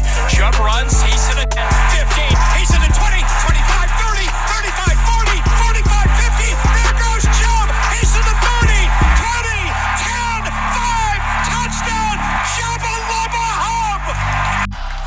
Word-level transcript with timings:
it. 0.00 0.08
Chubb 0.32 0.56
runs. 0.60 0.96
He's 1.04 1.20
to 1.28 1.34
the 1.36 1.46
10, 1.46 1.60
15. 1.92 2.32
He's 2.56 2.70
to 2.72 2.78
the 2.80 2.90
20, 2.90 3.20
25, 3.20 3.60
30, 4.00 4.26
35, 4.48 4.96
40, 5.04 5.38
45, 5.60 6.08
50. 6.16 6.48
There 6.72 6.94
goes 6.96 7.24
Chubb. 7.36 7.68
He's 7.92 8.10
to 8.16 8.20
the 8.24 8.36
30, 8.40 8.88
20, 9.20 9.60
10, 10.00 10.48
5. 10.48 11.20
Touchdown. 11.48 12.16
Chubba 12.56 12.94
Lubba 13.12 13.46
Hub. 13.60 14.02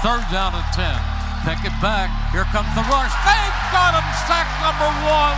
Third 0.05 0.23
down 0.29 0.54
and 0.54 0.69
10. 0.73 1.14
Pick 1.43 1.60
it 1.68 1.75
back. 1.83 2.07
Here 2.32 2.47
comes 2.55 2.71
the 2.71 2.83
rush. 2.87 3.11
They've 3.28 3.60
got 3.75 4.00
him. 4.00 4.07
Sack 4.23 4.47
number 4.64 4.87
one. 5.04 5.36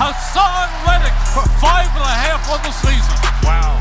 Haason 0.00 0.68
Reddick. 0.88 1.12
Five 1.60 1.92
and 1.92 2.04
a 2.04 2.16
half 2.24 2.48
on 2.48 2.60
the 2.64 2.72
season. 2.72 3.16
Wow. 3.44 3.76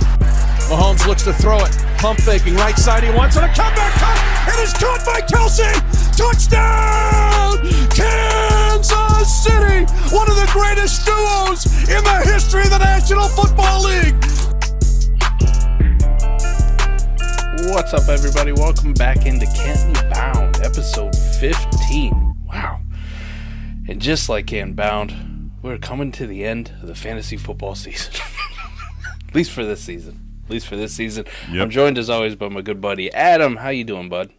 Mahomes 0.68 1.08
looks 1.08 1.24
to 1.24 1.34
throw 1.34 1.64
it. 1.64 1.72
Pump 1.98 2.20
faking 2.20 2.56
right 2.56 2.78
side. 2.78 3.04
He 3.04 3.10
wants 3.10 3.38
it. 3.38 3.44
A 3.44 3.48
comeback 3.48 3.94
cut. 3.94 4.31
It 4.44 4.60
is 4.60 4.74
caught 4.74 5.06
by 5.06 5.22
Kelce. 5.22 5.72
Touchdown! 6.18 7.60
Kansas 7.92 9.44
City. 9.44 9.86
One 10.16 10.30
of 10.32 10.36
the 10.36 10.50
greatest 10.52 11.06
duos 11.06 11.66
in 11.88 12.04
the 12.04 12.22
history 12.26 12.64
of 12.64 12.72
the 12.72 12.80
National 12.80 13.28
Football 13.28 13.84
League. 13.84 14.16
What's 17.72 17.94
up, 17.94 18.10
everybody? 18.10 18.52
Welcome 18.52 18.94
back 18.94 19.28
into 19.28 19.46
Canton 19.46 20.10
Bound, 20.10 20.58
episode 20.64 21.16
15. 21.40 22.36
Wow. 22.48 22.82
And 23.88 24.02
just 24.02 24.28
like 24.28 24.48
Canton 24.48 24.74
Bound, 24.74 25.52
we're 25.62 25.78
coming 25.78 26.12
to 26.14 26.26
the 26.26 26.46
end 26.46 26.72
of 26.82 26.88
the 26.88 26.96
fantasy 26.96 27.38
football 27.38 27.76
season. 27.76 28.14
At 29.28 29.36
least 29.36 29.52
for 29.52 29.64
this 29.64 29.82
season. 29.82 30.31
At 30.46 30.50
least 30.50 30.68
for 30.68 30.76
this 30.76 30.94
season. 30.94 31.26
Yep. 31.52 31.62
I'm 31.62 31.70
joined 31.70 31.98
as 31.98 32.10
always 32.10 32.36
by 32.36 32.50
my 32.50 32.62
good 32.62 32.82
buddy 32.82 33.12
Adam. 33.14 33.58
How 33.58 33.70
you 33.70 33.84
doing, 33.84 34.10
bud? 34.10 34.32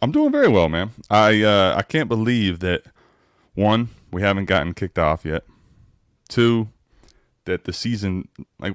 I'm 0.00 0.10
doing 0.12 0.32
very 0.32 0.48
well, 0.48 0.68
man. 0.68 0.90
I 1.10 1.42
uh, 1.42 1.74
I 1.76 1.82
can't 1.82 2.08
believe 2.08 2.60
that 2.60 2.82
one 3.54 3.90
we 4.10 4.22
haven't 4.22 4.46
gotten 4.46 4.74
kicked 4.74 4.98
off 4.98 5.24
yet. 5.24 5.44
Two, 6.28 6.68
that 7.44 7.64
the 7.64 7.72
season 7.72 8.28
like 8.58 8.74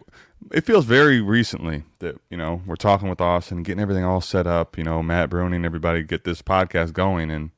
it 0.52 0.66
feels 0.66 0.86
very 0.86 1.20
recently 1.22 1.84
that 2.00 2.16
you 2.30 2.38
know 2.38 2.62
we're 2.66 2.76
talking 2.76 3.10
with 3.10 3.22
Austin, 3.22 3.64
getting 3.64 3.82
everything 3.82 4.04
all 4.04 4.22
set 4.22 4.48
up. 4.48 4.78
You 4.78 4.84
know, 4.84 5.02
Matt 5.02 5.30
Bruni 5.30 5.56
and 5.56 5.66
everybody 5.66 6.04
get 6.04 6.24
this 6.24 6.42
podcast 6.42 6.94
going, 6.94 7.32
and 7.32 7.52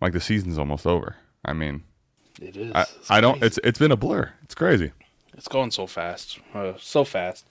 like 0.00 0.12
the 0.12 0.20
season's 0.20 0.58
almost 0.58 0.86
over. 0.86 1.16
I 1.44 1.52
mean, 1.52 1.84
It 2.40 2.56
is. 2.56 2.72
I, 2.74 2.86
I 3.08 3.20
don't. 3.20 3.42
It's 3.42 3.58
it's 3.64 3.78
been 3.78 3.92
a 3.92 3.96
blur. 3.96 4.32
It's 4.42 4.54
crazy. 4.54 4.92
It's 5.34 5.48
going 5.48 5.70
so 5.70 5.86
fast, 5.86 6.40
uh, 6.54 6.74
so 6.78 7.04
fast. 7.04 7.46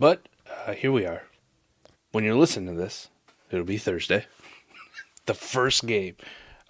But 0.00 0.26
uh, 0.66 0.72
here 0.72 0.90
we 0.90 1.06
are. 1.06 1.22
When 2.10 2.24
you're 2.24 2.34
listening 2.34 2.74
to 2.74 2.80
this, 2.80 3.08
it'll 3.52 3.64
be 3.64 3.78
Thursday. 3.78 4.24
the 5.26 5.34
first 5.34 5.86
game 5.86 6.16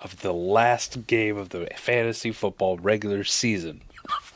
of 0.01 0.21
the 0.21 0.33
last 0.35 1.07
game 1.07 1.37
of 1.39 1.51
the 1.51 1.67
fantasy 1.77 2.33
football 2.33 2.77
regular 2.77 3.25
season 3.25 3.83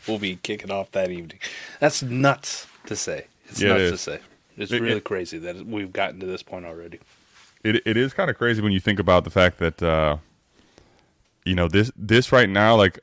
will 0.06 0.18
be 0.18 0.36
kicking 0.36 0.70
off 0.70 0.90
that 0.92 1.10
evening. 1.10 1.40
That's 1.80 2.02
nuts 2.02 2.66
to 2.86 2.94
say. 2.96 3.26
It's 3.48 3.60
Yeah, 3.60 3.74
it 3.74 3.78
nuts 3.78 3.90
to 3.90 3.98
say. 3.98 4.20
It's 4.56 4.70
It- 4.72 4.80
really 4.80 4.98
it- 4.98 5.04
crazy 5.04 5.38
that 5.38 5.66
we've 5.66 5.92
gotten 5.92 6.20
to 6.20 6.26
this 6.26 6.42
point 6.42 6.64
already. 6.64 7.00
it 7.64 7.82
it 7.86 7.96
is 7.96 8.12
kind 8.14 8.30
of 8.30 8.38
crazy 8.38 8.62
when 8.62 8.70
you 8.72 8.78
think 8.80 9.00
about 9.00 9.24
the 9.24 9.30
fact 9.30 9.58
that 9.58 9.82
uh, 9.82 10.18
you 11.44 11.54
know 11.56 11.66
this 11.66 11.90
this 11.96 12.30
right 12.30 12.48
now 12.48 12.76
like 12.76 13.00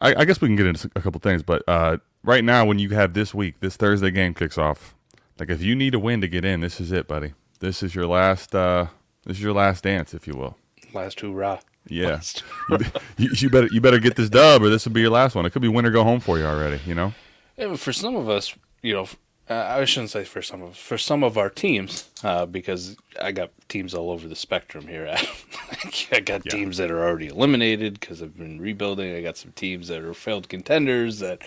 I, 0.00 0.14
I 0.20 0.24
guess 0.24 0.40
we 0.40 0.48
can 0.48 0.56
get 0.56 0.64
into 0.66 0.90
a 0.96 1.00
couple 1.02 1.20
things, 1.20 1.42
but 1.42 1.62
uh, 1.68 1.98
right 2.22 2.44
now 2.44 2.64
when 2.64 2.78
you 2.78 2.90
have 2.90 3.14
this 3.14 3.34
week, 3.34 3.60
this 3.60 3.76
Thursday 3.76 4.10
game 4.10 4.34
kicks 4.34 4.58
off. 4.58 4.94
Like 5.38 5.50
if 5.50 5.62
you 5.62 5.74
need 5.74 5.94
a 5.94 5.98
win 5.98 6.20
to 6.20 6.28
get 6.28 6.44
in, 6.44 6.60
this 6.60 6.80
is 6.80 6.92
it, 6.92 7.08
buddy. 7.08 7.32
This 7.60 7.82
is 7.82 7.94
your 7.94 8.06
last 8.06 8.54
uh, 8.54 8.86
this 9.24 9.36
is 9.38 9.42
your 9.42 9.52
last 9.54 9.84
dance, 9.84 10.14
if 10.14 10.26
you 10.26 10.34
will. 10.36 10.56
Last 10.92 11.20
hurrah. 11.20 11.60
Yeah, 11.88 12.08
Last 12.08 12.44
you, 13.16 13.30
you 13.32 13.48
better 13.50 13.68
you 13.72 13.80
better 13.80 13.98
get 13.98 14.14
this 14.16 14.28
dub, 14.28 14.62
or 14.62 14.68
this 14.68 14.84
will 14.84 14.92
be 14.92 15.00
your 15.00 15.10
last 15.10 15.34
one. 15.34 15.46
It 15.46 15.50
could 15.50 15.62
be 15.62 15.68
win 15.68 15.86
or 15.86 15.90
go 15.90 16.04
home 16.04 16.20
for 16.20 16.38
you 16.38 16.44
already. 16.44 16.80
You 16.86 16.94
know. 16.94 17.14
Yeah, 17.56 17.74
for 17.76 17.92
some 17.92 18.16
of 18.16 18.28
us, 18.28 18.54
you 18.82 18.92
know, 18.94 19.08
uh, 19.48 19.54
I 19.78 19.84
shouldn't 19.86 20.10
say 20.10 20.24
for 20.24 20.42
some 20.42 20.62
of 20.62 20.76
for 20.76 20.98
some 20.98 21.24
of 21.24 21.38
our 21.38 21.48
teams, 21.48 22.08
uh, 22.22 22.44
because 22.46 22.96
I 23.20 23.32
got 23.32 23.50
teams 23.68 23.94
all 23.94 24.10
over 24.10 24.28
the 24.28 24.36
spectrum 24.36 24.88
here. 24.88 25.06
I 26.12 26.20
got 26.20 26.44
Yeah. 26.44 26.52
teams 26.52 26.76
that 26.76 26.90
are 26.90 27.02
already 27.02 27.28
eliminated 27.28 27.98
because 27.98 28.22
I've 28.22 28.36
been 28.36 28.60
rebuilding. 28.60 29.14
I 29.14 29.22
got 29.22 29.38
some 29.38 29.52
teams 29.52 29.88
that 29.88 30.02
are 30.02 30.14
failed 30.14 30.48
contenders 30.50 31.18
that 31.20 31.42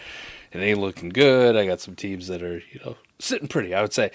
it 0.53 0.59
ain't 0.59 0.80
looking 0.80 1.09
good. 1.09 1.56
I 1.56 1.66
got 1.66 1.81
some 1.81 1.96
teams 1.96 2.28
that 2.28 2.41
are 2.44 2.58
you 2.58 2.80
know 2.86 2.96
sitting 3.19 3.47
pretty. 3.47 3.74
I 3.74 3.81
would 3.81 3.94
say, 3.94 4.12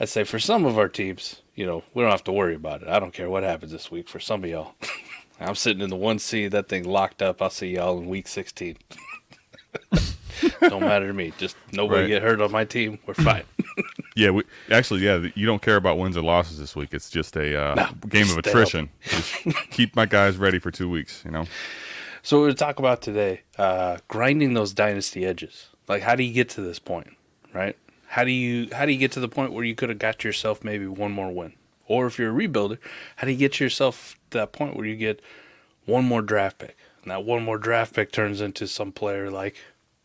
I'd 0.00 0.08
say 0.08 0.24
for 0.24 0.38
some 0.38 0.64
of 0.64 0.78
our 0.78 0.88
teams, 0.88 1.42
you 1.54 1.66
know, 1.66 1.82
we 1.94 2.02
don't 2.02 2.10
have 2.10 2.24
to 2.24 2.32
worry 2.32 2.54
about 2.54 2.82
it. 2.82 2.88
I 2.88 2.98
don't 2.98 3.12
care 3.12 3.28
what 3.30 3.42
happens 3.42 3.72
this 3.72 3.90
week. 3.90 4.08
For 4.08 4.20
some 4.20 4.44
of 4.44 4.50
y'all, 4.50 4.74
I'm 5.40 5.54
sitting 5.54 5.82
in 5.82 5.90
the 5.90 5.96
one 5.96 6.18
seed. 6.18 6.52
That 6.52 6.68
thing 6.68 6.84
locked 6.84 7.22
up. 7.22 7.42
I'll 7.42 7.50
see 7.50 7.74
y'all 7.74 7.98
in 7.98 8.08
week 8.08 8.28
16. 8.28 8.76
don't 10.60 10.80
matter 10.80 11.06
to 11.08 11.12
me. 11.12 11.32
Just 11.38 11.56
nobody 11.72 12.02
Right. 12.02 12.08
get 12.08 12.22
hurt 12.22 12.40
on 12.40 12.50
my 12.52 12.64
team. 12.64 12.98
We're 13.06 13.14
fine. 13.14 13.44
Yeah, 14.14 14.28
we, 14.28 14.42
actually, 14.70 15.00
yeah, 15.00 15.26
you 15.34 15.46
don't 15.46 15.62
care 15.62 15.76
about 15.76 15.96
wins 15.96 16.18
or 16.18 16.22
losses 16.22 16.58
this 16.58 16.76
week. 16.76 16.90
It's 16.92 17.08
just 17.08 17.34
a 17.34 17.58
uh, 17.58 17.74
No, 17.76 18.08
game 18.10 18.28
of 18.28 18.36
attrition. 18.36 18.90
Keep 19.70 19.96
my 19.96 20.04
guys 20.04 20.36
ready 20.36 20.58
for 20.58 20.70
two 20.70 20.90
weeks. 20.90 21.22
You 21.24 21.30
know. 21.30 21.46
so 22.22 22.36
we're 22.36 22.48
going 22.48 22.54
to 22.56 22.58
talk 22.58 22.78
about 22.78 23.00
today 23.00 23.40
uh, 23.56 23.96
grinding 24.08 24.52
those 24.52 24.74
dynasty 24.74 25.24
edges. 25.24 25.68
Like, 25.88 26.02
how 26.02 26.14
do 26.14 26.22
you 26.22 26.32
get 26.32 26.48
to 26.50 26.60
this 26.60 26.78
point, 26.78 27.08
right? 27.52 27.76
How 28.06 28.24
do 28.24 28.30
you 28.30 28.68
how 28.72 28.84
do 28.84 28.92
you 28.92 28.98
get 28.98 29.12
to 29.12 29.20
the 29.20 29.28
point 29.28 29.52
where 29.52 29.64
you 29.64 29.74
could 29.74 29.88
have 29.88 29.98
got 29.98 30.24
yourself 30.24 30.62
maybe 30.62 30.86
one 30.86 31.12
more 31.12 31.30
win, 31.32 31.54
or 31.86 32.06
if 32.06 32.18
you're 32.18 32.30
a 32.30 32.48
rebuilder, 32.48 32.78
how 33.16 33.26
do 33.26 33.32
you 33.32 33.38
get 33.38 33.58
yourself 33.58 34.16
to 34.30 34.38
that 34.38 34.52
point 34.52 34.76
where 34.76 34.86
you 34.86 34.96
get 34.96 35.20
one 35.86 36.04
more 36.04 36.22
draft 36.22 36.58
pick, 36.58 36.76
and 37.02 37.10
that 37.10 37.24
one 37.24 37.42
more 37.42 37.58
draft 37.58 37.94
pick 37.94 38.12
turns 38.12 38.40
into 38.40 38.66
some 38.66 38.92
player 38.92 39.30
like 39.30 39.56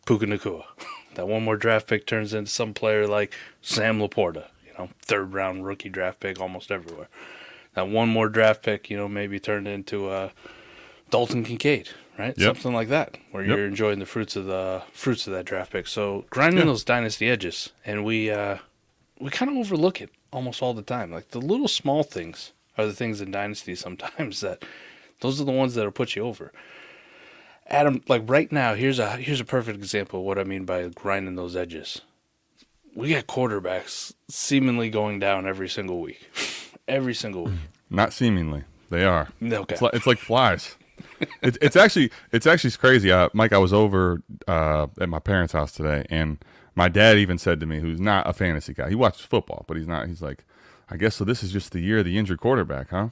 Puka 0.06 0.26
Nacua. 0.26 0.64
that 1.16 1.28
one 1.28 1.44
more 1.44 1.58
draft 1.58 1.88
pick 1.88 2.06
turns 2.06 2.34
into 2.34 2.50
some 2.50 2.74
player 2.74 3.08
like 3.08 3.34
Sam 3.62 4.00
Laporta. 4.00 4.46
You 4.66 4.74
know, 4.78 4.90
third 5.02 5.34
round 5.34 5.66
rookie 5.66 5.90
draft 5.90 6.20
pick 6.20 6.40
almost 6.40 6.72
everywhere. 6.72 7.10
That 7.74 7.90
one 7.90 8.10
more 8.10 8.30
draft 8.30 8.64
pick, 8.64 8.90
you 8.90 8.98
know, 8.98 9.08
maybe 9.08 9.40
turned 9.40 9.68
into 9.68 10.10
uh, 10.10 10.30
Dalton 11.12 11.44
Kincaid, 11.44 11.90
right? 12.18 12.34
Yep. 12.38 12.56
Something 12.58 12.74
like 12.74 12.90
that, 12.90 13.18
where 13.32 13.44
Yep. 13.44 13.58
you're 13.58 13.68
enjoying 13.68 14.00
the 14.00 14.06
fruits 14.06 14.36
of 14.36 14.46
the 14.46 14.84
fruits 14.94 15.28
of 15.28 15.34
that 15.34 15.46
draft 15.46 15.72
pick. 15.72 15.88
So 15.88 16.26
grinding 16.30 16.60
Yeah. 16.60 16.66
those 16.66 16.84
dynasty 16.84 17.30
edges, 17.30 17.72
and 17.86 18.04
we 18.06 18.30
uh, 18.32 18.58
we 19.20 19.30
kind 19.30 19.50
of 19.52 19.58
overlook 19.58 20.02
it 20.02 20.10
almost 20.32 20.62
all 20.62 20.74
the 20.74 20.82
time. 20.82 21.12
Like 21.12 21.30
the 21.32 21.42
little 21.42 21.68
small 21.68 22.04
things 22.04 22.54
are 22.78 22.86
the 22.86 22.94
things 22.94 23.22
in 23.22 23.32
dynasty 23.32 23.76
sometimes 23.86 24.42
that 24.42 24.64
those 25.22 25.42
are 25.42 25.46
the 25.46 25.52
ones 25.52 25.74
that'll 25.76 25.92
put 25.92 26.16
you 26.16 26.24
over. 26.24 26.52
Adam, 27.70 28.02
like 28.08 28.24
right 28.30 28.50
now, 28.52 28.76
here's 28.76 28.98
a 29.00 29.18
here's 29.18 29.42
a 29.42 29.46
perfect 29.46 29.78
example 29.80 30.20
of 30.22 30.26
what 30.26 30.40
I 30.40 30.44
mean 30.46 30.64
by 30.66 30.88
grinding 30.90 31.36
those 31.36 31.56
edges. 31.56 32.02
We 32.96 33.10
got 33.10 33.28
quarterbacks 33.28 34.14
seemingly 34.30 34.90
going 34.90 35.20
down 35.20 35.46
every 35.46 35.68
single 35.70 36.00
week, 36.02 36.30
every 36.88 37.14
single 37.14 37.44
week. 37.46 37.60
Not 37.90 38.14
seemingly, 38.14 38.64
they 38.90 39.04
are. 39.04 39.28
Okay, 39.44 39.74
It's 39.74 39.82
like, 39.82 39.94
it's 39.94 40.08
like 40.08 40.18
flies. 40.18 40.77
It's 41.42 41.58
it's 41.62 41.76
actually 41.76 42.12
it's 42.32 42.46
actually 42.48 42.72
crazy. 42.72 43.12
Uh, 43.12 43.30
Mike, 43.34 43.54
I 43.54 43.58
was 43.58 43.74
over 43.74 44.22
uh, 44.48 44.88
at 45.00 45.10
my 45.10 45.20
parents' 45.20 45.54
house 45.54 45.72
today, 45.72 46.06
and 46.10 46.38
my 46.76 46.88
dad 46.90 47.18
even 47.18 47.38
said 47.38 47.60
to 47.60 47.66
me, 47.66 47.80
who's 47.80 48.00
not 48.00 48.28
a 48.30 48.34
fantasy 48.34 48.74
guy, 48.74 48.90
he 48.90 48.96
watches 48.96 49.22
football, 49.22 49.66
but 49.68 49.78
he's 49.78 49.88
not. 49.88 50.08
He's 50.08 50.22
like, 50.22 50.44
I 50.90 50.98
guess 50.98 51.16
so. 51.16 51.24
This 51.26 51.42
is 51.44 51.52
just 51.52 51.72
the 51.72 51.80
year 51.80 52.00
of 52.00 52.06
the 52.06 52.18
injured 52.18 52.40
quarterback, 52.40 52.90
huh? 52.90 53.10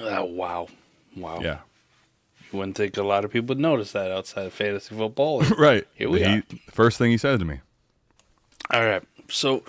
Uh, 0.00 0.24
wow, 0.24 0.68
wow. 1.16 1.40
Yeah, 1.40 1.58
You 2.52 2.58
wouldn't 2.58 2.76
think 2.76 2.96
a 2.96 3.02
lot 3.02 3.24
of 3.24 3.30
people 3.30 3.48
would 3.54 3.58
notice 3.60 3.92
that 3.92 4.10
outside 4.10 4.46
of 4.46 4.52
fantasy 4.52 4.94
football. 4.94 5.40
right. 5.58 5.86
Here 5.94 6.10
we 6.10 6.20
He- 6.20 6.24
are. 6.26 6.42
First 6.70 6.98
thing 6.98 7.10
he 7.10 7.16
said 7.18 7.38
to 7.38 7.44
me, 7.44 7.60
All 8.70 8.84
right. 8.84 9.02
So 9.30 9.62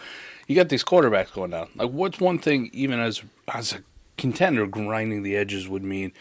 you 0.48 0.56
got 0.56 0.70
these 0.70 0.84
quarterbacks 0.84 1.32
going 1.34 1.52
down. 1.52 1.70
Like, 1.76 1.92
what's 1.92 2.20
one 2.20 2.40
thing, 2.40 2.70
even 2.74 3.00
as 3.00 3.22
as 3.54 3.74
a 3.74 3.80
contender, 4.18 4.66
grinding 4.68 5.24
the 5.24 5.36
edges 5.38 5.68
would 5.70 5.84
mean? 5.84 6.12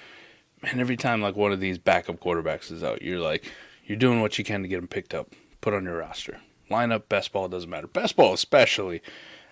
Man, 0.63 0.81
every 0.81 0.97
time 0.97 1.23
like 1.23 1.37
one 1.37 1.53
of 1.53 1.61
these 1.61 1.79
backup 1.79 2.21
quarterbacks 2.21 2.71
is 2.73 2.83
out, 2.83 3.03
you're 3.03 3.21
like, 3.21 3.51
you're 3.85 3.99
doing 3.99 4.21
what 4.21 4.39
you 4.39 4.45
can 4.45 4.63
to 4.63 4.69
get 4.69 4.77
them 4.77 4.89
picked 4.89 5.15
up, 5.15 5.33
put 5.61 5.75
on 5.75 5.85
your 5.85 5.99
roster, 5.99 6.41
line 6.69 6.93
up. 6.93 7.09
Best 7.09 7.33
ball 7.33 7.49
doesn't 7.49 7.71
matter. 7.71 7.87
Best 7.87 8.17
ball, 8.17 8.35
especially. 8.35 9.03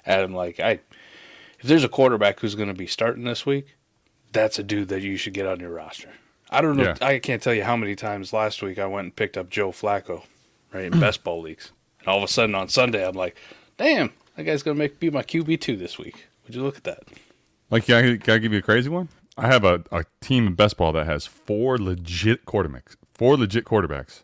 Adam, 0.04 0.34
like 0.34 0.60
I, 0.60 0.80
if 1.58 1.64
there's 1.64 1.84
a 1.84 1.88
quarterback 1.88 2.40
who's 2.40 2.54
going 2.54 2.68
to 2.68 2.74
be 2.74 2.86
starting 2.86 3.24
this 3.24 3.46
week, 3.46 3.76
that's 4.32 4.58
a 4.58 4.62
dude 4.62 4.88
that 4.88 5.02
you 5.02 5.16
should 5.16 5.34
get 5.34 5.46
on 5.46 5.60
your 5.60 5.70
roster. 5.70 6.10
I 6.50 6.60
don't 6.60 6.76
know. 6.76 6.84
Yeah. 6.84 6.96
I 7.00 7.18
can't 7.18 7.42
tell 7.42 7.54
you 7.54 7.64
how 7.64 7.76
many 7.76 7.96
times 7.96 8.32
last 8.32 8.62
week 8.62 8.78
I 8.78 8.86
went 8.86 9.04
and 9.04 9.16
picked 9.16 9.36
up 9.36 9.50
Joe 9.50 9.70
Flacco, 9.72 10.24
right 10.72 10.84
in 10.84 11.00
best 11.00 11.24
ball 11.24 11.40
leagues, 11.40 11.72
and 12.00 12.08
all 12.08 12.18
of 12.18 12.24
a 12.24 12.28
sudden 12.28 12.54
on 12.54 12.68
Sunday 12.68 13.06
I'm 13.06 13.16
like, 13.16 13.36
damn, 13.78 14.12
that 14.36 14.44
guy's 14.44 14.62
gonna 14.62 14.78
make 14.78 15.00
be 15.00 15.10
my 15.10 15.22
QB 15.22 15.60
two 15.60 15.76
this 15.76 15.98
week. 15.98 16.26
Would 16.44 16.54
you 16.54 16.62
look 16.62 16.76
at 16.76 16.84
that? 16.84 17.04
like, 17.70 17.86
can 17.86 17.94
I, 17.96 18.16
can 18.16 18.34
I 18.34 18.38
give 18.38 18.52
you 18.52 18.58
a 18.58 18.62
crazy 18.62 18.88
one? 18.88 19.08
I 19.38 19.46
have 19.48 19.64
a, 19.64 19.82
a 19.92 20.04
team 20.20 20.46
in 20.46 20.54
best 20.54 20.76
ball 20.76 20.92
that 20.92 21.06
has 21.06 21.26
four 21.26 21.76
legit 21.78 22.44
quarterbacks. 22.46 22.96
Four 23.12 23.36
legit 23.36 23.64
quarterbacks. 23.64 24.22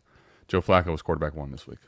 Joe 0.48 0.60
Flacco 0.62 0.86
was 0.86 1.02
quarterback 1.02 1.34
one 1.34 1.50
this 1.50 1.66
week. 1.66 1.78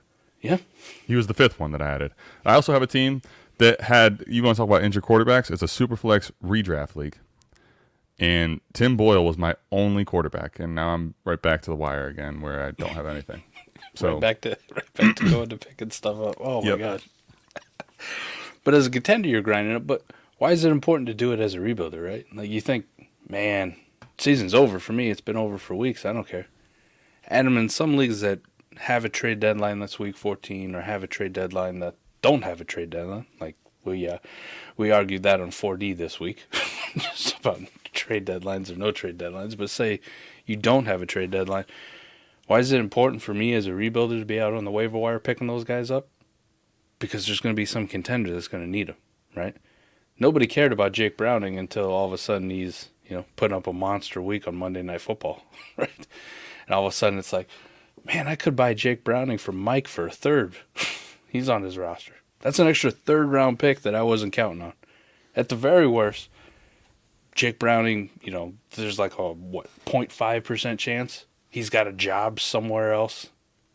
Yeah, 0.41 0.59
He 1.07 1.15
was 1.17 1.27
the 1.27 1.33
fifth 1.35 1.59
one 1.59 1.73
that 1.73 1.81
I 1.81 1.91
added. 1.91 2.13
I 2.45 2.55
also 2.55 2.73
have 2.75 2.83
a 2.83 2.87
team 2.87 3.23
that 3.59 3.81
had. 3.83 4.23
You 4.27 4.43
want 4.43 4.57
to 4.57 4.61
talk 4.61 4.69
about 4.69 4.83
injured 4.85 5.03
quarterbacks? 5.05 5.51
It's 5.51 5.63
a 5.63 5.69
super 5.69 5.97
flex 5.97 6.31
redraft 6.45 6.97
league. 6.97 7.17
and 8.19 8.61
Tim 8.75 8.97
Boyle 8.97 9.25
was 9.25 9.39
my 9.39 9.57
only 9.73 10.05
quarterback, 10.05 10.59
and 10.61 10.75
now 10.75 10.91
I'm 10.91 11.15
right 11.25 11.41
back 11.41 11.63
to 11.63 11.71
the 11.71 11.77
wire 11.77 12.09
again, 12.09 12.43
where 12.43 12.63
I 12.67 12.73
don't 12.73 12.91
have 12.91 13.07
anything. 13.07 13.43
So 13.97 14.15
right 14.15 14.21
back 14.21 14.41
to 14.41 14.59
right 14.75 14.93
back 14.95 15.17
to 15.17 15.31
going 15.31 15.49
to 15.51 15.57
picking 15.57 15.91
stuff 15.93 16.19
up. 16.19 16.37
Oh 16.41 16.61
my 16.63 16.71
Yep. 16.71 16.79
god! 16.81 17.03
but 18.65 18.75
as 18.75 18.87
a 18.87 18.91
contender, 18.91 19.29
you're 19.29 19.41
grinding 19.41 19.77
it. 19.77 19.87
But 19.87 20.03
why 20.39 20.51
is 20.51 20.65
it 20.65 20.71
important 20.71 21.07
to 21.07 21.15
do 21.15 21.33
it 21.33 21.39
as 21.39 21.55
a 21.55 21.59
rebuilder? 21.59 22.05
Right? 22.05 22.27
Like 22.35 22.51
you 22.51 22.61
think, 22.61 22.87
man, 23.29 23.77
season's 24.19 24.55
over 24.55 24.79
for 24.79 24.93
me. 24.93 25.11
It's 25.11 25.21
been 25.21 25.37
over 25.37 25.59
for 25.59 25.75
weeks. 25.75 26.05
I 26.05 26.13
don't 26.13 26.29
care. 26.29 26.47
Adam, 27.29 27.57
in 27.57 27.69
some 27.69 27.97
leagues 27.97 28.21
that 28.21 28.41
have 28.77 29.05
a 29.05 29.09
trade 29.09 29.41
deadline 29.41 29.79
that's 29.79 29.99
week 29.99 30.17
14, 30.17 30.75
or 30.75 30.83
have 30.83 31.03
a 31.03 31.09
trade 31.09 31.33
deadline 31.33 31.81
that 31.81 31.95
don't 32.23 32.43
have 32.43 32.61
a 32.61 32.65
trade 32.65 32.91
deadline, 32.91 33.27
like 33.41 33.57
we 33.85 34.09
uh, 34.09 34.19
we 34.77 34.91
argued 34.91 35.23
that 35.23 35.41
on 35.41 35.51
4D 35.51 35.97
this 35.97 36.19
week, 36.19 36.47
just 36.95 37.39
about 37.39 37.61
trade 37.93 38.27
deadlines 38.27 38.71
or 38.71 38.77
no 38.77 38.91
trade 38.91 39.19
deadlines. 39.19 39.57
But 39.57 39.71
say 39.71 40.01
you 40.47 40.57
don't 40.57 40.87
have 40.87 41.03
a 41.03 41.07
trade 41.07 41.31
deadline. 41.31 41.65
Why 42.47 42.59
is 42.59 42.73
it 42.73 42.81
important 42.81 43.23
for 43.23 43.33
me 43.33 43.55
as 43.55 43.67
a 43.67 43.71
rebuilder 43.71 44.19
to 44.19 44.27
be 44.27 44.41
out 44.41 44.53
on 44.53 44.65
the 44.65 44.71
waiver 44.71 44.99
wire 44.99 45.19
picking 45.19 45.47
those 45.47 45.65
guys 45.65 45.91
up? 45.91 46.09
Because 46.99 47.27
there's 47.27 47.41
going 47.41 47.55
to 47.55 47.61
be 47.61 47.67
some 47.67 47.87
contender 47.87 48.33
that's 48.33 48.49
going 48.49 48.63
to 48.63 48.71
need 48.71 48.89
them, 48.89 48.97
right? 49.35 49.57
Nobody 50.19 50.47
cared 50.47 50.73
about 50.73 50.93
Jake 50.93 51.17
Browning 51.17 51.59
until 51.59 51.91
all 51.91 52.07
of 52.07 52.13
a 52.13 52.19
sudden 52.19 52.51
he's, 52.51 52.91
you 53.07 53.17
know, 53.17 53.25
putting 53.37 53.57
up 53.57 53.67
a 53.67 53.73
monster 53.73 54.21
week 54.21 54.47
on 54.49 54.57
Monday 54.57 54.83
Night 54.83 55.01
Football, 55.01 55.45
right? 55.77 56.07
And 56.67 56.75
all 56.75 56.87
of 56.87 56.93
a 56.93 56.97
sudden 56.97 57.19
it's 57.19 57.33
like, 57.33 57.49
man, 58.05 58.27
I 58.29 58.37
could 58.37 58.57
buy 58.57 58.75
Jake 58.75 59.05
Browning 59.05 59.39
for 59.39 59.53
Mike 59.53 59.89
for 59.89 60.07
a 60.07 60.11
third. 60.11 60.57
he's 61.29 61.49
on 61.49 61.63
his 61.63 61.79
roster. 61.79 62.15
That's 62.41 62.59
an 62.59 62.69
extra 62.69 62.91
third 62.91 63.29
round 63.29 63.59
pick 63.59 63.83
that 63.83 63.95
I 63.95 64.03
wasn't 64.03 64.33
counting 64.33 64.63
on. 64.63 64.73
At 65.37 65.49
the 65.49 65.57
very 65.57 65.87
worst, 65.87 66.29
Jake 67.35 67.59
Browning, 67.59 68.11
you 68.23 68.31
know, 68.31 68.55
there's 68.73 68.99
like 68.99 69.19
a 69.19 69.33
what 69.33 69.69
0.5% 69.87 70.79
chance 70.79 71.27
he's 71.55 71.71
got 71.71 71.87
a 71.87 71.93
job 71.93 72.41
somewhere 72.41 72.93
else 72.93 73.29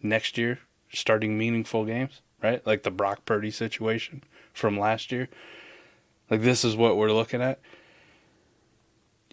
next 0.03 0.37
year, 0.37 0.59
starting 0.91 1.37
meaningful 1.37 1.85
games, 1.85 2.21
right? 2.43 2.65
Like 2.67 2.83
the 2.83 2.91
Brock 2.91 3.23
Purdy 3.23 3.51
situation 3.51 4.21
from 4.51 4.77
last 4.77 5.13
year. 5.13 5.29
Like 6.29 6.41
this 6.41 6.65
is 6.65 6.75
what 6.75 6.97
we're 6.97 7.13
looking 7.13 7.41
at. 7.41 7.61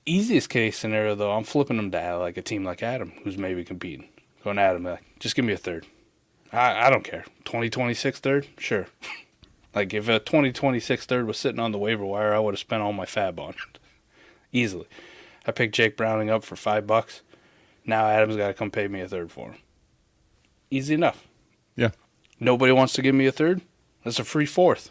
Easiest 0.07 0.49
case 0.49 0.79
scenario 0.79 1.15
though, 1.15 1.33
I'm 1.33 1.45
flipping 1.45 1.77
them 1.77 1.91
to 1.91 2.17
like 2.19 2.37
a 2.37 2.43
team 2.43 2.65
like 2.65 2.83
Adam, 2.83 3.13
who's 3.25 3.37
maybe 3.37 3.65
competing. 3.65 4.09
Going 4.45 4.59
Adam, 4.59 4.85
like, 4.85 5.03
just 5.19 5.35
give 5.35 5.45
me 5.45 5.53
a 5.53 5.57
third. 5.59 5.85
I 6.53 6.87
I 6.87 6.91
don't 6.91 7.03
care. 7.05 7.25
2026 7.45 8.21
third, 8.21 8.47
sure. 8.59 8.87
like 9.75 9.93
if 9.93 10.09
a 10.09 10.19
2026 10.21 11.07
third 11.07 11.27
was 11.27 11.39
sitting 11.39 11.59
on 11.61 11.73
the 11.73 11.79
waiver 11.79 12.05
wire, 12.05 12.35
I 12.35 12.39
would 12.39 12.55
have 12.55 12.61
spent 12.61 12.83
all 12.83 12.93
my 12.93 13.07
fab 13.07 13.41
on 13.41 13.51
it 13.51 13.79
easily. 14.53 14.87
I 15.45 15.51
picked 15.53 15.75
Jake 15.75 15.97
Browning 15.97 16.31
up 16.31 16.45
for 16.45 16.55
five 16.57 16.87
bucks. 16.87 17.23
Now 17.85 18.07
Adam's 18.07 18.37
got 18.37 18.49
to 18.49 18.55
come 18.55 18.71
pay 18.71 18.89
me 18.89 19.01
a 19.01 19.09
third 19.09 19.31
for 19.33 19.51
him. 19.51 19.57
Easy 20.71 20.95
enough. 20.95 21.27
yeah, 21.77 21.91
Nobody 22.41 22.73
wants 22.73 22.93
to 22.95 23.03
give 23.03 23.15
me 23.15 23.27
a 23.27 23.33
third. 23.33 23.61
That's 24.05 24.19
a 24.19 24.25
free 24.25 24.47
fourth. 24.47 24.91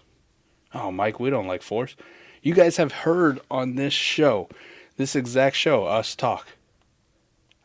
Oh, 0.73 0.91
Mike, 0.91 1.19
we 1.19 1.29
don't 1.29 1.47
like 1.47 1.61
fourths. 1.61 1.95
You 2.41 2.53
guys 2.53 2.77
have 2.77 2.91
heard 2.91 3.39
on 3.51 3.75
this 3.75 3.93
show, 3.93 4.47
this 4.97 5.15
exact 5.15 5.55
show, 5.55 5.85
us 5.85 6.15
talk 6.15 6.49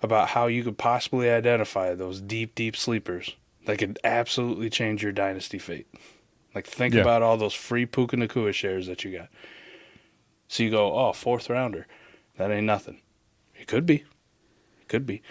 about 0.03 0.31
how 0.31 0.47
you 0.47 0.65
could 0.65 0.79
possibly 0.79 1.31
identify 1.31 1.95
those 1.95 2.21
deep, 2.21 2.55
deep 2.55 2.77
sleepers 2.77 3.37
that 3.67 3.79
could 3.79 3.99
absolutely 4.03 4.71
change 4.71 5.03
your 5.03 5.13
dynasty 5.13 5.59
fate. 5.59 5.87
Like, 6.55 6.67
think 6.67 6.95
Yeah. 6.95 7.03
about 7.03 7.23
all 7.23 7.37
those 7.37 7.55
free 7.55 7.87
Puka 7.87 8.17
Nacua 8.17 8.53
shares 8.53 8.87
that 8.87 9.05
you 9.05 9.17
got. 9.17 9.29
So 10.49 10.63
you 10.63 10.71
go, 10.71 10.99
oh, 10.99 11.13
fourth 11.13 11.49
rounder. 11.49 11.87
That 12.37 12.51
ain't 12.51 12.67
nothing. 12.67 13.01
It 13.55 13.67
could 13.69 13.87
be. 13.87 13.97
It 14.81 14.89
could 14.89 15.07
be. 15.07 15.23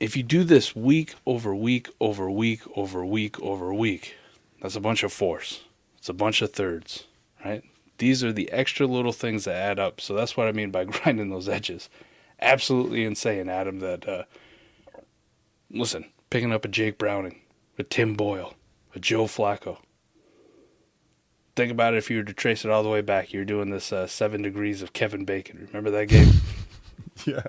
If 0.00 0.16
you 0.16 0.22
do 0.22 0.44
this 0.44 0.76
week 0.76 1.16
over 1.26 1.54
week 1.54 1.88
over 2.00 2.30
week 2.30 2.60
over 2.76 3.04
week 3.04 3.40
over 3.40 3.74
week, 3.74 4.14
that's 4.62 4.76
a 4.76 4.80
bunch 4.80 5.02
of 5.02 5.12
fourths. 5.12 5.62
It's 5.98 6.08
a 6.08 6.14
bunch 6.14 6.40
of 6.40 6.52
thirds, 6.52 7.04
right? 7.44 7.64
These 7.98 8.24
are 8.24 8.32
the 8.32 8.50
extra 8.50 8.86
little 8.86 9.12
things 9.12 9.44
that 9.44 9.56
add 9.56 9.78
up. 9.78 10.00
So 10.00 10.14
that's 10.14 10.36
what 10.36 10.48
I 10.48 10.52
mean 10.52 10.70
by 10.70 10.84
grinding 10.84 11.30
those 11.30 11.48
edges. 11.48 11.88
Absolutely 12.40 13.04
insane, 13.04 13.48
Adam. 13.48 13.80
That 13.80 14.08
uh, 14.08 14.22
listen, 15.70 16.06
picking 16.30 16.52
up 16.52 16.64
a 16.64 16.68
Jake 16.68 16.98
Browning, 16.98 17.40
a 17.78 17.82
Tim 17.82 18.14
Boyle, 18.14 18.54
a 18.94 18.98
Joe 18.98 19.24
Flacco. 19.24 19.78
Think 21.56 21.72
about 21.72 21.94
it 21.94 21.98
if 21.98 22.08
you 22.08 22.18
were 22.18 22.24
to 22.24 22.32
trace 22.32 22.64
it 22.64 22.70
all 22.70 22.84
the 22.84 22.88
way 22.88 23.00
back. 23.00 23.32
You're 23.32 23.44
doing 23.44 23.70
this 23.70 23.92
uh, 23.92 24.06
seven 24.06 24.42
degrees 24.42 24.80
of 24.80 24.92
Kevin 24.92 25.24
Bacon. 25.24 25.66
Remember 25.66 25.90
that 25.90 26.06
game? 26.06 26.34
yeah, 27.26 27.42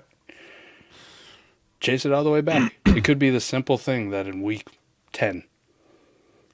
chase 1.78 2.04
it 2.04 2.12
all 2.12 2.24
the 2.24 2.30
way 2.30 2.40
back. 2.40 2.74
it 2.86 3.04
could 3.04 3.20
be 3.20 3.30
the 3.30 3.40
simple 3.40 3.78
thing 3.78 4.10
that 4.10 4.26
in 4.26 4.42
week 4.42 4.66
10, 5.12 5.44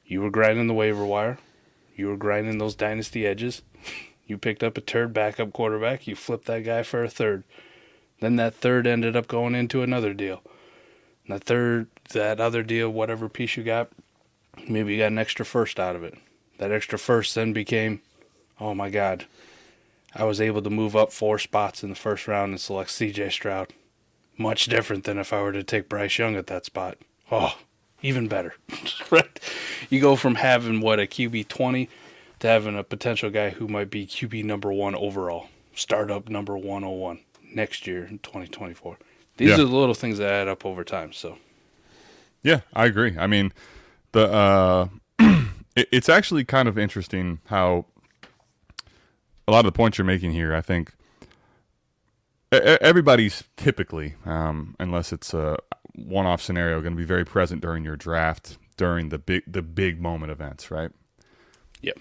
you 0.04 0.20
were 0.20 0.30
grinding 0.30 0.66
the 0.66 0.74
waiver 0.74 1.04
wire, 1.04 1.38
you 1.98 2.08
were 2.08 2.16
grinding 2.16 2.58
those 2.58 2.74
dynasty 2.74 3.26
edges, 3.26 3.62
you 4.26 4.38
picked 4.38 4.62
up 4.62 4.76
a 4.76 4.80
third 4.80 5.12
backup 5.12 5.52
quarterback, 5.52 6.06
you 6.06 6.16
flipped 6.16 6.46
that 6.46 6.64
guy 6.64 6.82
for 6.82 7.04
a 7.04 7.08
third. 7.08 7.44
Then 8.20 8.36
that 8.36 8.54
third 8.54 8.86
ended 8.86 9.14
up 9.16 9.28
going 9.28 9.54
into 9.54 9.82
another 9.82 10.14
deal. 10.14 10.42
And 11.26 11.34
that 11.34 11.44
third, 11.44 11.88
that 12.10 12.40
other 12.40 12.62
deal, 12.62 12.88
whatever 12.90 13.28
piece 13.28 13.56
you 13.56 13.62
got, 13.62 13.90
maybe 14.68 14.92
you 14.92 14.98
got 14.98 15.12
an 15.12 15.18
extra 15.18 15.44
first 15.44 15.78
out 15.78 15.96
of 15.96 16.02
it. 16.02 16.14
That 16.58 16.72
extra 16.72 16.98
first 16.98 17.34
then 17.34 17.52
became, 17.52 18.00
oh 18.58 18.74
my 18.74 18.88
God, 18.88 19.26
I 20.14 20.24
was 20.24 20.40
able 20.40 20.62
to 20.62 20.70
move 20.70 20.96
up 20.96 21.12
four 21.12 21.38
spots 21.38 21.82
in 21.82 21.90
the 21.90 21.94
first 21.94 22.26
round 22.26 22.50
and 22.50 22.60
select 22.60 22.90
CJ 22.90 23.32
Stroud 23.32 23.74
much 24.38 24.66
different 24.66 25.04
than 25.04 25.18
if 25.18 25.32
I 25.32 25.40
were 25.40 25.52
to 25.52 25.62
take 25.62 25.88
Bryce 25.88 26.18
Young 26.18 26.36
at 26.36 26.46
that 26.46 26.64
spot. 26.64 26.98
Oh, 27.30 27.58
even 28.06 28.28
better. 28.28 28.54
right? 29.10 29.40
You 29.90 30.00
go 30.00 30.16
from 30.16 30.36
having 30.36 30.80
what 30.80 31.00
a 31.00 31.02
QB 31.06 31.48
20 31.48 31.88
to 32.40 32.46
having 32.46 32.76
a 32.78 32.84
potential 32.84 33.30
guy 33.30 33.50
who 33.50 33.66
might 33.66 33.90
be 33.90 34.06
QB 34.06 34.44
number 34.44 34.72
1 34.72 34.94
overall, 34.94 35.48
startup 35.74 36.28
number 36.28 36.56
101 36.56 37.20
next 37.52 37.86
year 37.86 38.04
in 38.04 38.18
2024. 38.20 38.98
These 39.36 39.48
Yeah. 39.48 39.54
are 39.54 39.58
the 39.58 39.64
little 39.64 39.94
things 39.94 40.18
that 40.18 40.30
add 40.30 40.48
up 40.48 40.64
over 40.64 40.84
time, 40.84 41.12
so 41.12 41.38
yeah. 42.42 42.60
I 42.74 42.86
agree. 42.86 43.16
I 43.18 43.26
mean, 43.26 43.52
the 44.12 44.30
uh, 44.32 44.88
it, 45.76 45.88
it's 45.90 46.08
actually 46.08 46.44
kind 46.44 46.68
of 46.68 46.78
interesting 46.78 47.40
how 47.46 47.86
a 49.48 49.52
lot 49.52 49.60
of 49.60 49.72
the 49.72 49.76
points 49.76 49.98
you're 49.98 50.04
making 50.04 50.32
here. 50.32 50.54
I 50.54 50.60
think 50.60 50.92
everybody's 52.52 53.44
typically, 53.56 54.14
um, 54.24 54.76
unless 54.78 55.12
it's 55.12 55.34
a 55.34 55.58
one-off 55.96 56.42
scenario, 56.42 56.80
going 56.80 56.92
to 56.92 56.96
be 56.96 57.04
very 57.04 57.24
present 57.24 57.62
during 57.62 57.84
your 57.84 57.96
draft 57.96 58.58
during 58.76 59.08
the 59.08 59.18
big 59.18 59.42
the 59.46 59.62
big 59.62 60.00
moment 60.00 60.30
events, 60.30 60.70
right? 60.70 60.90
yep. 61.82 61.98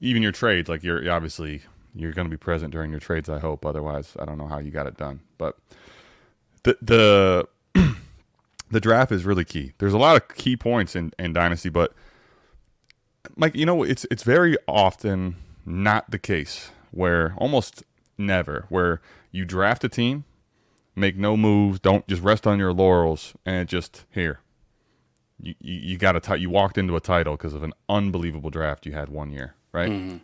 even 0.00 0.22
your 0.22 0.32
trades, 0.32 0.68
like 0.68 0.82
you're 0.82 1.02
you're 1.02 1.12
obviously 1.12 1.62
you're 1.94 2.12
going 2.12 2.26
to 2.26 2.30
be 2.30 2.36
present 2.36 2.72
during 2.72 2.90
your 2.90 3.00
trades. 3.00 3.28
I 3.28 3.38
hope. 3.38 3.64
Otherwise, 3.64 4.16
I 4.18 4.24
don't 4.24 4.38
know 4.38 4.48
how 4.48 4.58
you 4.58 4.70
got 4.70 4.86
it 4.86 4.96
done. 4.96 5.20
But 5.38 5.56
the 6.64 6.76
the 6.82 7.48
the 8.70 8.80
draft 8.80 9.12
is 9.12 9.24
really 9.24 9.44
key. 9.44 9.72
There's 9.78 9.94
a 9.94 9.98
lot 9.98 10.16
of 10.16 10.36
key 10.36 10.56
points 10.56 10.96
in, 10.96 11.12
in 11.18 11.32
dynasty, 11.32 11.68
but 11.68 11.92
Mike, 13.36 13.54
you 13.54 13.66
know, 13.66 13.82
it's 13.82 14.06
it's 14.10 14.22
very 14.22 14.56
often 14.66 15.36
not 15.64 16.10
the 16.10 16.18
case 16.18 16.70
where 16.90 17.34
almost 17.36 17.82
never 18.16 18.66
where 18.68 19.00
you 19.32 19.44
draft 19.44 19.84
a 19.84 19.88
team, 19.88 20.24
make 20.96 21.16
no 21.16 21.36
moves, 21.36 21.80
don't 21.80 22.06
just 22.06 22.22
rest 22.22 22.46
on 22.46 22.58
your 22.58 22.72
laurels, 22.72 23.34
and 23.44 23.68
just 23.68 24.04
here. 24.10 24.40
You, 25.40 25.54
you, 25.60 25.74
you 25.74 25.98
got 25.98 26.16
a 26.16 26.20
ti- 26.20 26.38
you 26.38 26.50
walked 26.50 26.78
into 26.78 26.96
a 26.96 27.00
title 27.00 27.36
because 27.36 27.54
of 27.54 27.62
an 27.62 27.72
unbelievable 27.88 28.50
draft 28.50 28.86
you 28.86 28.92
had 28.92 29.08
one 29.08 29.30
year, 29.30 29.54
right? 29.72 29.90
Mm-hmm. 29.90 30.16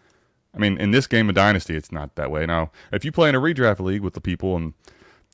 I 0.55 0.59
mean, 0.59 0.79
in 0.79 0.91
this 0.91 1.07
game 1.07 1.29
of 1.29 1.35
Dynasty, 1.35 1.77
it's 1.77 1.93
not 1.93 2.17
that 2.17 2.31
way. 2.31 2.47
Now, 2.47 2.71
if 2.93 3.05
you 3.05 3.13
play 3.13 3.29
in 3.29 3.35
a 3.35 3.41
redraft 3.41 3.81
league 3.81 4.03
with 4.03 4.15
the 4.15 4.21
people 4.21 4.57
and 4.57 4.75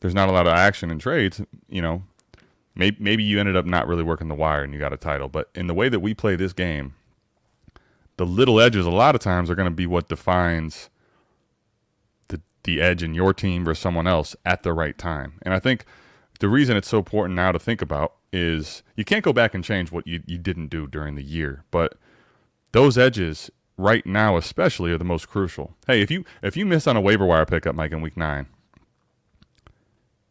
there's 0.00 0.14
not 0.14 0.28
a 0.28 0.32
lot 0.32 0.46
of 0.46 0.52
action 0.52 0.90
in 0.90 0.98
trades, 0.98 1.40
you 1.68 1.80
know, 1.80 2.02
maybe, 2.74 2.96
maybe 3.00 3.22
you 3.22 3.40
ended 3.40 3.56
up 3.56 3.64
not 3.64 3.86
really 3.86 4.02
working 4.02 4.28
the 4.28 4.34
wire 4.34 4.62
and 4.62 4.74
you 4.74 4.78
got 4.78 4.92
a 4.92 4.98
title. 4.98 5.28
But 5.28 5.48
in 5.54 5.68
the 5.68 5.74
way 5.74 5.88
that 5.88 6.00
we 6.00 6.12
play 6.12 6.36
this 6.36 6.52
game, 6.52 6.94
the 8.18 8.26
little 8.26 8.60
edges 8.60 8.86
a 8.86 8.90
lot 8.90 9.14
of 9.14 9.20
times 9.20 9.50
are 9.50 9.54
going 9.54 9.68
to 9.68 9.74
be 9.74 9.86
what 9.86 10.08
defines 10.08 10.90
the 12.66 12.80
edge 12.80 13.02
in 13.02 13.14
your 13.14 13.32
team 13.32 13.64
versus 13.64 13.80
someone 13.80 14.06
else 14.06 14.36
at 14.44 14.62
the 14.62 14.72
right 14.72 14.98
time. 14.98 15.38
And 15.42 15.54
I 15.54 15.58
think 15.58 15.84
the 16.40 16.48
reason 16.48 16.76
it's 16.76 16.88
so 16.88 16.98
important 16.98 17.34
now 17.34 17.52
to 17.52 17.58
think 17.58 17.80
about 17.80 18.12
is 18.32 18.82
you 18.96 19.04
can't 19.04 19.24
go 19.24 19.32
back 19.32 19.54
and 19.54 19.64
change 19.64 19.90
what 19.90 20.06
you, 20.06 20.22
you 20.26 20.36
didn't 20.36 20.68
do 20.68 20.86
during 20.86 21.14
the 21.14 21.22
year, 21.22 21.64
but 21.70 21.94
those 22.72 22.98
edges 22.98 23.50
right 23.78 24.04
now 24.06 24.36
especially 24.36 24.92
are 24.92 24.98
the 24.98 25.04
most 25.04 25.28
crucial. 25.28 25.74
Hey, 25.86 26.02
if 26.02 26.10
you 26.10 26.24
if 26.42 26.56
you 26.56 26.66
miss 26.66 26.86
on 26.86 26.96
a 26.96 27.00
waiver 27.00 27.24
wire 27.24 27.46
pickup, 27.46 27.74
Mike, 27.74 27.92
in 27.92 28.02
week 28.02 28.16
nine, 28.16 28.46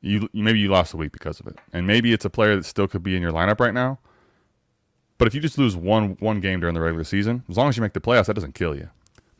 you 0.01 0.29
maybe 0.33 0.59
you 0.59 0.69
lost 0.69 0.93
a 0.93 0.97
week 0.97 1.11
because 1.11 1.39
of 1.39 1.47
it, 1.47 1.57
and 1.73 1.87
maybe 1.87 2.13
it's 2.13 2.25
a 2.25 2.29
player 2.29 2.55
that 2.55 2.65
still 2.65 2.87
could 2.87 3.01
be 3.01 3.15
in 3.15 3.21
your 3.21 3.31
lineup 3.31 3.59
right 3.59 3.73
now. 3.73 3.99
But 5.17 5.27
if 5.27 5.33
you 5.33 5.41
just 5.41 5.57
lose 5.57 5.75
one 5.75 6.17
one 6.19 6.39
game 6.39 6.59
during 6.59 6.75
the 6.75 6.81
regular 6.81 7.03
season, 7.03 7.43
as 7.49 7.57
long 7.57 7.69
as 7.69 7.77
you 7.77 7.81
make 7.81 7.93
the 7.93 8.01
playoffs, 8.01 8.25
that 8.27 8.35
doesn't 8.35 8.55
kill 8.55 8.75
you. 8.75 8.89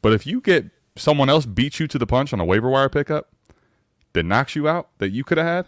But 0.02 0.14
if 0.14 0.26
you 0.26 0.42
get 0.42 0.70
someone 0.96 1.30
else 1.30 1.46
beat 1.46 1.80
you 1.80 1.88
to 1.88 1.98
the 1.98 2.08
punch 2.08 2.34
on 2.34 2.40
a 2.40 2.46
waiver 2.46 2.70
wire 2.70 2.90
pickup, 2.90 3.30
that 4.14 4.24
knocks 4.24 4.56
you 4.56 4.68
out 4.68 4.90
that 4.98 5.12
you 5.12 5.24
could 5.24 5.38
have 5.38 5.48
had, 5.48 5.68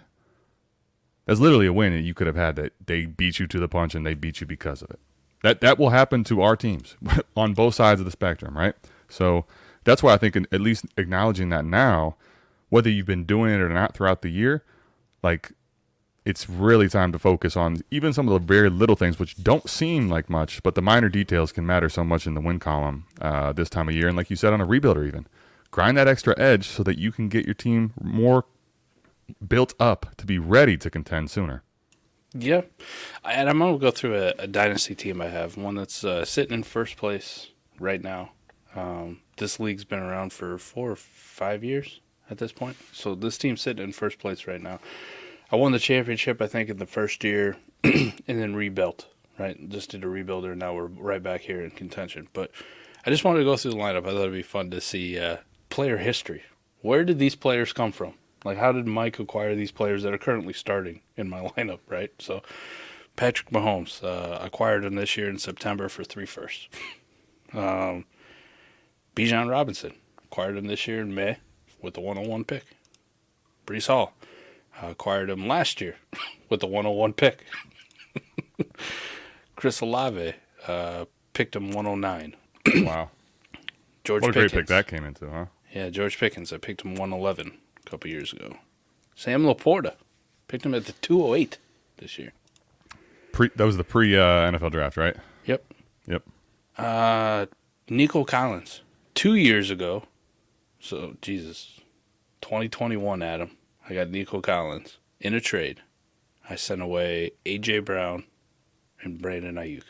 that's 1.25 1.39
literally 1.39 1.67
a 1.67 1.73
win 1.73 1.93
that 1.93 2.01
you 2.01 2.13
could 2.13 2.27
have 2.27 2.35
had 2.35 2.55
that 2.55 2.73
they 2.85 3.05
beat 3.05 3.37
you 3.37 3.47
to 3.47 3.59
the 3.59 3.67
punch 3.67 3.93
and 3.93 4.05
they 4.05 4.13
beat 4.13 4.41
you 4.41 4.47
because 4.47 4.81
of 4.81 4.89
it. 4.89 4.99
That 5.43 5.61
that 5.61 5.77
will 5.77 5.91
happen 5.91 6.23
to 6.25 6.41
our 6.41 6.55
teams 6.55 6.95
on 7.35 7.53
both 7.53 7.75
sides 7.75 8.01
of 8.01 8.05
the 8.05 8.11
spectrum, 8.11 8.57
right? 8.57 8.73
So 9.09 9.45
that's 9.83 10.01
why 10.01 10.13
I 10.13 10.17
think 10.17 10.35
at 10.35 10.61
least 10.61 10.85
acknowledging 10.97 11.49
that 11.49 11.65
now, 11.65 12.15
whether 12.69 12.89
you've 12.89 13.05
been 13.05 13.25
doing 13.25 13.53
it 13.53 13.61
or 13.61 13.69
not 13.69 13.93
throughout 13.93 14.21
the 14.21 14.29
year, 14.29 14.63
like 15.21 15.51
it's 16.27 16.49
really 16.49 16.89
time 16.89 17.13
to 17.13 17.17
focus 17.17 17.55
on 17.55 17.77
even 17.89 18.11
some 18.11 18.27
of 18.27 18.33
the 18.33 18.45
very 18.45 18.69
little 18.69 18.97
things 18.97 19.17
which 19.17 19.41
don't 19.41 19.69
seem 19.69 20.09
like 20.09 20.29
much, 20.29 20.61
but 20.61 20.75
the 20.75 20.81
minor 20.81 21.07
details 21.07 21.53
can 21.53 21.65
matter 21.65 21.87
so 21.87 22.03
much 22.03 22.27
in 22.27 22.33
the 22.33 22.41
win 22.41 22.59
column 22.59 23.05
uh, 23.21 23.53
this 23.53 23.69
time 23.69 23.87
of 23.87 23.95
year. 23.95 24.09
And 24.09 24.17
like 24.17 24.29
you 24.29 24.35
said 24.35 24.51
on 24.51 24.59
a 24.59 24.65
rebuilder, 24.65 25.07
even 25.07 25.25
grind 25.71 25.95
that 25.95 26.05
extra 26.09 26.37
edge 26.37 26.67
so 26.67 26.83
that 26.83 26.97
you 26.97 27.13
can 27.13 27.29
get 27.29 27.45
your 27.45 27.53
team 27.53 27.93
more 28.01 28.43
built 29.47 29.73
up 29.79 30.17
to 30.17 30.25
be 30.25 30.37
ready 30.37 30.75
to 30.75 30.89
contend 30.89 31.31
sooner. 31.31 31.63
Yeah, 32.33 32.63
and 33.23 33.49
I'm 33.49 33.59
gonna 33.59 33.77
go 33.77 33.89
through 33.91 34.15
a, 34.15 34.33
a 34.37 34.47
dynasty 34.47 34.95
team 34.95 35.21
I 35.21 35.27
have, 35.27 35.55
one 35.55 35.75
that's 35.75 36.03
uh, 36.03 36.25
sitting 36.25 36.53
in 36.53 36.63
first 36.63 36.97
place 36.97 37.51
right 37.79 38.03
now. 38.03 38.31
Um, 38.75 39.21
this 39.37 39.61
league's 39.61 39.85
been 39.85 39.99
around 39.99 40.33
for 40.33 40.57
four 40.57 40.91
or 40.91 40.97
five 40.97 41.63
years 41.63 42.01
at 42.29 42.37
this 42.37 42.51
point, 42.51 42.75
so 42.91 43.15
this 43.15 43.37
team's 43.37 43.61
sitting 43.61 43.81
in 43.81 43.93
first 43.93 44.19
place 44.19 44.45
right 44.45 44.61
now. 44.61 44.81
I 45.51 45.55
won 45.55 45.71
the 45.71 45.79
championship, 45.79 46.41
I 46.41 46.47
think, 46.47 46.69
in 46.69 46.77
the 46.77 46.85
first 46.85 47.23
year, 47.23 47.57
and 47.83 48.13
then 48.27 48.55
rebuilt. 48.55 49.07
Right, 49.39 49.69
just 49.69 49.91
did 49.91 50.03
a 50.03 50.07
rebuilder, 50.07 50.51
and 50.51 50.59
now 50.59 50.73
we're 50.73 50.87
right 50.87 51.21
back 51.21 51.41
here 51.41 51.61
in 51.61 51.69
contention. 51.69 52.27
But 52.33 52.49
I 53.05 53.11
just 53.11 53.23
wanted 53.23 53.39
to 53.39 53.45
go 53.45 53.55
through 53.55 53.71
the 53.71 53.77
lineup. 53.77 53.99
I 53.99 54.11
thought 54.11 54.21
it'd 54.21 54.33
be 54.33 54.41
fun 54.41 54.71
to 54.71 54.81
see 54.81 55.19
uh, 55.19 55.37
player 55.69 55.97
history. 55.97 56.43
Where 56.81 57.03
did 57.03 57.19
these 57.19 57.35
players 57.35 57.71
come 57.71 57.91
from? 57.91 58.15
Like, 58.43 58.57
how 58.57 58.71
did 58.71 58.87
Mike 58.87 59.19
acquire 59.19 59.53
these 59.53 59.71
players 59.71 60.03
that 60.03 60.13
are 60.13 60.17
currently 60.17 60.53
starting 60.53 61.01
in 61.15 61.29
my 61.29 61.41
lineup? 61.57 61.79
Right, 61.87 62.11
so 62.17 62.41
Patrick 63.15 63.51
Mahomes 63.51 64.03
uh, 64.03 64.39
acquired 64.41 64.83
him 64.83 64.95
this 64.95 65.15
year 65.15 65.29
in 65.29 65.37
September 65.37 65.87
for 65.87 66.03
three 66.03 66.25
firsts. 66.25 66.67
um, 67.53 68.05
Bijan 69.15 69.51
Robinson 69.51 69.93
acquired 70.23 70.57
him 70.57 70.65
this 70.65 70.87
year 70.87 71.01
in 71.01 71.13
May 71.13 71.37
with 71.79 71.93
the 71.93 72.01
101 72.01 72.43
pick. 72.43 72.65
Breece 73.67 73.87
Hall 73.87 74.13
I 74.81 74.87
acquired 74.87 75.29
him 75.29 75.47
last 75.47 75.81
year 75.81 75.95
with 76.49 76.59
the 76.59 76.67
101 76.67 77.13
pick. 77.13 77.43
Chris 79.55 79.81
Olave 79.81 80.33
uh, 80.67 81.05
picked 81.33 81.55
him 81.55 81.71
109. 81.71 82.35
wow. 82.85 83.09
George 84.03 84.21
What 84.21 84.29
a 84.29 84.33
Pickens. 84.33 84.51
great 84.51 84.61
pick 84.61 84.67
that 84.67 84.87
came 84.87 85.03
into, 85.03 85.29
huh? 85.29 85.45
Yeah, 85.73 85.89
George 85.89 86.17
Pickens. 86.17 86.53
I 86.53 86.57
picked 86.57 86.83
him 86.83 86.91
111 86.95 87.57
a 87.85 87.89
couple 87.89 88.09
years 88.09 88.31
ago. 88.31 88.57
Sam 89.15 89.43
Laporta 89.43 89.95
picked 90.47 90.65
him 90.65 90.73
at 90.73 90.85
the 90.85 90.93
208 90.93 91.57
this 91.97 92.17
year. 92.17 92.31
Pre, 93.33 93.49
that 93.55 93.65
was 93.65 93.77
the 93.77 93.83
pre 93.83 94.15
uh, 94.15 94.21
NFL 94.51 94.71
draft, 94.71 94.95
right? 94.97 95.15
Yep. 95.45 95.63
Yep. 96.07 96.23
Uh, 96.77 97.47
Nico 97.89 98.23
Collins 98.23 98.81
two 99.13 99.35
years 99.35 99.69
ago. 99.69 100.03
So 100.79 101.17
Jesus, 101.21 101.81
2021, 102.41 103.21
Adam. 103.21 103.51
I 103.89 103.93
got 103.93 104.09
Nico 104.09 104.41
Collins 104.41 104.97
in 105.19 105.33
a 105.33 105.39
trade. 105.39 105.81
I 106.49 106.55
sent 106.55 106.81
away 106.81 107.31
AJ 107.45 107.85
Brown 107.85 108.25
and 109.01 109.21
Brandon 109.21 109.55
Aiyuk. 109.55 109.83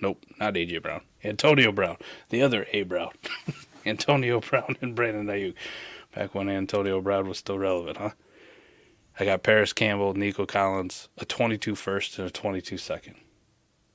Nope, 0.00 0.24
not 0.38 0.54
AJ 0.54 0.82
Brown. 0.82 1.02
Antonio 1.22 1.72
Brown, 1.72 1.96
the 2.30 2.42
other 2.42 2.66
A 2.72 2.82
Brown. 2.82 3.12
Antonio 3.86 4.40
Brown 4.40 4.76
and 4.80 4.94
Brandon 4.94 5.26
Aiyuk. 5.26 5.54
Back 6.14 6.34
when 6.34 6.48
Antonio 6.48 7.00
Brown 7.00 7.28
was 7.28 7.38
still 7.38 7.58
relevant, 7.58 7.96
huh? 7.98 8.10
I 9.18 9.24
got 9.24 9.42
Parris 9.42 9.72
Campbell, 9.72 10.14
Nico 10.14 10.44
Collins, 10.46 11.08
a 11.18 11.24
22 11.24 11.74
first 11.74 12.18
and 12.18 12.26
a 12.28 12.30
22 12.30 12.78
second. 12.78 13.14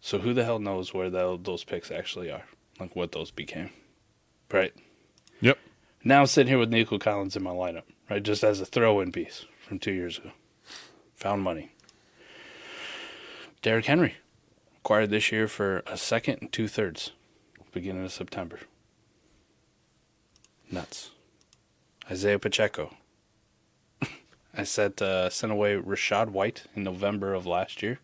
So 0.02 0.20
who 0.20 0.34
the 0.34 0.46
hell 0.46 0.60
knows 0.60 0.94
where 0.94 1.10
tho- 1.10 1.38
those 1.38 1.64
picks 1.64 1.92
actually 1.92 2.32
are? 2.32 2.44
Like 2.80 2.96
what 2.96 3.12
those 3.12 3.32
became. 3.32 3.72
Right? 4.52 4.74
Yep. 5.42 5.58
Now 6.04 6.22
I'm 6.22 6.28
sitting 6.28 6.50
here 6.50 6.60
with 6.60 6.72
Nico 6.72 6.98
Collins 6.98 7.36
in 7.36 7.44
my 7.44 7.52
lineup, 7.52 7.84
right? 8.10 8.24
Just 8.24 8.44
as 8.44 8.60
a 8.60 8.66
throw 8.66 9.00
in 9.00 9.12
piece 9.12 9.46
from 9.68 9.80
two 9.80 9.92
years 9.92 10.18
ago. 10.18 10.32
Found 11.16 11.44
money. 11.44 11.72
Derrick 13.62 13.86
Henry, 13.86 14.16
acquired 14.78 15.10
this 15.10 15.32
year 15.32 15.48
for 15.48 15.84
a 15.86 15.98
second 15.98 16.38
and 16.42 16.52
two 16.52 16.68
thirds, 16.68 17.12
beginning 17.72 18.06
of 18.06 18.12
September. 18.12 18.60
Nuts. 20.72 21.12
Isaiah 22.10 22.40
Pacheco. 22.40 22.96
I 24.56 24.64
sent 24.64 25.02
uh, 25.02 25.30
sent 25.30 25.52
away 25.52 25.76
Rachaad 25.76 26.30
White 26.30 26.64
in 26.76 26.84
November 26.84 27.34
of 27.34 27.46
last 27.46 27.84
year, 27.84 28.00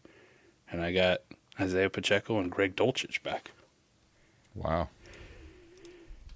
and 0.69 0.81
I 0.81 0.91
got 0.91 1.21
Isaiah 1.59 1.89
Pacheco 1.89 2.39
and 2.39 2.51
Greg 2.51 2.75
Dulcich 2.75 3.23
back. 3.23 3.51
Wow. 4.53 4.89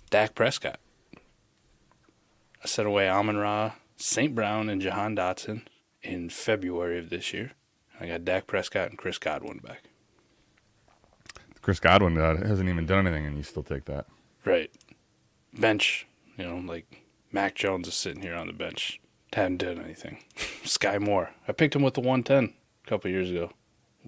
Dak 0.09 0.33
Prescott. 0.33 0.79
I 2.63 2.67
sent 2.67 2.87
away 2.87 3.09
Amon 3.09 3.37
Ra, 3.37 3.73
St. 3.95 4.35
Brown, 4.35 4.69
and 4.69 4.81
Jahan 4.81 5.15
Dotson 5.15 5.63
in 6.01 6.29
February 6.29 6.99
of 6.99 7.09
this 7.09 7.33
year. 7.33 7.51
I 7.99 8.07
got 8.07 8.25
Dak 8.25 8.47
Prescott 8.47 8.89
and 8.89 8.97
Chris 8.97 9.17
Godwin 9.17 9.59
back. 9.59 9.83
Chris 11.61 11.79
Godwin 11.79 12.17
uh, 12.17 12.47
hasn't 12.47 12.69
even 12.69 12.85
done 12.85 13.05
anything, 13.05 13.25
and 13.25 13.37
you 13.37 13.43
still 13.43 13.63
take 13.63 13.85
that. 13.85 14.05
Right. 14.45 14.71
Bench, 15.53 16.07
you 16.37 16.45
know, 16.45 16.57
like 16.57 17.03
Mac 17.31 17.55
Jones 17.55 17.87
is 17.87 17.93
sitting 17.93 18.21
here 18.21 18.35
on 18.35 18.47
the 18.47 18.53
bench. 18.53 19.01
Hadn't 19.33 19.57
done 19.57 19.79
anything. 19.79 20.23
Skyy 20.63 20.99
Moore. 20.99 21.31
I 21.47 21.51
picked 21.51 21.75
him 21.75 21.81
with 21.81 21.93
the 21.93 22.01
110 22.01 22.53
a 22.85 22.89
couple 22.89 23.11
years 23.11 23.29
ago. 23.29 23.51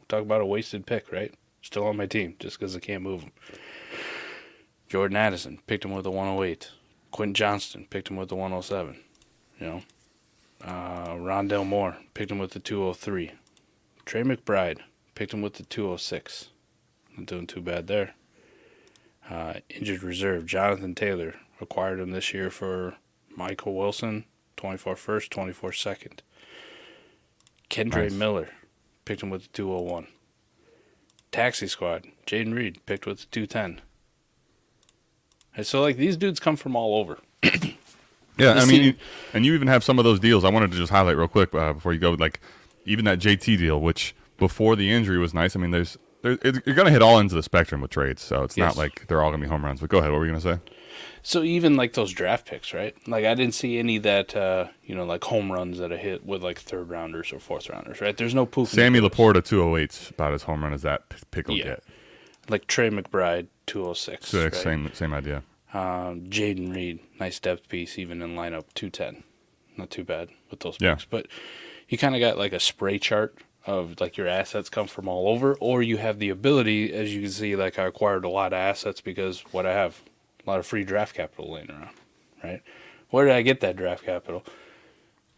Talk 0.08 0.22
about 0.22 0.42
a 0.42 0.46
wasted 0.46 0.86
pick, 0.86 1.12
right? 1.12 1.34
Still 1.62 1.86
on 1.86 1.98
my 1.98 2.06
team 2.06 2.36
just 2.40 2.58
because 2.58 2.76
I 2.76 2.80
can't 2.80 3.04
move 3.04 3.22
him. 3.22 3.32
Jordan 4.88 5.18
Addison. 5.18 5.60
Picked 5.68 5.86
him 5.86 5.92
with 5.92 6.04
the 6.04 6.12
108. 6.12 6.72
Quentin 7.12 7.34
Johnston. 7.34 7.86
Picked 7.90 8.10
him 8.10 8.18
with 8.18 8.30
the 8.30 8.36
107. 8.36 8.98
You 9.60 9.68
know. 9.68 9.82
Uh, 10.64 11.16
Rondale 11.16 11.66
Moore. 11.66 11.98
Picked 12.14 12.32
him 12.32 12.40
with 12.40 12.52
the 12.52 12.60
203. 12.60 13.32
Trey 14.06 14.24
McBride. 14.24 14.80
Picked 15.16 15.34
him 15.34 15.42
with 15.42 15.56
the 15.56 15.64
206. 15.64 16.50
Not 17.18 17.26
doing 17.26 17.48
too 17.48 17.62
bad 17.62 17.88
there 17.88 18.14
uh, 19.30 19.54
injured 19.70 20.04
reserve. 20.04 20.46
Jonathan 20.46 20.96
Taylor 20.96 21.36
acquired 21.60 22.00
him 22.00 22.12
this 22.12 22.34
year 22.34 22.50
for 22.50 22.96
Michael 23.36 23.76
Wilson, 23.76 24.26
24 24.58 24.96
first, 24.96 25.32
24 25.32 25.72
second. 25.74 26.22
Kendre 27.70 28.04
Nice. 28.04 28.14
Miller 28.14 28.50
picked 29.06 29.24
him 29.24 29.30
with 29.30 29.44
the 29.44 29.50
201. 29.50 30.08
Taxi 31.32 31.68
Squad, 31.68 32.08
Jayden 32.28 32.54
Reed 32.54 32.86
picked 32.86 33.06
with 33.06 33.22
the 33.22 33.26
210. 33.28 33.82
And 35.56 35.66
so, 35.68 35.82
like, 35.82 35.98
these 35.98 36.18
dudes 36.18 36.40
come 36.40 36.56
from 36.56 36.76
all 36.76 36.96
over. 37.00 37.20
Yeah, 38.38 38.54
I 38.54 38.66
mean, 38.66 38.96
and 39.36 39.46
you 39.46 39.54
even 39.54 39.68
have 39.68 39.84
some 39.84 40.00
of 40.00 40.06
those 40.06 40.20
deals. 40.20 40.44
I 40.44 40.50
wanted 40.50 40.72
to 40.72 40.78
just 40.78 40.92
highlight 40.92 41.16
real 41.16 41.28
quick 41.28 41.54
uh, 41.54 41.74
before 41.74 41.94
you 41.94 42.00
go. 42.00 42.12
Like, 42.12 42.40
even 42.86 43.06
that 43.06 43.20
JT 43.20 43.58
deal, 43.60 43.80
which 43.80 44.16
before 44.38 44.76
the 44.76 44.92
injury 44.92 45.20
was 45.20 45.32
nice. 45.34 45.56
I 45.56 45.60
mean, 45.60 45.70
there's, 45.70 45.96
there, 46.24 46.40
you're 46.44 46.74
going 46.74 46.86
to 46.88 46.92
hit 46.92 47.04
all 47.04 47.20
ends 47.20 47.34
of 47.34 47.38
the 47.38 47.44
spectrum 47.44 47.82
with 47.82 47.92
trades, 47.92 48.22
so 48.24 48.42
it's 48.44 48.58
Yes. 48.58 48.76
not 48.76 48.78
like 48.82 49.06
they're 49.08 49.22
all 49.22 49.30
going 49.30 49.42
to 49.42 49.46
be 49.46 49.50
home 49.52 49.64
runs. 49.64 49.82
But 49.82 49.90
go 49.92 50.00
ahead. 50.00 50.10
What 50.12 50.18
were 50.20 50.26
you 50.26 50.32
going 50.32 50.42
to 50.42 50.56
say? 50.56 50.72
So 51.22 51.44
even 51.44 51.76
like 51.76 51.94
those 51.94 52.12
draft 52.14 52.48
picks, 52.48 52.74
right? 52.74 52.96
Like 53.08 53.26
I 53.26 53.36
didn't 53.36 53.54
see 53.54 53.78
any 53.78 54.00
that 54.00 54.36
uh, 54.36 54.68
you 54.84 54.96
know 54.96 55.06
like 55.06 55.24
home 55.26 55.52
runs 55.52 55.78
that 55.78 55.94
I 55.94 55.98
hit 55.98 56.26
with 56.26 56.42
like 56.42 56.58
third 56.58 56.90
rounders 56.90 57.32
or 57.32 57.40
fourth 57.40 57.70
rounders, 57.70 58.02
right? 58.02 58.18
There's 58.18 58.34
no 58.34 58.48
poof. 58.48 58.70
Sammy 58.70 59.00
Laporta 59.02 59.36
208's 59.36 60.10
about 60.10 60.34
as 60.34 60.44
home 60.44 60.64
run 60.64 60.74
as 60.74 60.82
that 60.82 61.04
pick 61.30 61.48
will 61.48 61.58
Yeah. 61.58 61.64
get. 61.66 61.84
Like 62.52 62.68
Trey 62.68 62.90
McBride, 62.90 63.48
206. 63.68 64.28
So 64.28 64.44
right? 64.44 64.54
same 64.54 64.92
same 64.94 65.14
idea. 65.14 65.44
Um, 65.74 66.26
Jayden 66.30 66.76
Reed, 66.76 67.00
nice 67.20 67.40
depth 67.40 67.70
piece, 67.70 67.98
even 67.98 68.22
in 68.22 68.36
lineup 68.36 68.66
210. 68.76 69.24
Not 69.78 69.90
too 69.90 70.04
bad 70.04 70.30
with 70.50 70.60
those 70.60 70.78
Yeah. 70.82 70.96
picks. 70.96 71.06
But 71.06 71.28
you 71.88 71.98
kind 71.98 72.14
of 72.14 72.20
got 72.20 72.38
like 72.38 72.52
a 72.52 72.60
spray 72.60 73.00
chart 73.00 73.36
of 73.66 74.02
like 74.02 74.18
your 74.18 74.28
assets 74.28 74.68
come 74.70 74.88
from 74.88 75.08
all 75.08 75.30
over, 75.30 75.56
or 75.62 75.82
you 75.82 75.98
have 75.98 76.20
the 76.20 76.30
ability, 76.30 76.92
as 76.94 77.14
you 77.16 77.22
can 77.22 77.32
see, 77.32 77.56
like 77.56 77.80
I 77.80 77.86
acquired 77.86 78.26
a 78.26 78.30
lot 78.30 78.52
of 78.54 78.58
assets 78.58 79.00
because 79.00 79.42
what 79.54 79.66
I 79.66 79.72
have, 79.74 80.02
a 80.46 80.50
lot 80.50 80.60
of 80.60 80.66
free 80.66 80.84
draft 80.84 81.16
capital 81.16 81.54
laying 81.54 81.70
around, 81.72 81.92
right? 82.44 82.62
Where 83.10 83.26
did 83.26 83.36
I 83.36 83.42
get 83.44 83.62
that 83.62 83.76
draft 83.78 84.04
capital? 84.04 84.44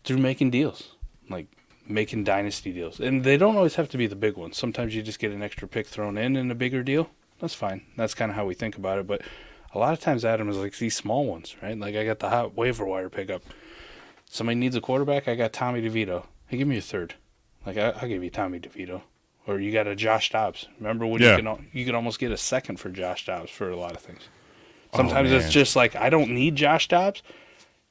Through 0.04 0.18
making 0.18 0.50
deals, 0.52 0.96
like 1.30 1.48
making 1.88 2.24
dynasty 2.24 2.72
deals. 2.72 3.00
And 3.00 3.24
they 3.24 3.38
don't 3.38 3.58
always 3.58 3.76
have 3.76 3.90
to 3.90 3.98
be 3.98 4.08
the 4.08 4.16
big 4.16 4.38
ones. 4.38 4.58
Sometimes 4.58 4.96
you 4.96 5.02
just 5.02 5.20
get 5.20 5.32
an 5.32 5.42
extra 5.44 5.68
pick 5.68 5.88
thrown 5.88 6.18
in 6.18 6.36
in 6.36 6.50
a 6.52 6.56
bigger 6.56 6.84
deal. 6.84 7.10
That's 7.40 7.54
fine. 7.54 7.82
That's 7.98 8.14
kind 8.14 8.32
of 8.32 8.36
how 8.36 8.46
we 8.46 8.54
think 8.54 8.78
about 8.78 9.00
it. 9.00 9.08
But 9.08 9.22
a 9.74 9.80
lot 9.80 9.94
of 9.94 10.00
times, 10.00 10.24
Adam 10.24 10.48
is 10.50 10.58
like 10.58 10.78
these 10.78 10.96
small 10.96 11.26
ones, 11.26 11.56
right? 11.62 11.78
Like 11.78 11.96
I 11.96 12.06
got 12.06 12.20
the 12.20 12.30
hot 12.30 12.56
waiver 12.56 12.86
wire 12.86 13.10
pickup. 13.10 13.44
Somebody 14.30 14.56
needs 14.56 14.76
a 14.76 14.82
quarterback. 14.82 15.28
I 15.28 15.36
got 15.36 15.52
Tommy 15.54 15.82
DeVito. 15.82 16.26
Hey, 16.48 16.58
give 16.58 16.68
me 16.68 16.78
a 16.78 16.82
third. 16.82 17.16
Like 17.66 17.78
I, 17.78 17.90
I'll 17.92 18.08
give 18.08 18.24
you 18.24 18.30
Tommy 18.30 18.60
DeVito. 18.60 19.02
Or 19.46 19.60
you 19.60 19.74
got 19.74 19.88
a 19.88 19.96
Josh 19.96 20.32
Dobbs. 20.32 20.68
Remember 20.80 21.06
when 21.06 21.22
Yeah. 21.22 21.36
you 21.38 21.44
can 21.44 21.68
you 21.74 21.86
can 21.86 21.96
almost 21.96 22.18
get 22.20 22.32
a 22.32 22.38
second 22.38 22.78
for 22.80 22.90
Josh 22.90 23.26
Dobbs 23.26 23.52
for 23.52 23.70
a 23.70 23.76
lot 23.76 23.92
of 23.92 24.00
things. 24.00 24.30
Oh, 24.94 24.98
Sometimes 24.98 25.32
Oh, 25.32 25.36
it's 25.36 25.50
just 25.50 25.76
like 25.76 25.96
I 25.96 26.10
don't 26.10 26.32
need 26.32 26.56
Josh 26.56 26.88
Dobbs. 26.88 27.22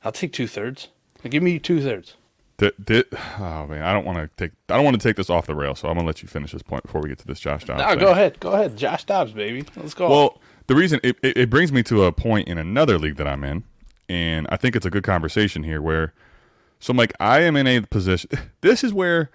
I'll 0.05 0.13
take 0.13 0.33
two 0.33 0.47
thirds. 0.47 0.89
Give 1.29 1.43
me 1.43 1.59
two 1.59 1.81
thirds. 1.83 2.17
Th- 2.59 2.75
th- 2.87 3.07
oh 3.39 3.67
man, 3.67 3.83
I 3.83 3.93
don't 3.93 4.05
want 4.05 4.19
to 4.19 4.31
take 4.37 4.53
I 4.69 4.77
don't 4.77 4.85
want 4.85 5.01
to 5.01 5.09
take 5.09 5.17
this 5.17 5.31
off 5.31 5.47
the 5.47 5.55
rail, 5.55 5.75
so 5.75 5.89
I'm 5.89 5.95
gonna 5.95 6.07
let 6.07 6.23
you 6.23 6.29
finish 6.29 6.53
this 6.53 6.63
point 6.63 6.85
before 6.85 7.01
we 7.01 7.09
get 7.09 7.19
to 7.19 7.27
this 7.27 7.41
Josh 7.41 7.65
Dobbs. 7.65 7.83
No, 7.83 7.89
thing. 7.89 7.99
go 7.99 8.11
ahead. 8.13 8.39
Go 8.41 8.53
ahead. 8.53 8.77
Josh 8.77 9.05
Dobbs, 9.05 9.33
baby. 9.33 9.65
Let's 9.77 9.95
go. 9.95 10.09
Well, 10.09 10.41
the 10.67 10.75
reason 10.75 11.01
it, 11.03 11.17
it, 11.23 11.37
it 11.37 11.51
brings 11.51 11.73
me 11.73 11.83
to 11.85 12.05
a 12.05 12.13
point 12.13 12.49
in 12.49 12.59
another 12.59 12.99
league 12.99 13.17
that 13.17 13.27
I'm 13.27 13.43
in, 13.43 13.65
and 14.09 14.47
I 14.51 14.57
think 14.57 14.77
it's 14.77 14.87
a 14.87 14.91
good 14.91 15.05
conversation 15.05 15.63
here 15.63 15.81
where 15.81 16.13
so 16.79 16.91
I'm 16.91 16.97
like 16.97 17.15
I 17.19 17.41
am 17.41 17.57
in 17.57 17.67
a 17.67 17.81
position 17.81 18.31
this 18.61 18.85
is 18.85 18.93
where 18.93 19.31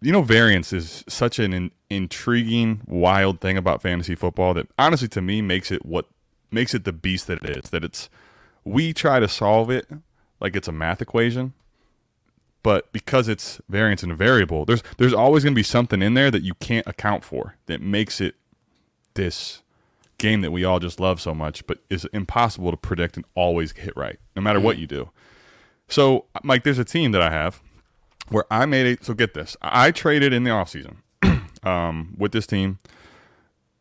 you 0.00 0.12
know 0.12 0.22
variance 0.22 0.72
is 0.72 1.04
such 1.08 1.38
an 1.38 1.52
in, 1.52 1.70
intriguing 1.88 2.82
wild 2.86 3.40
thing 3.40 3.56
about 3.56 3.80
fantasy 3.80 4.14
football 4.14 4.54
that 4.54 4.68
honestly 4.78 5.08
to 5.08 5.22
me 5.22 5.40
makes 5.40 5.70
it 5.70 5.86
what 5.86 6.06
makes 6.50 6.74
it 6.74 6.84
the 6.84 6.92
beast 6.92 7.26
that 7.28 7.42
it 7.44 7.64
is 7.64 7.70
that 7.70 7.84
it's 7.84 8.10
we 8.64 8.92
try 8.92 9.18
to 9.18 9.28
solve 9.28 9.70
it 9.70 9.88
like 10.40 10.54
it's 10.54 10.68
a 10.68 10.72
math 10.72 11.00
equation 11.00 11.54
but 12.62 12.92
because 12.92 13.28
it's 13.28 13.60
variance 13.68 14.02
and 14.02 14.12
a 14.12 14.14
variable 14.14 14.64
there's 14.64 14.82
there's 14.98 15.14
always 15.14 15.42
going 15.42 15.54
to 15.54 15.58
be 15.58 15.62
something 15.62 16.02
in 16.02 16.14
there 16.14 16.30
that 16.30 16.42
you 16.42 16.54
can't 16.54 16.86
account 16.86 17.24
for 17.24 17.56
that 17.66 17.80
makes 17.80 18.20
it 18.20 18.36
this 19.14 19.62
game 20.22 20.40
that 20.40 20.52
we 20.52 20.64
all 20.64 20.78
just 20.78 21.00
love 21.00 21.20
so 21.20 21.34
much, 21.34 21.66
but 21.66 21.78
is 21.90 22.06
impossible 22.12 22.70
to 22.70 22.76
predict 22.76 23.16
and 23.16 23.26
always 23.34 23.72
hit 23.72 23.94
right, 23.96 24.18
no 24.36 24.40
matter 24.40 24.60
what 24.60 24.78
you 24.78 24.86
do. 24.86 25.10
So, 25.88 26.26
Mike, 26.42 26.62
there's 26.64 26.78
a 26.78 26.84
team 26.84 27.12
that 27.12 27.20
I 27.20 27.30
have 27.30 27.60
where 28.28 28.44
I 28.50 28.64
made 28.64 28.86
it. 28.86 29.04
So, 29.04 29.12
get 29.12 29.34
this 29.34 29.56
I 29.60 29.90
traded 29.90 30.32
in 30.32 30.44
the 30.44 30.50
offseason 30.50 30.96
um, 31.66 32.14
with 32.16 32.32
this 32.32 32.46
team 32.46 32.78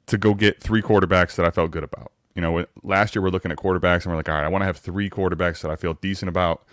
to 0.08 0.18
go 0.18 0.34
get 0.34 0.62
three 0.62 0.82
quarterbacks 0.82 1.36
that 1.36 1.46
I 1.46 1.52
felt 1.52 1.72
good 1.72 1.84
about. 1.84 2.12
You 2.36 2.42
know, 2.42 2.66
last 2.82 3.16
year 3.16 3.22
we're 3.22 3.30
looking 3.30 3.52
at 3.52 3.58
quarterbacks 3.58 4.04
and 4.04 4.08
we're 4.08 4.18
like, 4.18 4.28
all 4.28 4.36
right, 4.36 4.44
I 4.44 4.50
want 4.50 4.64
to 4.64 4.66
have 4.66 4.78
three 4.78 5.10
quarterbacks 5.10 5.62
that 5.62 5.72
I 5.72 5.76
feel 5.76 5.94
decent 5.94 6.28
about, 6.28 6.66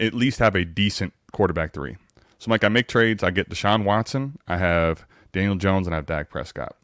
at 0.00 0.14
least 0.14 0.38
have 0.38 0.56
a 0.56 0.64
decent 0.64 1.12
quarterback 1.32 1.72
three. 1.72 1.96
So, 2.38 2.48
Mike, 2.48 2.64
I 2.64 2.68
make 2.68 2.88
trades. 2.88 3.22
I 3.22 3.30
get 3.30 3.50
Deshaun 3.50 3.84
Watson, 3.84 4.38
I 4.48 4.56
have 4.56 5.04
Daniel 5.32 5.56
Jones, 5.56 5.86
and 5.86 5.94
I 5.94 5.98
have 5.98 6.06
Dak 6.06 6.30
Prescott. 6.30 6.76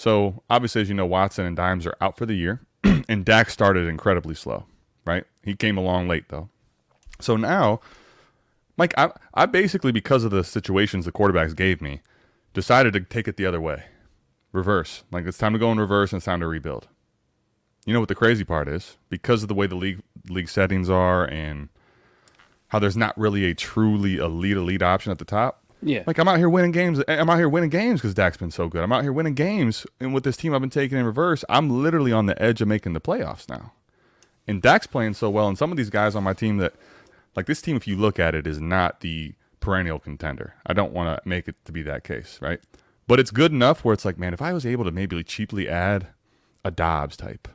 So 0.00 0.42
obviously, 0.48 0.80
as 0.80 0.88
you 0.88 0.94
know, 0.94 1.04
Watson 1.04 1.44
and 1.44 1.54
Dimes 1.54 1.86
are 1.86 1.96
out 2.00 2.16
for 2.16 2.24
the 2.24 2.34
year, 2.34 2.62
and 3.08 3.22
Dak 3.22 3.50
started 3.50 3.86
incredibly 3.86 4.34
slow. 4.34 4.64
Right, 5.04 5.24
he 5.42 5.54
came 5.54 5.76
along 5.76 6.08
late 6.08 6.28
though. 6.28 6.48
So 7.20 7.36
now, 7.36 7.80
Mike, 8.76 8.94
I, 8.96 9.10
I 9.34 9.46
basically 9.46 9.92
because 9.92 10.24
of 10.24 10.30
the 10.30 10.44
situations 10.44 11.04
the 11.04 11.12
quarterbacks 11.12 11.54
gave 11.54 11.82
me, 11.82 12.00
decided 12.54 12.92
to 12.94 13.00
take 13.00 13.28
it 13.28 13.36
the 13.36 13.44
other 13.44 13.60
way, 13.60 13.84
reverse. 14.52 15.04
Like 15.10 15.26
it's 15.26 15.36
time 15.36 15.52
to 15.52 15.58
go 15.58 15.72
in 15.72 15.78
reverse 15.78 16.12
and 16.12 16.18
it's 16.18 16.26
time 16.26 16.40
to 16.40 16.46
rebuild. 16.46 16.88
You 17.84 17.92
know 17.92 18.00
what 18.00 18.08
the 18.08 18.14
crazy 18.14 18.44
part 18.44 18.68
is? 18.68 18.96
Because 19.08 19.42
of 19.42 19.48
the 19.48 19.54
way 19.54 19.66
the 19.66 19.74
league 19.74 20.00
league 20.28 20.48
settings 20.48 20.88
are 20.88 21.26
and 21.26 21.68
how 22.70 22.78
there's 22.78 22.96
not 22.96 23.16
really 23.18 23.44
a 23.44 23.54
truly 23.54 24.16
elite 24.16 24.56
elite 24.56 24.82
option 24.82 25.12
at 25.12 25.18
the 25.18 25.24
top. 25.24 25.62
Yeah. 25.82 26.02
Like 26.06 26.18
I'm 26.18 26.28
out 26.28 26.38
here 26.38 26.48
winning 26.48 26.72
games. 26.72 27.02
I'm 27.08 27.30
out 27.30 27.36
here 27.36 27.48
winning 27.48 27.70
games 27.70 28.00
because 28.00 28.14
Dak's 28.14 28.36
been 28.36 28.50
so 28.50 28.68
good. 28.68 28.82
I'm 28.82 28.92
out 28.92 29.02
here 29.02 29.12
winning 29.12 29.34
games, 29.34 29.86
and 29.98 30.14
with 30.14 30.24
this 30.24 30.36
team 30.36 30.54
I've 30.54 30.60
been 30.60 30.70
taking 30.70 30.98
in 30.98 31.04
reverse, 31.04 31.44
I'm 31.48 31.82
literally 31.82 32.12
on 32.12 32.26
the 32.26 32.40
edge 32.42 32.60
of 32.60 32.68
making 32.68 32.92
the 32.92 33.00
playoffs 33.00 33.48
now. 33.48 33.72
And 34.46 34.62
Dak's 34.62 34.86
playing 34.86 35.14
so 35.14 35.30
well, 35.30 35.48
and 35.48 35.56
some 35.56 35.70
of 35.70 35.76
these 35.76 35.90
guys 35.90 36.14
on 36.14 36.24
my 36.24 36.32
team 36.32 36.56
that, 36.58 36.74
like 37.36 37.46
this 37.46 37.62
team, 37.62 37.76
if 37.76 37.86
you 37.86 37.96
look 37.96 38.18
at 38.18 38.34
it, 38.34 38.46
is 38.46 38.60
not 38.60 39.00
the 39.00 39.34
perennial 39.60 39.98
contender. 39.98 40.54
I 40.66 40.72
don't 40.72 40.92
want 40.92 41.22
to 41.22 41.28
make 41.28 41.46
it 41.46 41.56
to 41.66 41.72
be 41.72 41.82
that 41.82 42.04
case, 42.04 42.38
right? 42.42 42.60
But 43.06 43.20
it's 43.20 43.30
good 43.30 43.52
enough 43.52 43.84
where 43.84 43.92
it's 43.92 44.04
like, 44.04 44.18
man, 44.18 44.34
if 44.34 44.42
I 44.42 44.52
was 44.52 44.66
able 44.66 44.84
to 44.84 44.90
maybe 44.90 45.22
cheaply 45.24 45.68
add 45.68 46.08
a 46.64 46.70
Dobbs 46.70 47.16
type, 47.16 47.48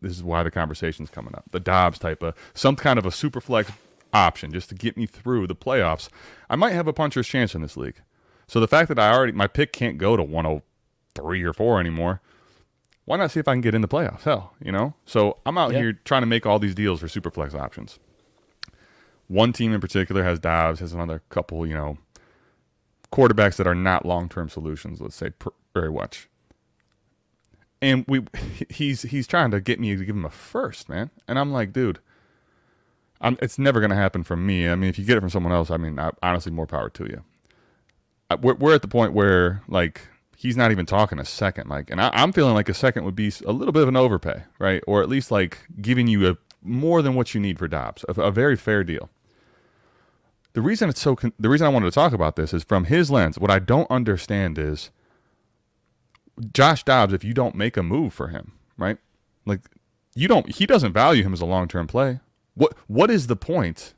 this 0.00 0.12
is 0.12 0.22
why 0.22 0.42
the 0.42 0.50
conversation's 0.50 1.10
coming 1.10 1.34
up. 1.34 1.44
The 1.50 1.60
Dobbs 1.60 1.98
type, 1.98 2.22
of 2.22 2.34
some 2.54 2.76
kind 2.76 2.98
of 2.98 3.06
a 3.06 3.10
super 3.10 3.40
flex 3.40 3.70
option 4.14 4.52
just 4.52 4.68
to 4.70 4.74
get 4.74 4.96
me 4.96 5.04
through 5.06 5.46
the 5.46 5.54
playoffs, 5.56 6.08
I 6.48 6.56
might 6.56 6.72
have 6.72 6.86
a 6.88 6.92
puncher's 6.92 7.26
chance 7.26 7.54
in 7.54 7.60
this 7.62 7.76
league. 7.76 8.00
So 8.46 8.60
the 8.60 8.68
fact 8.68 8.88
that 8.88 8.98
I 8.98 9.12
already 9.12 9.32
my 9.32 9.46
pick 9.46 9.72
can't 9.72 9.98
go 9.98 10.16
to 10.16 10.22
103 10.22 11.42
or 11.42 11.52
4 11.52 11.80
anymore, 11.80 12.20
why 13.04 13.16
not 13.16 13.30
see 13.30 13.40
if 13.40 13.48
I 13.48 13.52
can 13.52 13.60
get 13.60 13.74
in 13.74 13.82
the 13.82 13.88
playoffs? 13.88 14.22
Hell, 14.22 14.54
you 14.62 14.72
know? 14.72 14.94
So 15.04 15.38
I'm 15.44 15.58
out 15.58 15.72
Yeah. 15.72 15.78
here 15.80 15.92
trying 15.92 16.22
to 16.22 16.26
make 16.26 16.46
all 16.46 16.58
these 16.58 16.74
deals 16.74 17.00
for 17.00 17.08
super 17.08 17.30
flex 17.30 17.54
options. 17.54 17.98
One 19.26 19.52
team 19.52 19.72
in 19.72 19.80
particular 19.80 20.22
has 20.22 20.38
Dobbs, 20.38 20.80
has 20.80 20.92
another 20.92 21.22
couple, 21.30 21.66
you 21.66 21.74
know, 21.74 21.98
quarterbacks 23.10 23.56
that 23.56 23.66
are 23.66 23.74
not 23.74 24.04
long-term 24.04 24.48
solutions, 24.48 25.00
let's 25.00 25.16
say 25.16 25.30
very 25.72 25.90
much. 25.90 26.28
And 27.80 28.04
we 28.06 28.22
he's 28.70 29.02
he's 29.02 29.26
trying 29.26 29.50
to 29.50 29.60
get 29.60 29.80
me 29.80 29.96
to 29.96 30.04
give 30.04 30.16
him 30.16 30.24
a 30.24 30.30
first, 30.30 30.88
man. 30.88 31.10
And 31.26 31.38
I'm 31.38 31.52
like, 31.52 31.72
dude, 31.72 31.98
I'm, 33.24 33.38
it's 33.40 33.58
never 33.58 33.80
going 33.80 33.90
to 33.90 33.96
happen 33.96 34.22
from 34.22 34.46
me. 34.46 34.68
I 34.68 34.74
mean, 34.76 34.90
if 34.90 34.98
you 34.98 35.04
get 35.04 35.16
it 35.16 35.20
from 35.20 35.30
someone 35.30 35.52
else, 35.52 35.70
I 35.70 35.78
mean, 35.78 35.98
I, 35.98 36.10
honestly, 36.22 36.52
more 36.52 36.66
power 36.66 36.90
to 36.90 37.04
you. 37.04 37.24
I, 38.30 38.34
we're, 38.36 38.54
we're 38.54 38.74
at 38.74 38.82
the 38.82 38.88
point 38.88 39.14
where 39.14 39.62
like 39.66 40.02
he's 40.36 40.56
not 40.56 40.70
even 40.70 40.84
talking 40.84 41.18
a 41.18 41.24
second, 41.24 41.68
like, 41.68 41.90
and 41.90 42.00
I, 42.00 42.10
I'm 42.12 42.32
feeling 42.32 42.54
like 42.54 42.68
a 42.68 42.74
second 42.74 43.04
would 43.04 43.16
be 43.16 43.32
a 43.46 43.52
little 43.52 43.72
bit 43.72 43.82
of 43.82 43.88
an 43.88 43.96
overpay, 43.96 44.44
right? 44.58 44.82
Or 44.86 45.02
at 45.02 45.08
least 45.08 45.30
like 45.30 45.66
giving 45.80 46.06
you 46.06 46.28
a 46.28 46.36
more 46.62 47.02
than 47.02 47.14
what 47.14 47.34
you 47.34 47.40
need 47.40 47.58
for 47.58 47.66
Dobbs, 47.66 48.04
a, 48.08 48.12
a 48.20 48.30
very 48.30 48.56
fair 48.56 48.84
deal. 48.84 49.08
The 50.52 50.62
reason 50.62 50.88
it's 50.88 51.00
so, 51.00 51.16
con- 51.16 51.32
the 51.38 51.48
reason 51.48 51.66
I 51.66 51.70
wanted 51.70 51.86
to 51.86 51.92
talk 51.92 52.12
about 52.12 52.36
this 52.36 52.54
is 52.54 52.62
from 52.62 52.84
his 52.84 53.10
lens. 53.10 53.38
What 53.38 53.50
I 53.50 53.58
don't 53.58 53.90
understand 53.90 54.58
is 54.58 54.90
Josh 56.52 56.84
Dobbs. 56.84 57.12
If 57.12 57.24
you 57.24 57.34
don't 57.34 57.54
make 57.54 57.76
a 57.76 57.82
move 57.82 58.12
for 58.12 58.28
him, 58.28 58.52
right? 58.76 58.98
Like 59.46 59.62
you 60.14 60.28
don't, 60.28 60.54
he 60.54 60.66
doesn't 60.66 60.92
value 60.92 61.22
him 61.24 61.32
as 61.32 61.40
a 61.40 61.46
long 61.46 61.68
term 61.68 61.86
play. 61.86 62.20
What 62.54 62.74
what 62.86 63.10
is 63.10 63.26
the 63.26 63.36
point? 63.36 63.94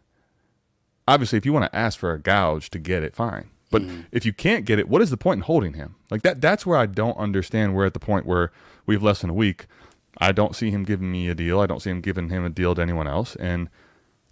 Obviously, 1.08 1.36
if 1.38 1.46
you 1.46 1.52
want 1.52 1.70
to 1.70 1.76
ask 1.76 1.98
for 1.98 2.12
a 2.12 2.18
gouge 2.18 2.70
to 2.70 2.78
get 2.78 3.02
it, 3.02 3.14
fine. 3.14 3.50
But 3.70 3.82
mm. 3.82 4.06
if 4.12 4.24
you 4.24 4.32
can't 4.32 4.64
get 4.64 4.78
it, 4.78 4.88
what 4.88 5.02
is 5.02 5.10
the 5.10 5.16
point 5.16 5.38
in 5.38 5.42
holding 5.42 5.74
him? 5.74 5.96
Like 6.10 6.22
that 6.22 6.40
that's 6.40 6.64
where 6.66 6.78
I 6.78 6.86
don't 6.86 7.16
understand. 7.16 7.74
We're 7.74 7.86
at 7.86 7.94
the 7.94 8.00
point 8.00 8.26
where 8.26 8.52
we 8.86 8.94
have 8.94 9.02
less 9.02 9.20
than 9.20 9.30
a 9.30 9.34
week. 9.34 9.66
I 10.18 10.32
don't 10.32 10.56
see 10.56 10.70
him 10.70 10.84
giving 10.84 11.10
me 11.12 11.28
a 11.28 11.34
deal. 11.34 11.60
I 11.60 11.66
don't 11.66 11.82
see 11.82 11.90
him 11.90 12.00
giving 12.00 12.30
him 12.30 12.44
a 12.44 12.48
deal 12.48 12.74
to 12.74 12.80
anyone 12.82 13.06
else. 13.06 13.36
And 13.36 13.68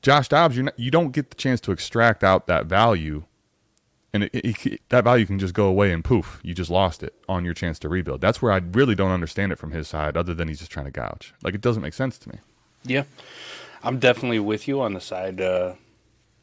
Josh 0.02 0.28
Dobbs, 0.28 0.56
you're 0.56 0.64
not, 0.64 0.78
you 0.78 0.90
don't 0.90 1.12
get 1.12 1.30
the 1.30 1.36
chance 1.36 1.60
to 1.62 1.72
extract 1.72 2.22
out 2.22 2.46
that 2.46 2.66
value, 2.66 3.24
and 4.12 4.24
it, 4.24 4.34
it, 4.34 4.66
it- 4.66 4.80
that 4.90 5.04
value 5.04 5.26
can 5.26 5.38
just 5.38 5.54
go 5.54 5.66
away 5.66 5.92
and 5.92 6.04
poof, 6.04 6.40
you 6.42 6.54
just 6.54 6.70
lost 6.70 7.02
it 7.02 7.14
on 7.28 7.44
your 7.44 7.54
chance 7.54 7.78
to 7.80 7.88
rebuild. 7.88 8.20
That's 8.20 8.40
where 8.40 8.52
I 8.52 8.58
really 8.72 8.94
don't 8.94 9.10
understand 9.10 9.52
it 9.52 9.58
from 9.58 9.72
his 9.72 9.88
side, 9.88 10.16
other 10.16 10.34
than 10.34 10.48
he's 10.48 10.58
just 10.58 10.70
trying 10.70 10.86
to 10.86 10.90
gouge. 10.92 11.34
Like 11.42 11.54
it 11.54 11.60
doesn't 11.60 11.82
make 11.82 11.94
sense 11.94 12.18
to 12.18 12.28
me. 12.30 12.38
Yeah, 12.84 13.04
I'm 13.84 13.98
definitely 13.98 14.38
with 14.38 14.66
you 14.66 14.80
on 14.80 14.94
the 14.94 15.00
side. 15.00 15.42
Uh, 15.42 15.74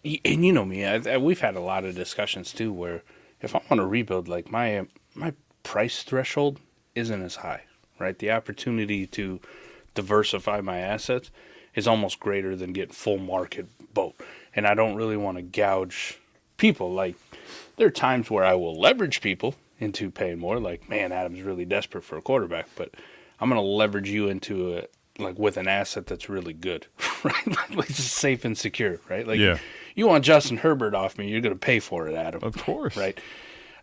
and 0.04 0.46
you 0.46 0.54
know 0.54 0.64
me, 0.64 0.86
I, 0.86 1.02
I, 1.10 1.18
we've 1.18 1.40
had 1.40 1.56
a 1.56 1.60
lot 1.60 1.86
of 1.86 1.96
discussions 1.96 2.54
too, 2.54 2.72
where 2.72 3.02
if 3.42 3.56
I 3.56 3.62
want 3.70 3.80
to 3.80 3.86
rebuild, 3.86 4.28
like 4.28 4.52
my 4.52 4.86
my 5.16 5.34
price 5.64 6.04
threshold 6.04 6.60
isn't 6.94 7.22
as 7.22 7.38
high, 7.38 7.64
right? 8.00 8.18
The 8.18 8.32
opportunity 8.32 9.08
to 9.08 9.40
diversify 9.96 10.62
my 10.62 10.80
assets 10.80 11.32
is 11.74 11.88
almost 11.88 12.20
greater 12.20 12.56
than 12.56 12.74
getting 12.74 12.94
full 12.94 13.18
market 13.18 13.68
boat, 13.92 14.14
and 14.56 14.68
I 14.68 14.76
don't 14.76 14.96
really 14.96 15.18
want 15.18 15.38
to 15.38 15.42
gouge 15.42 16.20
people. 16.58 16.94
Like 16.94 17.16
there 17.78 17.88
are 17.88 17.92
times 17.92 18.30
where 18.30 18.46
I 18.46 18.54
will 18.54 18.80
leverage 18.80 19.20
people 19.20 19.56
into 19.80 20.12
paying 20.12 20.38
more. 20.38 20.60
Like 20.60 20.88
man, 20.88 21.12
Adam's 21.12 21.42
really 21.42 21.66
desperate 21.66 22.04
for 22.04 22.18
a 22.18 22.22
quarterback, 22.22 22.68
but 22.76 22.92
I'm 23.40 23.50
gonna 23.50 23.64
leverage 23.64 24.12
you 24.12 24.28
into 24.28 24.78
a 24.78 24.84
like 25.20 25.38
with 25.38 25.58
an 25.58 25.68
asset 25.68 26.08
that's 26.08 26.30
really 26.30 26.54
good, 26.54 26.88
right? 27.24 27.48
like 27.76 27.90
it's 27.90 28.04
safe 28.04 28.46
and 28.46 28.58
secure, 28.58 29.00
right? 29.10 29.28
Like 29.28 29.40
Yeah. 29.40 29.58
you 29.96 30.08
want 30.08 30.24
Justin 30.26 30.58
Herbert 30.58 30.94
off 30.96 31.18
me, 31.18 31.30
you're 31.30 31.42
gonna 31.42 31.56
pay 31.56 31.80
for 31.80 32.08
it, 32.08 32.16
Adam. 32.16 32.44
Of 32.44 32.58
course. 32.58 32.96
right? 32.98 33.20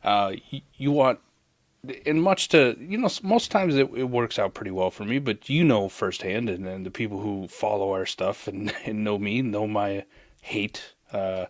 Uh, 0.02 0.34
you, 0.50 0.60
you 0.76 0.92
want, 0.92 1.18
and 2.06 2.22
much 2.22 2.48
to 2.48 2.76
you 2.80 2.98
know, 2.98 3.08
most 3.22 3.50
times 3.50 3.76
it, 3.76 3.88
it 3.94 4.04
works 4.10 4.38
out 4.38 4.54
pretty 4.54 4.70
well 4.70 4.90
for 4.90 5.04
me. 5.04 5.18
But 5.18 5.48
you 5.48 5.64
know 5.64 5.88
firsthand, 5.88 6.48
and, 6.48 6.66
and 6.66 6.84
the 6.86 6.90
people 6.90 7.20
who 7.20 7.46
follow 7.48 7.92
our 7.92 8.06
stuff 8.06 8.46
and, 8.48 8.72
and 8.84 9.04
know 9.04 9.18
me 9.18 9.42
know 9.42 9.66
my 9.66 10.04
hate. 10.40 10.94
Uh, 11.12 11.46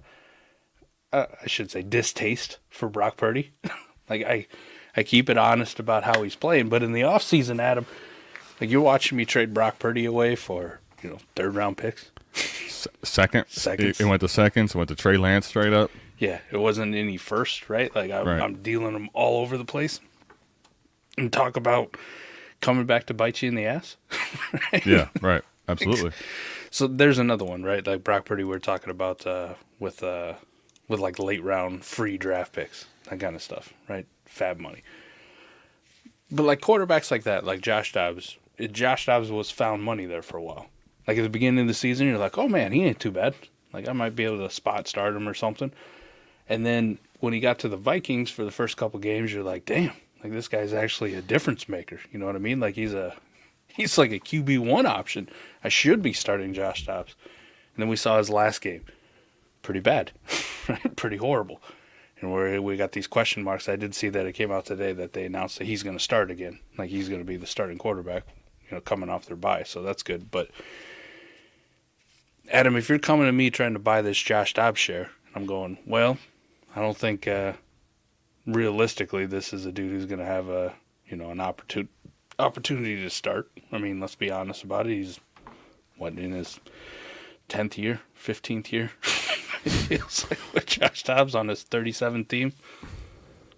uh, 1.13 1.27
I 1.43 1.47
should 1.47 1.71
say 1.71 1.83
distaste 1.83 2.59
for 2.69 2.89
Brock 2.89 3.17
Purdy. 3.17 3.53
like 4.11 4.25
I, 4.25 4.47
I 4.97 5.03
keep 5.03 5.31
it 5.31 5.39
honest 5.39 5.79
about 5.79 6.05
how 6.05 6.23
he's 6.23 6.37
playing. 6.37 6.69
But 6.69 6.83
in 6.83 6.93
the 6.93 7.03
off 7.05 7.23
season, 7.23 7.61
Adam, 7.61 7.87
like 8.61 8.71
you're 8.71 8.81
watching 8.83 9.17
me 9.19 9.25
trade 9.25 9.53
Brock 9.55 9.79
Purdy 9.79 10.05
away 10.05 10.37
for 10.37 10.81
you 11.03 11.11
know 11.11 11.19
third 11.37 11.55
round 11.55 11.77
picks. 11.77 12.11
S- 12.35 12.87
second, 13.03 13.47
Seconds. 13.49 14.01
It, 14.01 14.05
it 14.05 14.09
went 14.09 14.21
to 14.21 14.29
seconds. 14.29 14.75
It 14.75 14.79
Went 14.79 14.89
to 14.89 14.95
Trey 14.95 15.17
Lance 15.17 15.47
straight 15.47 15.73
up. 15.73 15.91
Yeah, 16.19 16.41
it 16.51 16.59
wasn't 16.59 16.95
any 16.95 17.17
first, 17.17 17.69
right? 17.71 17.95
Like 17.95 18.11
I, 18.11 18.23
Right. 18.23 18.41
I'm 18.43 18.63
dealing 18.63 18.93
them 18.93 19.09
all 19.13 19.41
over 19.41 19.57
the 19.57 19.65
place. 19.65 20.01
And 21.17 21.33
talk 21.33 21.57
about 21.57 21.97
coming 22.61 22.87
back 22.87 23.07
to 23.07 23.15
bite 23.15 23.43
you 23.43 23.49
in 23.49 23.55
the 23.55 23.67
ass. 23.67 23.97
Yeah, 24.85 25.09
right. 25.21 25.43
Absolutely. 25.69 26.13
So 26.71 26.87
there's 26.87 27.19
another 27.19 27.45
one, 27.45 27.63
right? 27.63 27.85
Like 27.87 28.05
Brock 28.05 28.25
Purdy, 28.25 28.45
we 28.45 28.55
are 28.55 28.61
talking 28.61 28.91
about 28.91 29.27
uh, 29.27 29.55
with 29.79 30.03
uh, 30.03 30.35
with 30.89 31.01
like 31.01 31.19
late 31.19 31.43
round 31.43 31.85
free 31.85 32.17
draft 32.19 32.53
picks, 32.53 32.87
that 33.09 33.19
kind 33.21 33.35
of 33.37 33.43
stuff, 33.43 33.73
right? 33.89 34.07
Fab 34.27 34.59
money. 34.59 34.83
But 36.31 36.45
like 36.45 36.61
quarterbacks 36.61 37.11
like 37.11 37.25
that, 37.25 37.45
like 37.45 37.61
Josh 37.61 37.93
Dobbs, 37.93 38.37
Josh 38.59 39.07
Dobbs 39.07 39.31
was 39.31 39.51
found 39.51 39.83
money 39.83 40.07
there 40.07 40.23
for 40.23 40.37
a 40.37 40.43
while. 40.43 40.67
Like 41.07 41.19
at 41.19 41.23
the 41.23 41.29
beginning 41.29 41.61
of 41.61 41.69
the 41.69 41.75
season, 41.75 42.07
you're 42.07 42.19
like, 42.19 42.37
oh 42.37 42.49
man, 42.49 42.73
he 42.73 42.85
ain't 42.85 43.01
too 43.01 43.11
bad. 43.11 43.35
Like 43.73 43.89
I 43.89 43.93
might 43.93 44.17
be 44.17 44.25
able 44.25 44.39
to 44.39 44.51
spot 44.51 44.89
start 44.89 45.15
him 45.15 45.29
or 45.29 45.35
something. 45.35 45.73
And 46.49 46.65
then 46.67 46.99
when 47.21 47.33
he 47.33 47.41
got 47.41 47.59
to 47.61 47.69
the 47.69 47.77
Vikings 47.77 48.31
for 48.31 48.45
the 48.45 48.51
first 48.51 48.77
couple 48.77 49.01
games, 49.01 49.33
you're 49.33 49.43
like, 49.43 49.65
damn, 49.65 49.93
like 50.23 50.33
this 50.33 50.49
guy's 50.49 50.73
actually 50.73 51.15
a 51.15 51.23
difference 51.23 51.69
maker. 51.69 52.01
You 52.11 52.19
know 52.19 52.27
what 52.27 52.37
I 52.37 52.41
mean? 52.41 52.61
Like 52.61 52.75
he's 52.75 52.95
a 52.95 53.17
he's 53.69 53.99
like 53.99 54.13
a 54.13 54.19
QB 54.19 54.59
one 54.61 54.87
option. 54.87 55.29
I 55.63 55.69
should 55.69 56.03
be 56.03 56.13
starting 56.13 56.53
Josh 56.55 56.87
Dobbs. 56.87 57.15
And 57.75 57.83
then 57.83 57.89
we 57.89 57.97
saw 57.97 58.19
his 58.19 58.31
last 58.31 58.61
game. 58.61 58.85
Pretty 59.63 59.81
bad. 59.81 60.13
Pretty 60.97 61.17
horrible. 61.17 61.61
And 62.21 62.35
we 62.35 62.59
we 62.59 62.77
got 62.77 62.93
these 62.93 63.07
question 63.07 63.45
marks. 63.45 63.69
I 63.69 63.77
did 63.77 63.95
see 63.95 64.09
that 64.09 64.27
it 64.27 64.33
came 64.33 64.51
out 64.51 64.65
today 64.65 64.93
that 64.93 65.13
they 65.13 65.25
announced 65.25 65.59
that 65.59 65.67
he's 65.67 65.83
going 65.83 65.97
to 65.97 66.03
start 66.03 66.31
again. 66.31 66.59
Like 66.77 66.91
he's 66.91 67.09
going 67.09 67.21
to 67.21 67.27
be 67.27 67.37
the 67.37 67.47
starting 67.47 67.79
quarterback, 67.79 68.25
you 68.71 68.77
know, 68.77 68.81
coming 68.81 69.09
off 69.09 69.27
their 69.27 69.37
bye, 69.37 69.63
So 69.65 69.83
that's 69.83 70.03
good. 70.03 70.31
But 70.31 70.51
Adam, 72.51 72.77
if 72.77 72.89
you're 72.89 72.99
coming 72.99 73.27
to 73.27 73.33
me 73.33 73.51
trying 73.51 73.73
to 73.75 73.79
buy 73.79 74.03
this 74.03 74.19
Josh 74.19 74.55
Dobbs 74.55 74.81
share, 74.81 75.11
I'm 75.35 75.47
going, 75.47 75.79
well, 75.87 76.19
I 76.75 76.81
don't 76.81 76.97
think 76.97 77.29
uh, 77.29 77.55
realistically 78.47 79.27
this 79.27 79.53
is 79.53 79.67
a 79.67 79.73
dude 79.73 79.91
who's 79.91 80.07
going 80.07 80.19
to 80.21 80.25
have 80.25 80.49
a, 80.49 80.75
you 81.09 81.17
know, 81.17 81.31
an 81.31 81.41
opportunity 81.41 81.91
opportunity 82.39 82.97
to 83.03 83.11
start. 83.11 83.51
I 83.73 83.79
mean, 83.79 83.99
let's 84.01 84.15
be 84.15 84.31
honest 84.31 84.63
about 84.63 84.87
it. 84.87 84.95
He's 84.95 85.19
what 85.97 86.13
in 86.15 86.33
his 86.33 86.61
tenth 87.49 87.77
year, 87.77 88.01
fifteenth 88.15 88.73
year. 88.73 88.93
it 89.65 89.71
feels 89.71 90.27
like 90.31 90.39
with 90.55 90.67
Josh 90.67 91.03
Dobbs 91.03 91.35
on 91.35 91.49
his 91.49 91.63
thirty-seventh 91.65 92.29
team. 92.29 92.53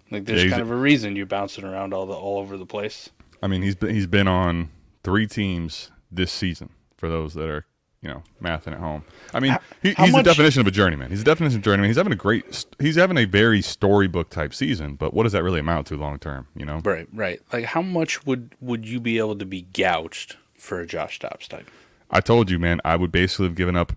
Like 0.09 0.25
there's 0.25 0.43
Yeah, 0.43 0.49
kind 0.49 0.61
of 0.61 0.71
a 0.71 0.75
reason 0.75 1.15
you're 1.15 1.25
bouncing 1.27 1.63
around 1.63 1.93
all 1.93 2.05
the 2.05 2.13
all 2.13 2.39
over 2.39 2.57
the 2.57 2.65
place. 2.65 3.09
I 3.41 3.47
mean, 3.47 3.61
he's 3.61 3.75
been, 3.75 3.93
he's 3.93 4.07
been 4.07 4.27
on 4.27 4.69
three 5.03 5.27
teams 5.27 5.91
this 6.11 6.31
season. 6.31 6.69
For 6.97 7.09
those 7.09 7.33
that 7.33 7.49
are, 7.49 7.65
you 8.03 8.09
know, 8.09 8.21
mathing 8.41 8.73
at 8.73 8.77
home. 8.79 9.03
I 9.33 9.39
mean, 9.39 9.57
he, 9.81 9.93
he's 9.95 10.11
much- 10.11 10.23
the 10.23 10.29
definition 10.29 10.61
of 10.61 10.67
a 10.67 10.71
journeyman. 10.71 11.09
He's 11.09 11.19
the 11.23 11.25
definition 11.25 11.57
of 11.57 11.63
journeyman. 11.63 11.89
He's 11.89 11.97
having 11.97 12.13
a 12.13 12.15
great. 12.15 12.65
He's 12.79 12.95
having 12.95 13.17
a 13.17 13.25
very 13.25 13.61
storybook 13.63 14.29
type 14.29 14.53
season. 14.53 14.95
But 14.95 15.13
what 15.13 15.23
does 15.23 15.31
that 15.31 15.41
really 15.43 15.59
amount 15.59 15.87
to 15.87 15.97
long 15.97 16.19
term? 16.19 16.47
You 16.55 16.65
know, 16.65 16.79
Right, 16.83 17.07
right. 17.11 17.41
Like 17.51 17.65
how 17.65 17.81
much 17.81 18.25
would 18.25 18.53
would 18.61 18.87
you 18.87 18.99
be 18.99 19.17
able 19.17 19.35
to 19.37 19.45
be 19.45 19.63
gouged 19.63 20.35
for 20.55 20.79
a 20.79 20.85
Josh 20.85 21.17
Dobbs 21.19 21.47
type? 21.47 21.69
I 22.11 22.21
told 22.21 22.51
you, 22.51 22.59
man, 22.59 22.81
I 22.85 22.97
would 22.97 23.11
basically 23.11 23.45
have 23.45 23.55
given 23.55 23.75
up, 23.75 23.93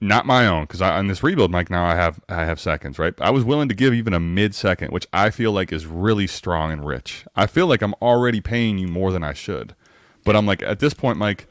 not 0.00 0.24
my 0.26 0.46
own, 0.46 0.62
because 0.64 0.80
on 0.80 1.08
this 1.08 1.22
rebuild, 1.22 1.50
Mike. 1.50 1.68
Now 1.70 1.84
I 1.84 1.96
have 1.96 2.18
I 2.30 2.44
have 2.46 2.58
seconds, 2.60 2.98
right? 2.98 3.12
I 3.20 3.28
was 3.30 3.44
willing 3.44 3.68
to 3.68 3.74
give 3.74 3.92
even 3.92 4.14
a 4.14 4.20
mid 4.20 4.54
second, 4.54 4.90
which 4.92 5.06
I 5.12 5.28
feel 5.30 5.52
like 5.52 5.70
is 5.70 5.84
really 5.84 6.26
strong 6.26 6.72
and 6.72 6.86
rich. 6.86 7.26
I 7.36 7.46
feel 7.46 7.66
like 7.66 7.82
I'm 7.82 7.94
already 8.00 8.40
paying 8.40 8.78
you 8.78 8.88
more 8.88 9.12
than 9.12 9.22
I 9.22 9.32
should, 9.32 9.74
but 10.24 10.36
I'm 10.36 10.46
like 10.46 10.62
at 10.62 10.80
this 10.80 10.94
point, 10.94 11.18
Mike. 11.18 11.46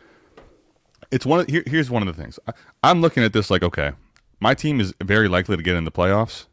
It's 1.11 1.25
one. 1.25 1.41
Of, 1.41 1.47
here, 1.47 1.63
here's 1.65 1.89
one 1.89 2.07
of 2.07 2.15
the 2.15 2.21
things. 2.21 2.39
I, 2.47 2.53
I'm 2.83 3.01
looking 3.01 3.23
at 3.23 3.33
this 3.33 3.49
like, 3.49 3.63
okay, 3.63 3.91
my 4.39 4.53
team 4.53 4.79
is 4.79 4.93
very 5.03 5.27
likely 5.27 5.57
to 5.57 5.63
get 5.63 5.75
in 5.75 5.83
the 5.83 5.91
playoffs, 5.91 6.45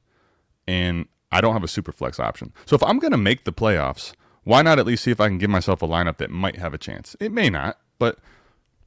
and 0.66 1.06
I 1.30 1.40
don't 1.40 1.52
have 1.52 1.64
a 1.64 1.68
super 1.68 1.92
flex 1.92 2.18
option. 2.18 2.52
So 2.66 2.74
if 2.74 2.82
I'm 2.82 2.98
going 2.98 3.12
to 3.12 3.18
make 3.18 3.44
the 3.44 3.52
playoffs, 3.52 4.14
why 4.44 4.62
not 4.62 4.78
at 4.78 4.86
least 4.86 5.04
see 5.04 5.10
if 5.10 5.20
I 5.20 5.28
can 5.28 5.38
give 5.38 5.50
myself 5.50 5.82
a 5.82 5.86
lineup 5.86 6.16
that 6.18 6.30
might 6.30 6.56
have 6.56 6.74
a 6.74 6.78
chance? 6.78 7.14
It 7.20 7.32
may 7.32 7.50
not, 7.50 7.78
but 7.98 8.18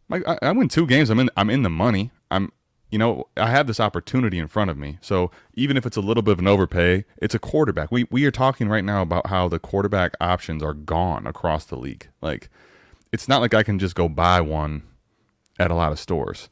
like 0.10 0.28
I, 0.28 0.38
I 0.41 0.52
win 0.52 0.67
two 0.67 0.86
games. 0.86 1.10
I'm 1.10 1.20
in. 1.20 1.30
I'm 1.38 1.50
in 1.50 1.63
the 1.63 1.70
money. 1.70 2.12
I'm. 2.30 2.52
You 2.89 2.98
know, 2.98 3.30
I 3.38 3.50
have 3.50 3.67
this 3.67 3.80
opportunity 3.80 4.38
in 4.38 4.50
front 4.50 4.70
of 4.70 4.78
me. 4.78 4.98
So 5.00 5.32
even 5.54 5.78
if 5.78 5.86
it's 5.86 5.96
a 5.96 6.02
little 6.02 6.22
bit 6.22 6.34
of 6.34 6.39
an 6.39 6.48
overpay, 6.48 7.06
it's 7.22 7.34
a 7.34 7.39
quarterback. 7.39 7.89
We 7.89 8.06
we 8.12 8.26
are 8.26 8.32
talking 8.32 8.67
right 8.67 8.84
now 8.84 9.02
about 9.02 9.28
how 9.28 9.48
the 9.48 9.60
quarterback 9.60 10.15
options 10.20 10.62
are 10.62 10.74
gone 10.74 11.26
across 11.26 11.63
the 11.63 11.78
league. 11.78 12.10
Like, 12.22 12.50
it's 13.12 13.28
not 13.28 13.41
like 13.41 13.54
I 13.54 13.63
can 13.63 13.80
just 13.80 13.95
go 13.95 14.08
buy 14.08 14.41
one 14.41 14.84
at 15.60 15.71
a 15.71 15.76
lot 15.76 15.91
of 15.91 16.00
stores. 16.00 16.50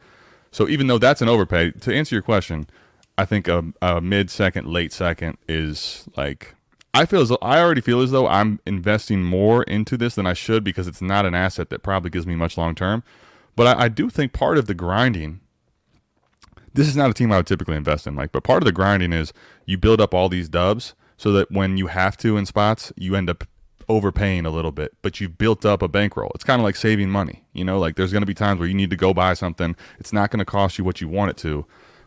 So 0.52 0.67
even 0.67 0.88
though 0.88 0.98
that's 0.98 1.22
an 1.22 1.30
overpay, 1.30 1.72
to 1.72 1.93
answer 1.93 2.15
your 2.15 2.22
question, 2.22 2.67
I 3.17 3.26
think 3.26 3.48
a, 3.48 3.65
a 3.82 4.02
mid 4.02 4.30
second, 4.30 4.67
late 4.67 4.93
second 4.93 5.38
is 5.48 6.08
like 6.15 6.56
I 6.93 7.06
feel 7.06 7.22
as 7.22 7.30
though 7.30 7.38
I 7.41 7.60
already 7.60 7.82
feel 7.82 8.02
as 8.02 8.12
though 8.12 8.28
I'm 8.28 8.60
investing 8.65 9.24
more 9.24 9.63
into 9.63 9.95
this 9.95 10.15
than 10.15 10.26
I 10.26 10.34
should 10.34 10.63
because 10.63 10.88
it's 10.88 11.02
not 11.02 11.26
an 11.26 11.36
asset 11.36 11.69
that 11.69 11.84
probably 11.84 12.10
gives 12.10 12.26
me 12.26 12.36
much 12.36 12.58
long 12.58 12.76
term. 12.76 13.04
But 13.56 13.67
I, 13.67 13.84
I 13.84 13.88
do 13.89 14.10
think 14.10 14.34
part 14.34 14.58
of 14.58 14.65
the 14.65 14.74
grinding. 14.74 15.41
This 16.74 16.88
is 16.88 16.95
not 16.95 17.10
a 17.10 17.13
team 17.13 17.32
I 17.32 17.38
would 17.38 17.48
typically 17.48 17.76
invest 17.76 18.08
in, 18.08 18.15
Mike. 18.15 18.32
But 18.32 18.43
part 18.43 18.63
of 18.63 18.65
the 18.65 18.72
grinding 18.72 19.13
is 19.13 19.34
you 19.65 19.78
build 19.78 20.02
up 20.02 20.13
all 20.13 20.30
these 20.30 20.50
dubs 20.50 20.93
so 21.17 21.32
that 21.34 21.52
when 21.52 21.78
you 21.78 21.88
have 21.88 22.15
to 22.17 22.38
in 22.38 22.45
spots, 22.45 22.93
you 22.95 23.15
end 23.15 23.30
up 23.30 23.43
overpaying 23.89 24.45
a 24.45 24.49
little 24.52 24.71
bit, 24.71 24.95
but 25.02 25.19
you've 25.19 25.38
built 25.38 25.65
up 25.65 25.82
a 25.82 25.88
bankroll. 25.88 26.32
It's 26.36 26.43
kind 26.43 26.62
of 26.62 26.63
like 26.63 26.75
saving 26.75 27.10
money. 27.10 27.43
You 27.54 27.65
know, 27.65 27.80
like 27.80 27.95
there's 27.95 28.12
going 28.12 28.21
to 28.21 28.28
be 28.28 28.34
times 28.36 28.60
where 28.60 28.67
you 28.69 28.75
need 28.75 28.91
to 28.91 28.95
go 28.95 29.13
buy 29.13 29.34
something. 29.34 29.75
It's 29.99 30.13
not 30.13 30.30
going 30.32 30.39
to 30.39 30.45
cost 30.45 30.78
you 30.78 30.84
what 30.86 31.02
you 31.02 31.08
want 31.10 31.32
it 31.32 31.38
to, 31.38 31.65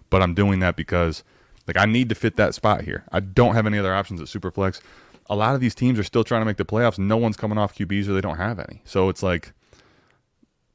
but 0.08 0.22
I'm 0.22 0.32
doing 0.34 0.60
that 0.60 0.76
because 0.76 1.24
like 1.66 1.76
I 1.76 1.84
need 1.84 2.08
to 2.08 2.14
fit 2.14 2.36
that 2.36 2.54
spot 2.54 2.82
here. 2.82 3.04
I 3.12 3.20
don't 3.20 3.54
have 3.54 3.66
any 3.66 3.78
other 3.78 3.92
options 3.94 4.20
at 4.20 4.28
Superflex. 4.28 4.80
A 5.28 5.36
lot 5.36 5.54
of 5.54 5.60
these 5.60 5.74
teams 5.74 5.98
are 5.98 6.02
still 6.04 6.24
trying 6.24 6.40
to 6.40 6.44
make 6.46 6.56
the 6.56 6.64
playoffs. 6.64 6.98
No 6.98 7.16
one's 7.16 7.36
coming 7.36 7.58
off 7.58 7.74
QBs 7.74 8.08
or 8.08 8.12
they 8.12 8.20
don't 8.20 8.36
have 8.38 8.58
any. 8.58 8.82
So 8.84 9.08
it's 9.08 9.22
like 9.22 9.52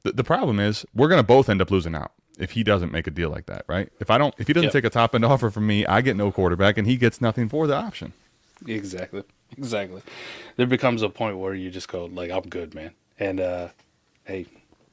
the, 0.04 0.12
the 0.12 0.24
problem 0.24 0.60
is 0.60 0.86
we're 0.94 1.10
going 1.10 1.20
to 1.20 1.28
both 1.28 1.50
end 1.50 1.62
up 1.62 1.72
losing 1.72 1.96
out 1.96 2.12
if 2.40 2.52
he 2.52 2.64
doesn't 2.64 2.92
make 2.92 3.08
a 3.08 3.12
deal 3.12 3.30
like 3.30 3.46
that, 3.48 3.66
right? 3.68 3.90
If 4.00 4.10
I 4.10 4.18
don't, 4.18 4.34
if 4.38 4.48
he 4.48 4.54
doesn't 4.54 4.68
Yep. 4.68 4.74
take 4.74 4.86
a 4.86 4.90
top 4.90 5.16
end 5.16 5.26
offer 5.26 5.50
from 5.50 5.68
me, 5.68 5.86
I 5.86 6.02
get 6.02 6.16
no 6.16 6.32
quarterback 6.32 6.78
and 6.78 6.86
he 6.88 6.96
gets 6.98 7.20
nothing 7.22 7.50
for 7.50 7.66
the 7.68 7.76
option. 7.76 8.14
Exactly. 8.66 9.24
Exactly. 9.56 10.02
There 10.56 10.68
becomes 10.68 11.02
a 11.02 11.10
point 11.10 11.38
where 11.38 11.54
you 11.54 11.70
just 11.70 11.88
go 11.88 12.06
like, 12.06 12.32
"I'm 12.32 12.42
good, 12.50 12.76
man," 12.76 12.92
and 13.20 13.40
uh, 13.40 13.68
hey, 14.26 14.46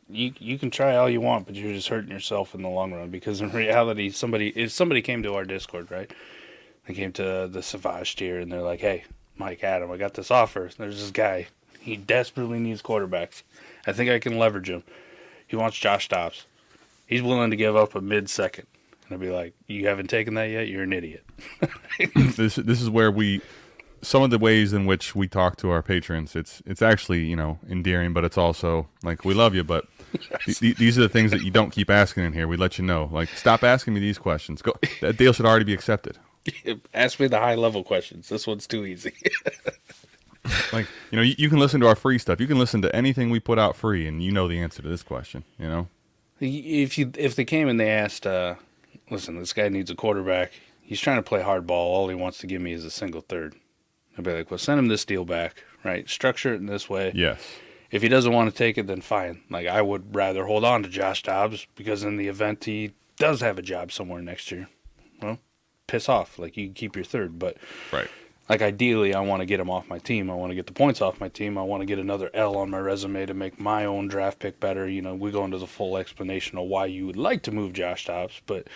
you 0.08 0.32
you 0.38 0.58
can 0.58 0.70
try 0.70 0.96
all 0.96 1.08
you 1.08 1.20
want, 1.20 1.46
but 1.46 1.54
you're 1.54 1.72
just 1.72 1.88
hurting 1.88 2.10
yourself 2.10 2.54
in 2.54 2.62
the 2.62 2.68
long 2.68 2.92
run 2.92 3.10
because 3.10 3.40
in 3.40 3.50
reality, 3.52 4.10
somebody 4.10 4.48
if 4.50 4.70
somebody 4.72 5.02
came 5.02 5.22
to 5.22 5.34
our 5.34 5.44
Discord, 5.44 5.90
right? 5.90 6.10
They 6.86 6.94
came 6.94 7.12
to 7.12 7.48
the 7.50 7.62
Savage 7.62 8.16
tier 8.16 8.38
and 8.38 8.52
they're 8.52 8.62
like, 8.62 8.80
"Hey, 8.80 9.04
Mike 9.36 9.64
Adam, 9.64 9.90
I 9.90 9.96
got 9.96 10.14
this 10.14 10.30
offer. 10.30 10.70
There's 10.76 11.00
this 11.00 11.10
guy. 11.10 11.48
He 11.80 11.96
desperately 11.96 12.58
needs 12.58 12.82
quarterbacks. 12.82 13.42
I 13.86 13.92
think 13.92 14.10
I 14.10 14.18
can 14.18 14.38
leverage 14.38 14.70
him. 14.70 14.84
He 15.46 15.56
wants 15.56 15.78
Josh 15.78 16.08
Dobbs. 16.08 16.46
He's 17.06 17.22
willing 17.22 17.50
to 17.50 17.56
give 17.56 17.76
up 17.76 17.94
a 17.94 18.00
mid 18.00 18.30
second. 18.30 18.66
And 19.06 19.14
I'd 19.14 19.20
be 19.20 19.30
like, 19.30 19.54
"You 19.66 19.86
haven't 19.88 20.08
taken 20.08 20.34
that 20.34 20.50
yet? 20.50 20.68
You're 20.68 20.82
an 20.84 20.92
idiot." 20.92 21.24
this 22.14 22.56
this 22.56 22.80
is 22.80 22.88
where 22.90 23.10
we 23.10 23.40
some 24.04 24.22
of 24.22 24.30
the 24.30 24.38
ways 24.38 24.72
in 24.72 24.86
which 24.86 25.14
we 25.14 25.26
talk 25.28 25.56
to 25.56 25.70
our 25.70 25.82
patrons 25.82 26.36
it's 26.36 26.62
it's 26.66 26.82
actually 26.82 27.24
you 27.24 27.36
know 27.36 27.58
endearing 27.68 28.12
but 28.12 28.24
it's 28.24 28.38
also 28.38 28.86
like 29.02 29.24
we 29.24 29.34
love 29.34 29.54
you 29.54 29.64
but 29.64 29.86
th- 30.44 30.58
th- 30.58 30.76
these 30.76 30.98
are 30.98 31.02
the 31.02 31.08
things 31.08 31.30
that 31.30 31.42
you 31.42 31.50
don't 31.50 31.70
keep 31.70 31.90
asking 31.90 32.24
in 32.24 32.32
here 32.32 32.46
we 32.46 32.56
let 32.56 32.78
you 32.78 32.84
know 32.84 33.08
like 33.12 33.28
stop 33.30 33.62
asking 33.64 33.94
me 33.94 34.00
these 34.00 34.18
questions 34.18 34.62
go 34.62 34.72
that 35.00 35.16
deal 35.16 35.32
should 35.32 35.46
already 35.46 35.64
be 35.64 35.74
accepted 35.74 36.18
Ask 36.94 37.20
me 37.20 37.26
the 37.26 37.38
high 37.38 37.54
level 37.54 37.82
questions. 37.82 38.28
This 38.28 38.46
one's 38.46 38.66
too 38.66 38.84
easy. 38.84 39.14
like 40.74 40.86
you 41.10 41.16
know 41.16 41.22
you, 41.22 41.34
you 41.38 41.48
can 41.48 41.58
listen 41.58 41.80
to 41.80 41.86
our 41.86 41.96
free 41.96 42.18
stuff 42.18 42.38
you 42.38 42.46
can 42.46 42.58
listen 42.58 42.82
to 42.82 42.94
anything 42.94 43.30
we 43.30 43.40
put 43.40 43.58
out 43.58 43.74
free 43.74 44.06
and 44.06 44.22
you 44.22 44.30
know 44.30 44.46
the 44.46 44.58
answer 44.58 44.82
to 44.82 44.88
this 44.88 45.02
question 45.02 45.42
you 45.58 45.66
know 45.66 45.88
if 46.40 46.98
you 46.98 47.12
if 47.16 47.36
they 47.36 47.44
came 47.44 47.68
and 47.68 47.78
they 47.78 47.90
asked, 47.90 48.26
uh, 48.26 48.56
listen, 49.10 49.38
this 49.38 49.52
guy 49.52 49.68
needs 49.68 49.90
a 49.90 49.94
quarterback. 49.94 50.52
He's 50.82 51.00
trying 51.00 51.16
to 51.16 51.22
play 51.22 51.42
hardball. 51.42 51.70
All 51.70 52.08
he 52.08 52.14
wants 52.14 52.38
to 52.38 52.46
give 52.46 52.60
me 52.60 52.72
is 52.72 52.84
a 52.84 52.90
single 52.90 53.22
third. 53.22 53.54
I'd 54.16 54.24
be 54.24 54.32
like, 54.32 54.50
well, 54.50 54.58
send 54.58 54.78
him 54.78 54.88
this 54.88 55.04
deal 55.04 55.24
back, 55.24 55.64
right? 55.84 56.08
Structure 56.08 56.54
it 56.54 56.60
in 56.60 56.66
this 56.66 56.88
way. 56.88 57.12
yes 57.14 57.40
If 57.90 58.02
he 58.02 58.08
doesn't 58.08 58.32
want 58.32 58.50
to 58.50 58.56
take 58.56 58.78
it, 58.78 58.86
then 58.86 59.00
fine. 59.00 59.42
Like 59.50 59.66
I 59.66 59.82
would 59.82 60.14
rather 60.14 60.46
hold 60.46 60.64
on 60.64 60.82
to 60.82 60.88
Josh 60.88 61.22
Dobbs 61.22 61.66
because 61.74 62.04
in 62.04 62.16
the 62.16 62.28
event 62.28 62.64
he 62.64 62.92
does 63.18 63.40
have 63.40 63.58
a 63.58 63.62
job 63.62 63.92
somewhere 63.92 64.22
next 64.22 64.50
year, 64.50 64.68
well, 65.22 65.38
piss 65.86 66.08
off. 66.08 66.38
Like 66.38 66.56
you 66.56 66.66
can 66.66 66.74
keep 66.74 66.96
your 66.96 67.04
third, 67.04 67.38
but 67.38 67.56
right 67.92 68.08
like 68.48 68.62
ideally 68.62 69.14
I 69.14 69.20
want 69.20 69.40
to 69.40 69.46
get 69.46 69.60
him 69.60 69.70
off 69.70 69.88
my 69.88 69.98
team. 69.98 70.30
I 70.30 70.34
want 70.34 70.50
to 70.50 70.54
get 70.54 70.66
the 70.66 70.72
points 70.72 71.00
off 71.00 71.20
my 71.20 71.28
team. 71.28 71.56
I 71.56 71.62
want 71.62 71.80
to 71.80 71.86
get 71.86 71.98
another 71.98 72.30
L 72.34 72.56
on 72.56 72.70
my 72.70 72.78
resume 72.78 73.26
to 73.26 73.34
make 73.34 73.58
my 73.58 73.84
own 73.84 74.08
draft 74.08 74.38
pick 74.38 74.60
better. 74.60 74.88
You 74.88 75.02
know, 75.02 75.14
we 75.14 75.30
go 75.30 75.44
into 75.44 75.58
the 75.58 75.66
full 75.66 75.96
explanation 75.96 76.58
of 76.58 76.66
why 76.66 76.86
you 76.86 77.06
would 77.06 77.16
like 77.16 77.42
to 77.44 77.52
move 77.52 77.72
Josh 77.72 78.06
Dobbs, 78.06 78.42
but 78.46 78.68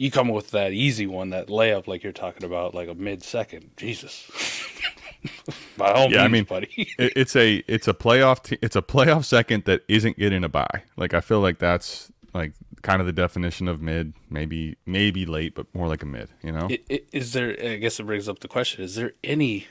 you 0.00 0.10
come 0.10 0.28
with 0.28 0.50
that 0.52 0.72
easy 0.72 1.06
one, 1.06 1.28
that 1.28 1.48
layup 1.48 1.86
like 1.86 2.02
you're 2.02 2.10
talking 2.12 2.42
about, 2.44 2.74
like 2.74 2.88
a 2.88 2.94
mid 2.94 3.22
second. 3.22 3.70
Jesus. 3.76 4.30
By 5.76 5.90
all 5.92 6.10
Yeah, 6.10 6.20
I 6.24 6.28
means, 6.28 6.32
mean, 6.32 6.44
buddy. 6.44 6.68
it, 6.98 7.12
it's 7.14 7.36
a 7.36 7.62
it's 7.68 7.86
a 7.86 7.92
playoff 7.92 8.42
t- 8.42 8.58
it's 8.62 8.76
a 8.76 8.80
playoff 8.82 9.26
second 9.26 9.64
that 9.66 9.82
isn't 9.88 10.16
getting 10.18 10.42
a 10.42 10.48
bye. 10.48 10.84
Like 10.96 11.12
I 11.12 11.20
feel 11.20 11.40
like 11.40 11.58
that's 11.58 12.10
like 12.32 12.52
kind 12.80 13.00
of 13.02 13.06
the 13.06 13.12
definition 13.12 13.68
of 13.68 13.82
mid, 13.82 14.14
maybe 14.30 14.78
maybe 14.86 15.26
late, 15.26 15.54
but 15.54 15.66
more 15.74 15.86
like 15.86 16.02
a 16.02 16.06
mid. 16.06 16.30
You 16.42 16.52
know, 16.52 16.68
I- 16.70 16.80
i- 16.90 17.02
Is 17.12 17.34
there? 17.34 17.54
I 17.62 17.76
guess 17.76 18.00
it 18.00 18.04
brings 18.04 18.26
up 18.26 18.38
the 18.38 18.48
question: 18.48 18.82
Is 18.82 18.94
there 18.94 19.12
any, 19.22 19.66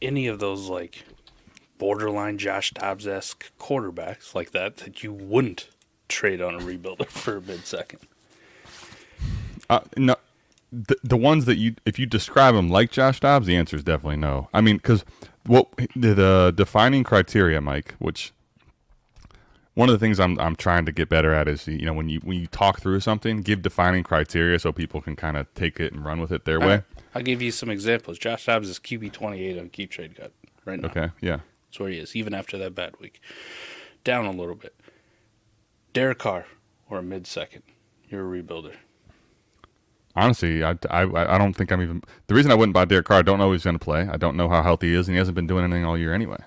any 0.00 0.28
of 0.28 0.38
those 0.38 0.68
like 0.68 1.04
borderline 1.78 2.38
Josh 2.38 2.70
Dobbs 2.70 3.08
esque 3.08 3.50
quarterbacks 3.58 4.36
like 4.36 4.52
that 4.52 4.76
that 4.76 5.02
you 5.02 5.12
wouldn't 5.12 5.68
trade 6.08 6.40
on 6.40 6.54
a 6.54 6.58
rebuilder 6.60 7.06
for 7.08 7.38
a 7.38 7.40
mid 7.40 7.66
second? 7.66 7.98
Uh, 9.70 9.80
no, 9.96 10.16
the 10.72 10.96
the 11.02 11.16
ones 11.16 11.44
that 11.44 11.56
you 11.56 11.74
if 11.84 11.98
you 11.98 12.06
describe 12.06 12.54
them 12.54 12.68
like 12.68 12.90
Josh 12.90 13.20
Dobbs, 13.20 13.46
the 13.46 13.56
answer 13.56 13.76
is 13.76 13.84
definitely 13.84 14.16
no. 14.16 14.48
I 14.52 14.60
mean, 14.60 14.76
because 14.76 15.04
what 15.46 15.68
the, 15.94 16.14
the 16.14 16.52
defining 16.54 17.04
criteria, 17.04 17.60
Mike, 17.60 17.94
which 17.98 18.32
one 19.74 19.88
of 19.88 19.92
the 19.92 19.98
things 19.98 20.18
I'm 20.18 20.38
I'm 20.40 20.56
trying 20.56 20.86
to 20.86 20.92
get 20.92 21.08
better 21.08 21.32
at 21.32 21.48
is 21.48 21.66
you 21.66 21.86
know 21.86 21.92
when 21.92 22.08
you 22.08 22.20
when 22.20 22.38
you 22.38 22.46
talk 22.46 22.80
through 22.80 23.00
something, 23.00 23.42
give 23.42 23.62
defining 23.62 24.02
criteria 24.02 24.58
so 24.58 24.72
people 24.72 25.00
can 25.00 25.16
kind 25.16 25.36
of 25.36 25.52
take 25.54 25.78
it 25.80 25.92
and 25.92 26.04
run 26.04 26.20
with 26.20 26.32
it 26.32 26.44
their 26.44 26.60
way. 26.60 26.82
I'll 27.14 27.22
give 27.22 27.42
you 27.42 27.52
some 27.52 27.70
examples. 27.70 28.18
Josh 28.18 28.46
Dobbs 28.46 28.68
is 28.68 28.78
QB 28.78 29.12
28 29.12 29.58
on 29.58 29.68
Keep 29.68 29.90
Trade 29.90 30.16
Cut 30.16 30.32
right 30.64 30.80
now. 30.80 30.88
Okay, 30.88 31.10
yeah. 31.20 31.40
That's 31.66 31.80
where 31.80 31.90
he 31.90 31.98
is, 31.98 32.16
even 32.16 32.34
after 32.34 32.58
that 32.58 32.74
bad 32.74 32.98
week. 33.00 33.20
Down 34.02 34.26
a 34.26 34.32
little 34.32 34.54
bit. 34.54 34.74
Derek 35.92 36.18
Carr 36.18 36.46
or 36.88 36.98
a 36.98 37.02
mid 37.02 37.26
second. 37.26 37.62
You're 38.08 38.34
a 38.34 38.42
rebuilder. 38.42 38.74
Honestly, 40.16 40.62
I, 40.62 40.76
I, 40.90 41.02
I 41.34 41.38
don't 41.38 41.54
think 41.54 41.72
I'm 41.72 41.82
even. 41.82 42.02
The 42.28 42.34
reason 42.34 42.52
I 42.52 42.54
wouldn't 42.54 42.74
buy 42.74 42.84
Derek 42.84 43.06
Carr, 43.06 43.18
I 43.18 43.22
don't 43.22 43.38
know 43.38 43.50
he's 43.52 43.64
going 43.64 43.74
to 43.78 43.84
play. 43.84 44.08
I 44.08 44.16
don't 44.16 44.36
know 44.36 44.48
how 44.48 44.62
healthy 44.62 44.88
he 44.90 44.94
is, 44.94 45.08
and 45.08 45.14
he 45.14 45.18
hasn't 45.18 45.34
been 45.34 45.46
doing 45.48 45.64
anything 45.64 45.84
all 45.84 45.98
year 45.98 46.14
anyway. 46.14 46.38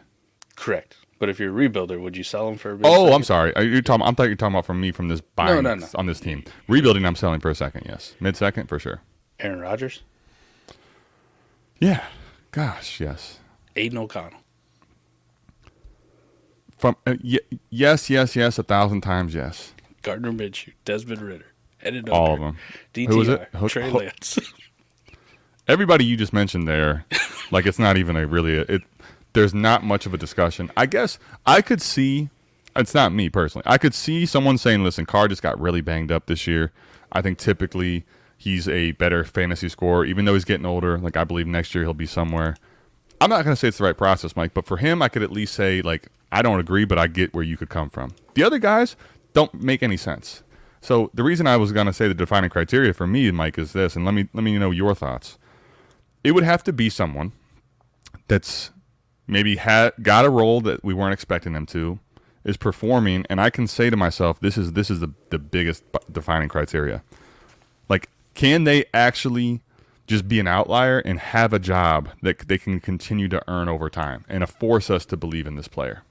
Correct. 0.56 0.96
But 1.20 1.30
if 1.30 1.40
you're 1.40 1.50
a 1.50 1.70
rebuilder, 1.70 2.00
would 2.00 2.16
you 2.16 2.24
sell 2.24 2.48
him 2.48 2.58
for 2.58 2.72
a 2.72 2.80
Oh, 2.84 3.00
second? 3.06 3.14
I'm 3.14 3.24
sorry. 3.24 3.56
Are 3.56 3.64
you 3.64 3.82
talking? 3.82 4.06
I'm 4.06 4.16
thought 4.16 4.24
you 4.24 4.30
were 4.30 4.36
talking 4.36 4.54
about 4.56 4.66
from 4.66 4.80
me 4.80 4.92
from 4.92 5.10
this 5.10 5.20
buying 5.20 5.64
no, 5.64 5.76
no. 5.76 5.86
on 5.96 6.06
this 6.06 6.20
team. 6.20 6.44
Rebuilding, 6.68 7.06
I'm 7.06 7.16
selling 7.16 7.40
for 7.42 7.50
a 7.50 7.56
second. 7.56 7.84
Yes, 7.88 8.16
mid 8.20 8.38
second 8.38 8.68
for 8.68 8.80
sure. 8.80 9.02
Aaron 9.40 9.60
Rodgers? 9.60 10.04
Yeah. 11.80 12.06
Gosh, 12.52 13.00
yes. 13.00 13.40
Aidan 13.76 13.98
O'Connell. 13.98 14.40
From 16.78 16.96
uh, 17.06 17.16
y- 17.24 17.40
yes, 17.70 18.10
yes, 18.10 18.36
yes, 18.36 18.58
a 18.60 18.64
thousand 18.64 19.02
times 19.02 19.34
yes. 19.34 19.74
Gardner 20.04 20.32
Minshew. 20.32 20.74
Desmond 20.86 21.22
Ridder. 21.22 21.48
All 22.10 22.34
of 22.34 22.40
them. 22.40 22.58
DTR. 22.94 23.08
Who 23.10 23.18
was 23.18 23.28
it? 23.30 23.50
Ho- 23.56 23.68
Trey 23.68 23.90
Ho- 23.90 23.98
Lance. 24.00 24.40
Everybody 25.68 26.06
you 26.06 26.16
just 26.16 26.32
mentioned 26.34 26.68
there, 26.68 27.06
like 27.52 27.66
it's 27.66 27.80
not 27.80 27.98
even 27.98 28.16
a 28.16 28.26
really 28.26 28.58
a, 28.58 28.62
it. 28.62 28.82
There's 29.34 29.54
not 29.54 29.84
much 29.84 30.06
of 30.06 30.14
a 30.14 30.18
discussion. 30.18 30.72
I 30.78 30.86
guess 30.86 31.20
I 31.46 31.62
could 31.62 31.82
see. 31.82 32.30
It's 32.76 32.94
not 32.94 33.12
me 33.12 33.30
personally. 33.30 33.64
I 33.66 33.78
could 33.78 33.94
see 33.94 34.26
someone 34.26 34.58
saying, 34.58 34.84
"Listen, 34.84 35.06
Carr 35.06 35.28
just 35.28 35.42
got 35.42 35.60
really 35.60 35.82
banged 35.82 36.12
up 36.12 36.28
this 36.28 36.48
year. 36.48 36.72
I 37.12 37.22
think 37.22 37.38
typically 37.38 38.06
he's 38.38 38.68
a 38.70 38.92
better 38.94 39.24
fantasy 39.26 39.68
scorer, 39.68 40.06
even 40.06 40.26
though 40.26 40.34
he's 40.36 40.46
getting 40.46 40.66
older. 40.66 40.98
Like 40.98 41.18
I 41.18 41.26
believe 41.26 41.48
next 41.48 41.76
year 41.76 41.84
he'll 41.84 41.94
be 41.94 42.06
somewhere." 42.06 42.56
I'm 43.20 43.32
not 43.32 43.44
going 43.44 43.56
to 43.56 43.60
say 43.60 43.68
it's 43.68 43.80
the 43.80 43.84
right 43.84 43.98
process, 43.98 44.36
Mike, 44.36 44.54
but 44.54 44.68
for 44.68 44.78
him, 44.78 45.02
I 45.02 45.10
could 45.10 45.24
at 45.24 45.32
least 45.32 45.56
say 45.56 45.82
like 45.82 46.08
I 46.32 46.42
don't 46.42 46.60
agree, 46.60 46.86
but 46.86 46.98
I 47.00 47.08
get 47.08 47.34
where 47.34 47.44
you 47.44 47.58
could 47.58 47.70
come 47.70 47.90
from. 47.90 48.12
The 48.36 48.44
other 48.44 48.60
guys 48.60 48.96
don't 49.34 49.54
make 49.56 49.82
any 49.84 49.98
sense. 49.98 50.44
So 50.82 51.10
the 51.14 51.24
reason 51.24 51.48
I 51.48 51.58
was 51.58 51.72
going 51.72 51.88
to 51.88 51.94
say 51.94 52.08
the 52.08 52.14
defining 52.14 52.50
criteria 52.50 52.94
for 52.94 53.08
me, 53.08 53.30
Mike, 53.32 53.58
is 53.58 53.74
this, 53.74 53.96
and 53.96 54.06
let 54.06 54.14
me 54.14 54.28
let 54.34 54.44
me 54.44 54.58
know 54.58 54.72
your 54.72 54.96
thoughts. 54.96 55.38
It 56.24 56.32
would 56.32 56.44
have 56.44 56.64
to 56.66 56.74
be 56.74 56.90
someone 56.90 57.32
that's 58.28 58.72
maybe 59.28 59.58
had 59.58 59.94
got 60.02 60.26
a 60.26 60.30
role 60.30 60.62
that 60.62 60.84
we 60.84 60.94
weren't 60.94 61.14
expecting 61.14 61.54
them 61.54 61.66
to, 61.68 62.00
is 62.44 62.58
performing, 62.58 63.26
and 63.30 63.42
I 63.42 63.50
can 63.50 63.68
say 63.68 63.90
to 63.90 63.98
myself, 63.98 64.40
this 64.40 64.58
is 64.58 64.74
this 64.74 64.90
is 64.90 65.00
the 65.00 65.14
the 65.30 65.40
biggest 65.40 65.84
defining 66.12 66.50
criteria. 66.50 67.04
Like, 67.90 68.10
can 68.34 68.64
they 68.64 68.86
actually 68.94 69.62
just 70.08 70.28
be 70.28 70.40
an 70.40 70.48
outlier 70.48 71.00
and 71.00 71.20
have 71.20 71.52
a 71.54 71.60
job 71.60 72.10
that 72.22 72.48
they 72.48 72.58
can 72.58 72.80
continue 72.80 73.28
to 73.28 73.44
earn 73.50 73.68
over 73.68 73.90
time 73.90 74.24
and 74.30 74.48
force 74.50 74.90
us 74.90 75.06
to 75.06 75.18
believe 75.18 75.46
in 75.46 75.56
this 75.56 75.68
player, 75.68 76.04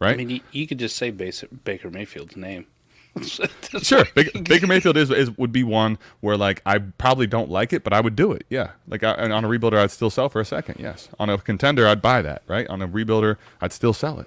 right? 0.00 0.14
I 0.14 0.16
mean, 0.16 0.30
you, 0.30 0.40
you 0.50 0.66
could 0.66 0.80
just 0.80 0.96
say 0.96 1.10
Bas- 1.10 1.44
Baker 1.62 1.90
Mayfield's 1.90 2.36
name. 2.36 2.66
Sure, 3.82 4.04
Baker, 4.14 4.40
Baker 4.40 4.66
Mayfield 4.66 4.96
is, 4.96 5.10
is 5.10 5.36
would 5.36 5.52
be 5.52 5.64
one 5.64 5.98
where 6.20 6.36
like 6.36 6.62
I 6.64 6.78
probably 6.78 7.26
don't 7.26 7.50
like 7.50 7.72
it, 7.72 7.82
but 7.84 7.92
I 7.92 8.00
would 8.00 8.14
do 8.16 8.32
it. 8.32 8.44
Yeah, 8.48 8.70
like 8.88 9.02
I, 9.02 9.14
on 9.30 9.44
a 9.44 9.48
rebuilder, 9.48 9.78
I'd 9.78 9.90
still 9.90 10.10
sell 10.10 10.28
for 10.28 10.40
a 10.40 10.44
second. 10.44 10.76
Yes, 10.78 11.08
on 11.18 11.28
a 11.30 11.38
contender, 11.38 11.86
I'd 11.86 12.00
buy 12.02 12.22
that. 12.22 12.42
Right, 12.46 12.66
on 12.68 12.82
a 12.82 12.88
rebuilder, 12.88 13.36
I'd 13.60 13.72
still 13.72 13.92
sell 13.92 14.20
it. 14.20 14.26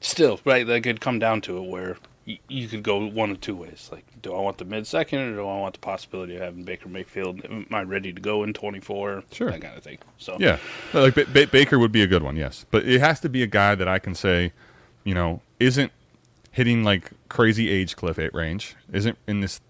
Still, 0.00 0.40
right? 0.44 0.66
That 0.66 0.82
could 0.82 1.00
come 1.00 1.18
down 1.18 1.40
to 1.42 1.56
it 1.58 1.68
where 1.70 1.96
you, 2.26 2.36
you 2.48 2.68
could 2.68 2.82
go 2.82 3.06
one 3.06 3.30
of 3.30 3.40
two 3.40 3.56
ways. 3.56 3.88
Like, 3.90 4.04
do 4.22 4.34
I 4.34 4.40
want 4.40 4.58
the 4.58 4.66
mid 4.66 4.86
second 4.86 5.20
or 5.20 5.34
do 5.36 5.40
I 5.40 5.58
want 5.58 5.74
the 5.74 5.80
possibility 5.80 6.36
of 6.36 6.42
having 6.42 6.64
Baker 6.64 6.88
Mayfield? 6.88 7.44
Am 7.46 7.66
I 7.72 7.82
ready 7.82 8.12
to 8.12 8.20
go 8.20 8.42
in 8.44 8.52
24? 8.52 9.24
Sure. 9.32 9.50
That 9.50 9.60
kind 9.62 9.76
of 9.76 9.82
thing. 9.82 9.98
So, 10.18 10.36
Yeah, 10.38 10.58
like 10.92 11.14
ba- 11.14 11.26
ba- 11.32 11.46
Baker 11.46 11.78
would 11.78 11.92
be 11.92 12.02
a 12.02 12.06
good 12.06 12.22
one. 12.22 12.36
Yes, 12.36 12.66
but 12.70 12.84
it 12.86 13.00
has 13.00 13.20
to 13.20 13.28
be 13.30 13.42
a 13.42 13.46
guy 13.46 13.74
that 13.74 13.88
I 13.88 13.98
can 13.98 14.14
say, 14.14 14.52
you 15.04 15.14
know, 15.14 15.40
isn't 15.60 15.92
hitting 16.56 16.82
like 16.82 17.10
crazy 17.28 17.68
age 17.68 17.96
cliff 17.96 18.18
eight 18.18 18.32
range, 18.32 18.76
isn't 18.90 19.18
in 19.28 19.40
this 19.40 19.60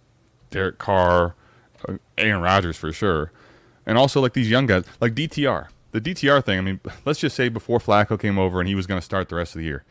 Derek 0.50 0.78
Carr, 0.78 1.34
uh, 1.88 1.94
Aaron 2.16 2.40
Rodgers 2.40 2.76
for 2.76 2.92
sure, 2.92 3.32
and 3.84 3.98
also 3.98 4.20
like 4.20 4.34
these 4.34 4.48
young 4.48 4.66
guys 4.66 4.84
like 5.00 5.12
DTR. 5.12 5.66
The 5.90 6.00
DTR 6.00 6.44
thing. 6.44 6.58
I 6.58 6.60
mean, 6.60 6.80
let's 7.04 7.18
just 7.18 7.34
say 7.34 7.48
before 7.48 7.80
Flacco 7.80 8.20
came 8.20 8.38
over 8.38 8.60
and 8.60 8.68
he 8.68 8.76
was 8.76 8.86
going 8.86 9.00
to 9.00 9.04
start 9.04 9.28
the 9.28 9.34
rest 9.34 9.56
of 9.56 9.58
the 9.58 9.64
year. 9.64 9.82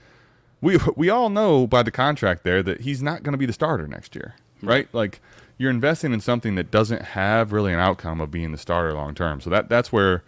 We 0.62 0.80
we 0.96 1.10
all 1.10 1.30
know 1.30 1.68
by 1.68 1.84
the 1.84 1.92
contract 1.92 2.46
there 2.46 2.64
that 2.64 2.82
he's 2.82 3.04
not 3.04 3.24
going 3.24 3.34
to 3.34 3.38
be 3.38 3.46
the 3.46 3.54
starter 3.54 3.88
next 3.88 4.16
year, 4.16 4.36
right? 4.62 4.88
Like 4.94 5.20
you're 5.58 5.72
investing 5.72 6.14
in 6.14 6.22
something 6.22 6.56
that 6.56 6.72
doesn't 6.72 7.02
have 7.02 7.52
really 7.52 7.74
an 7.74 7.80
outcome 7.80 8.22
of 8.22 8.32
being 8.32 8.54
the 8.54 8.58
starter 8.58 8.94
long 8.94 9.14
term. 9.14 9.42
So 9.42 9.50
that 9.50 9.68
that's 9.68 9.92
where, 9.92 10.24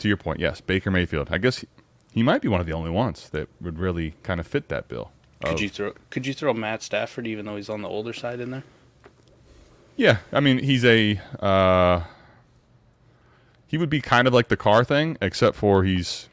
to 0.00 0.08
your 0.08 0.18
point, 0.18 0.40
yes, 0.40 0.60
Baker 0.60 0.90
Mayfield. 0.90 1.28
I 1.30 1.38
guess 1.38 1.60
he, 1.60 1.68
he 2.12 2.22
might 2.22 2.42
be 2.42 2.48
one 2.48 2.60
of 2.60 2.66
the 2.66 2.74
only 2.74 2.90
ones 2.90 3.30
that 3.30 3.48
would 3.62 3.78
really 3.78 4.14
kind 4.22 4.40
of 4.40 4.46
fit 4.46 4.68
that 4.68 4.88
bill. 4.88 5.10
Could 5.42 5.54
of- 5.54 5.60
you 5.60 5.68
throw 5.68 5.92
could 6.10 6.26
you 6.26 6.34
throw 6.34 6.52
Matt 6.54 6.82
Stafford 6.82 7.26
even 7.26 7.46
though 7.46 7.56
he's 7.56 7.68
on 7.68 7.82
the 7.82 7.88
older 7.88 8.12
side 8.12 8.40
in 8.40 8.50
there? 8.50 8.64
Yeah, 9.96 10.18
I 10.32 10.40
mean 10.40 10.58
he's 10.58 10.84
a 10.84 11.20
uh, 11.40 12.02
he 13.66 13.78
would 13.78 13.90
be 13.90 14.00
kind 14.00 14.28
of 14.28 14.34
like 14.34 14.48
the 14.48 14.56
Carr 14.56 14.84
thing, 14.84 15.16
except 15.20 15.56
for 15.56 15.84
he's 15.84 16.28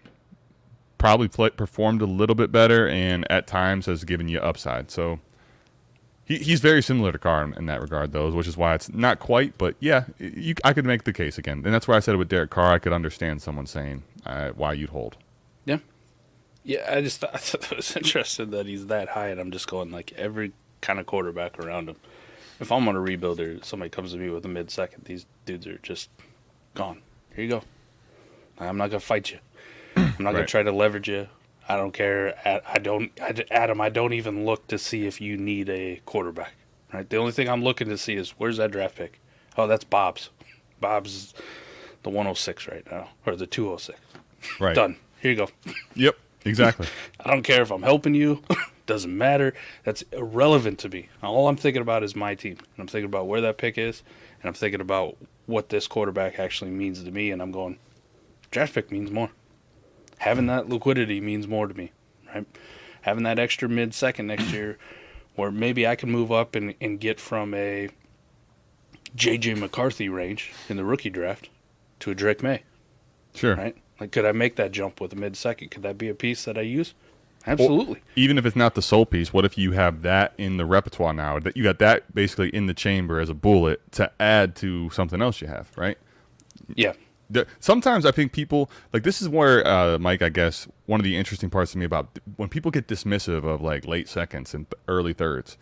probably 0.97 1.27
play, 1.27 1.49
performed 1.49 2.01
a 2.01 2.05
little 2.05 2.35
bit 2.35 2.51
better 2.51 2.87
and 2.87 3.29
at 3.31 3.47
times 3.47 3.85
has 3.85 4.03
given 4.03 4.27
you 4.27 4.39
upside. 4.39 4.91
So 4.91 5.19
he, 6.25 6.37
he's 6.37 6.59
very 6.59 6.83
similar 6.83 7.11
to 7.11 7.17
Carr 7.17 7.43
in, 7.43 7.53
in 7.53 7.65
that 7.65 7.81
regard, 7.81 8.11
though, 8.11 8.29
which 8.29 8.47
is 8.47 8.55
why 8.57 8.75
it's 8.75 8.93
not 8.93 9.19
quite. 9.19 9.57
But 9.57 9.75
yeah, 9.79 10.03
you, 10.19 10.53
I 10.63 10.73
could 10.73 10.85
make 10.85 11.05
the 11.05 11.13
case 11.13 11.37
again, 11.37 11.63
and 11.65 11.73
that's 11.73 11.87
why 11.87 11.95
I 11.95 12.01
said 12.01 12.13
it 12.13 12.17
with 12.17 12.29
Derek 12.29 12.51
Carr. 12.51 12.73
I 12.73 12.79
could 12.79 12.93
understand 12.93 13.41
someone 13.41 13.65
saying 13.65 14.03
uh, 14.25 14.49
why 14.49 14.73
you'd 14.73 14.89
hold. 14.89 15.17
Yeah. 15.65 15.79
Yeah, 16.69 16.85
I 16.87 17.01
just 17.01 17.19
thought, 17.19 17.31
I 17.33 17.37
thought 17.39 17.71
it 17.71 17.77
was 17.77 17.95
interesting 17.95 18.51
that 18.51 18.67
he's 18.67 18.85
that 18.85 19.09
high, 19.09 19.29
and 19.29 19.39
I'm 19.39 19.49
just 19.49 19.67
going 19.67 19.89
like 19.89 20.13
every 20.15 20.51
kind 20.81 20.99
of 20.99 21.07
quarterback 21.07 21.57
around 21.57 21.89
him. 21.89 21.95
If 22.59 22.71
I'm 22.71 22.87
on 22.87 22.95
a 22.95 22.99
rebuilder, 22.99 23.65
somebody 23.65 23.89
comes 23.89 24.11
to 24.11 24.19
me 24.19 24.29
with 24.29 24.45
a 24.45 24.49
mid 24.49 24.69
second, 24.69 25.05
these 25.05 25.25
dudes 25.47 25.65
are 25.65 25.79
just 25.79 26.11
gone. 26.75 27.01
Here 27.33 27.43
you 27.43 27.49
go. 27.49 27.63
I'm 28.59 28.77
not 28.77 28.91
gonna 28.91 28.99
fight 28.99 29.31
you. 29.31 29.39
I'm 29.95 30.13
not 30.19 30.33
gonna 30.33 30.45
try 30.45 30.61
to 30.61 30.71
leverage 30.71 31.09
you. 31.09 31.27
I 31.67 31.75
don't 31.75 31.91
care. 31.91 32.35
I 32.45 32.61
I 32.75 32.77
don't, 32.77 33.11
I, 33.19 33.33
Adam. 33.49 33.81
I 33.81 33.89
don't 33.89 34.13
even 34.13 34.45
look 34.45 34.67
to 34.67 34.77
see 34.77 35.07
if 35.07 35.19
you 35.19 35.37
need 35.37 35.69
a 35.69 36.01
quarterback. 36.05 36.53
Right. 36.93 37.09
The 37.09 37.17
only 37.17 37.31
thing 37.31 37.49
I'm 37.49 37.63
looking 37.63 37.89
to 37.89 37.97
see 37.97 38.13
is 38.13 38.31
where's 38.37 38.57
that 38.57 38.69
draft 38.69 38.95
pick. 38.95 39.19
Oh, 39.57 39.65
that's 39.65 39.85
Bob's. 39.85 40.29
Bob's 40.79 41.33
the 42.03 42.09
106 42.09 42.67
right 42.67 42.85
now, 42.91 43.09
or 43.25 43.35
the 43.35 43.47
206. 43.47 43.99
Right. 44.59 44.75
Done. 44.75 44.97
Here 45.19 45.31
you 45.31 45.37
go. 45.37 45.49
Yep. 45.95 46.15
Exactly. 46.45 46.87
I 47.19 47.29
don't 47.29 47.43
care 47.43 47.61
if 47.61 47.71
I'm 47.71 47.83
helping 47.83 48.13
you. 48.13 48.41
Doesn't 48.85 49.15
matter. 49.15 49.53
That's 49.83 50.03
irrelevant 50.11 50.79
to 50.79 50.89
me. 50.89 51.09
All 51.21 51.47
I'm 51.47 51.57
thinking 51.57 51.81
about 51.81 52.03
is 52.03 52.15
my 52.15 52.33
team. 52.35 52.57
And 52.59 52.79
I'm 52.79 52.87
thinking 52.87 53.05
about 53.05 53.27
where 53.27 53.41
that 53.41 53.57
pick 53.57 53.77
is. 53.77 54.03
And 54.41 54.47
I'm 54.47 54.55
thinking 54.55 54.81
about 54.81 55.17
what 55.45 55.69
this 55.69 55.87
quarterback 55.87 56.39
actually 56.39 56.71
means 56.71 57.03
to 57.03 57.11
me. 57.11 57.29
And 57.29 57.41
I'm 57.41 57.51
going, 57.51 57.77
draft 58.51 58.73
pick 58.73 58.91
means 58.91 59.11
more. 59.11 59.29
Having 60.19 60.45
hmm. 60.45 60.49
that 60.49 60.69
liquidity 60.69 61.21
means 61.21 61.47
more 61.47 61.67
to 61.67 61.73
me, 61.73 61.91
right? 62.33 62.45
Having 63.03 63.23
that 63.23 63.39
extra 63.39 63.69
mid 63.69 63.93
second 63.93 64.27
next 64.27 64.51
year 64.51 64.77
where 65.35 65.51
maybe 65.51 65.87
I 65.87 65.95
can 65.95 66.11
move 66.11 66.31
up 66.31 66.55
and, 66.55 66.73
and 66.81 66.99
get 66.99 67.19
from 67.19 67.53
a 67.53 67.89
JJ 69.15 69.57
McCarthy 69.57 70.09
range 70.09 70.51
in 70.67 70.77
the 70.77 70.83
rookie 70.83 71.09
draft 71.09 71.49
to 72.01 72.11
a 72.11 72.15
Drake 72.15 72.43
Maye, 72.43 72.63
Sure. 73.33 73.55
right? 73.55 73.77
Like, 73.99 74.11
could 74.11 74.25
I 74.25 74.31
make 74.31 74.55
that 74.55 74.71
jump 74.71 75.01
with 75.01 75.13
a 75.13 75.15
mid 75.15 75.35
second? 75.35 75.71
Could 75.71 75.83
that 75.83 75.97
be 75.97 76.09
a 76.09 76.15
piece 76.15 76.45
that 76.45 76.57
I 76.57 76.61
use? 76.61 76.93
Absolutely. 77.47 78.01
even 78.15 78.37
if 78.37 78.45
it's 78.45 78.55
not 78.55 78.75
the 78.75 78.81
sole 78.81 79.05
piece, 79.05 79.31
what 79.33 79.45
if 79.45 79.57
you 79.57 79.71
have 79.71 80.01
that 80.01 80.33
in 80.37 80.57
the 80.57 80.65
repertoire 80.65 81.13
now? 81.13 81.39
That 81.39 81.55
you 81.55 81.63
got 81.63 81.79
that 81.79 82.13
basically 82.13 82.49
in 82.49 82.67
the 82.67 82.73
chamber 82.73 83.19
as 83.19 83.29
a 83.29 83.33
bullet 83.33 83.81
to 83.93 84.11
add 84.19 84.55
to 84.57 84.89
something 84.89 85.21
else 85.21 85.41
you 85.41 85.47
have, 85.47 85.69
right? 85.77 85.97
Yeah. 86.75 86.93
Sometimes 87.59 88.05
I 88.05 88.11
think 88.11 88.33
people 88.33 88.71
like 88.91 89.03
this 89.03 89.21
is 89.21 89.29
where 89.29 89.65
uh, 89.65 89.99
Mike. 89.99 90.23
I 90.23 90.29
guess 90.29 90.67
one 90.87 90.99
of 90.99 91.03
the 91.03 91.15
interesting 91.15 91.51
parts 91.51 91.73
to 91.73 91.77
me 91.77 91.85
about 91.85 92.17
when 92.37 92.49
people 92.49 92.71
get 92.71 92.87
dismissive 92.87 93.43
of 93.45 93.61
like 93.61 93.85
late 93.85 94.09
seconds 94.09 94.55
and 94.55 94.65
early 94.87 95.13
thirds. 95.13 95.55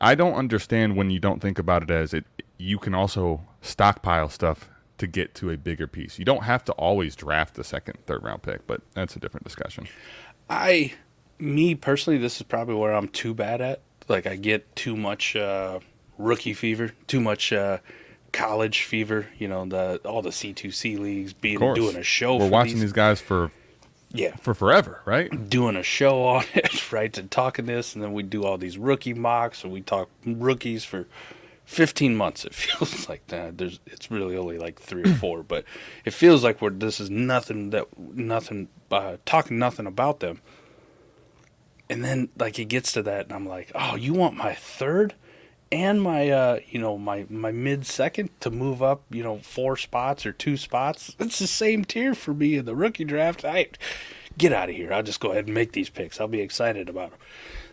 I 0.00 0.14
don't 0.14 0.34
understand 0.34 0.96
when 0.96 1.10
you 1.10 1.18
don't 1.18 1.40
think 1.40 1.58
about 1.58 1.82
it 1.82 1.90
as 1.90 2.14
it. 2.14 2.24
You 2.56 2.78
can 2.78 2.94
also 2.94 3.42
stockpile 3.60 4.30
stuff 4.30 4.70
to 4.98 5.06
get 5.06 5.34
to 5.36 5.50
a 5.50 5.56
bigger 5.56 5.86
piece. 5.86 6.18
You 6.18 6.24
don't 6.24 6.44
have 6.44 6.64
to 6.66 6.72
always 6.72 7.14
draft 7.16 7.54
the 7.54 7.64
second, 7.64 7.98
third 8.06 8.22
round 8.22 8.42
pick, 8.42 8.66
but 8.66 8.82
that's 8.94 9.16
a 9.16 9.18
different 9.18 9.44
discussion. 9.44 9.86
I, 10.50 10.94
me 11.38 11.74
personally, 11.74 12.18
this 12.18 12.36
is 12.36 12.42
probably 12.42 12.74
where 12.74 12.92
I'm 12.92 13.08
too 13.08 13.34
bad 13.34 13.60
at. 13.60 13.80
Like, 14.08 14.26
I 14.26 14.36
get 14.36 14.74
too 14.76 14.96
much 14.96 15.36
uh, 15.36 15.80
rookie 16.16 16.54
fever, 16.54 16.92
too 17.06 17.20
much 17.20 17.52
uh, 17.52 17.78
college 18.32 18.82
fever. 18.82 19.26
You 19.38 19.48
know, 19.48 19.64
the 19.66 20.00
all 20.04 20.22
the 20.22 20.30
C2C 20.30 20.98
leagues 20.98 21.32
being 21.32 21.58
doing 21.58 21.96
a 21.96 22.02
show. 22.02 22.36
We're 22.36 22.48
watching 22.48 22.74
these. 22.74 22.82
these 22.84 22.92
guys 22.92 23.20
for 23.20 23.50
Yeah. 24.12 24.34
for 24.36 24.54
forever, 24.54 25.02
right? 25.04 25.48
doing 25.50 25.76
a 25.76 25.82
show 25.82 26.24
on 26.24 26.44
it, 26.54 26.90
right? 26.90 27.16
And 27.18 27.30
talking 27.30 27.66
this, 27.66 27.94
and 27.94 28.02
then 28.02 28.14
we 28.14 28.22
do 28.22 28.44
all 28.44 28.56
these 28.58 28.78
rookie 28.78 29.14
mocks, 29.14 29.62
and 29.62 29.72
we 29.72 29.82
talk 29.82 30.08
rookies 30.24 30.84
for 30.84 31.06
15 31.68 32.16
months. 32.16 32.46
It 32.46 32.54
feels 32.54 33.08
like 33.08 33.26
that. 33.28 33.58
There's, 33.58 33.78
it's 33.86 34.10
really 34.10 34.36
only 34.36 34.58
like 34.58 34.80
three 34.80 35.02
or 35.02 35.14
four, 35.14 35.42
but 35.42 35.64
it 36.04 36.12
feels 36.12 36.42
like 36.42 36.62
we're 36.62 36.70
this 36.70 36.98
is 36.98 37.10
nothing 37.10 37.70
that 37.70 37.86
nothing 37.98 38.68
uh, 38.90 39.18
talking 39.26 39.58
nothing 39.58 39.86
about 39.86 40.20
them. 40.20 40.40
And 41.90 42.02
then 42.02 42.30
like 42.38 42.58
it 42.58 42.66
gets 42.66 42.92
to 42.92 43.02
that, 43.02 43.26
and 43.26 43.34
I'm 43.34 43.46
like, 43.46 43.70
oh, 43.74 43.96
you 43.96 44.14
want 44.14 44.34
my 44.34 44.54
third? 44.54 45.14
And 45.70 46.00
my, 46.00 46.30
uh, 46.30 46.60
you 46.70 46.80
know, 46.80 46.96
my 46.96 47.26
my 47.28 47.52
mid 47.52 47.84
second 47.84 48.30
to 48.40 48.50
move 48.50 48.82
up, 48.82 49.02
you 49.10 49.22
know, 49.22 49.38
four 49.38 49.76
spots 49.76 50.24
or 50.24 50.32
two 50.32 50.56
spots. 50.56 51.14
It's 51.20 51.38
the 51.38 51.46
same 51.46 51.84
tier 51.84 52.14
for 52.14 52.32
me 52.32 52.56
in 52.56 52.64
the 52.64 52.74
rookie 52.74 53.04
draft. 53.04 53.44
I 53.44 53.68
get 54.38 54.54
out 54.54 54.70
of 54.70 54.74
here. 54.74 54.92
I'll 54.92 55.02
just 55.02 55.20
go 55.20 55.32
ahead 55.32 55.44
and 55.44 55.54
make 55.54 55.72
these 55.72 55.90
picks. 55.90 56.18
I'll 56.18 56.28
be 56.28 56.40
excited 56.40 56.88
about 56.88 57.10
them. 57.10 57.20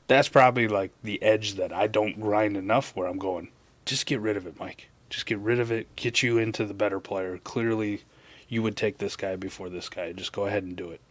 That's 0.08 0.28
probably 0.28 0.68
like 0.68 0.92
the 1.02 1.22
edge 1.24 1.54
that 1.56 1.72
I 1.72 1.88
don't 1.88 2.20
grind 2.20 2.58
enough 2.58 2.94
where 2.96 3.08
I'm 3.08 3.18
going, 3.18 3.50
just 3.86 4.06
get 4.06 4.20
rid 4.20 4.38
of 4.38 4.46
it, 4.48 4.60
Mike. 4.60 4.90
Just 5.10 5.26
get 5.26 5.38
rid 5.40 5.60
of 5.60 5.72
it. 5.72 5.96
Get 5.96 6.24
you 6.24 6.38
into 6.38 6.66
the 6.66 6.74
better 6.74 7.00
player. 7.00 7.38
Clearly, 7.38 8.02
you 8.50 8.62
would 8.64 8.76
take 8.76 8.98
this 8.98 9.16
guy 9.16 9.36
before 9.36 9.70
this 9.70 9.90
guy. 9.90 10.12
Just 10.14 10.32
go 10.34 10.46
ahead 10.46 10.64
and 10.64 10.76
do 10.76 10.90
it. 10.92 11.02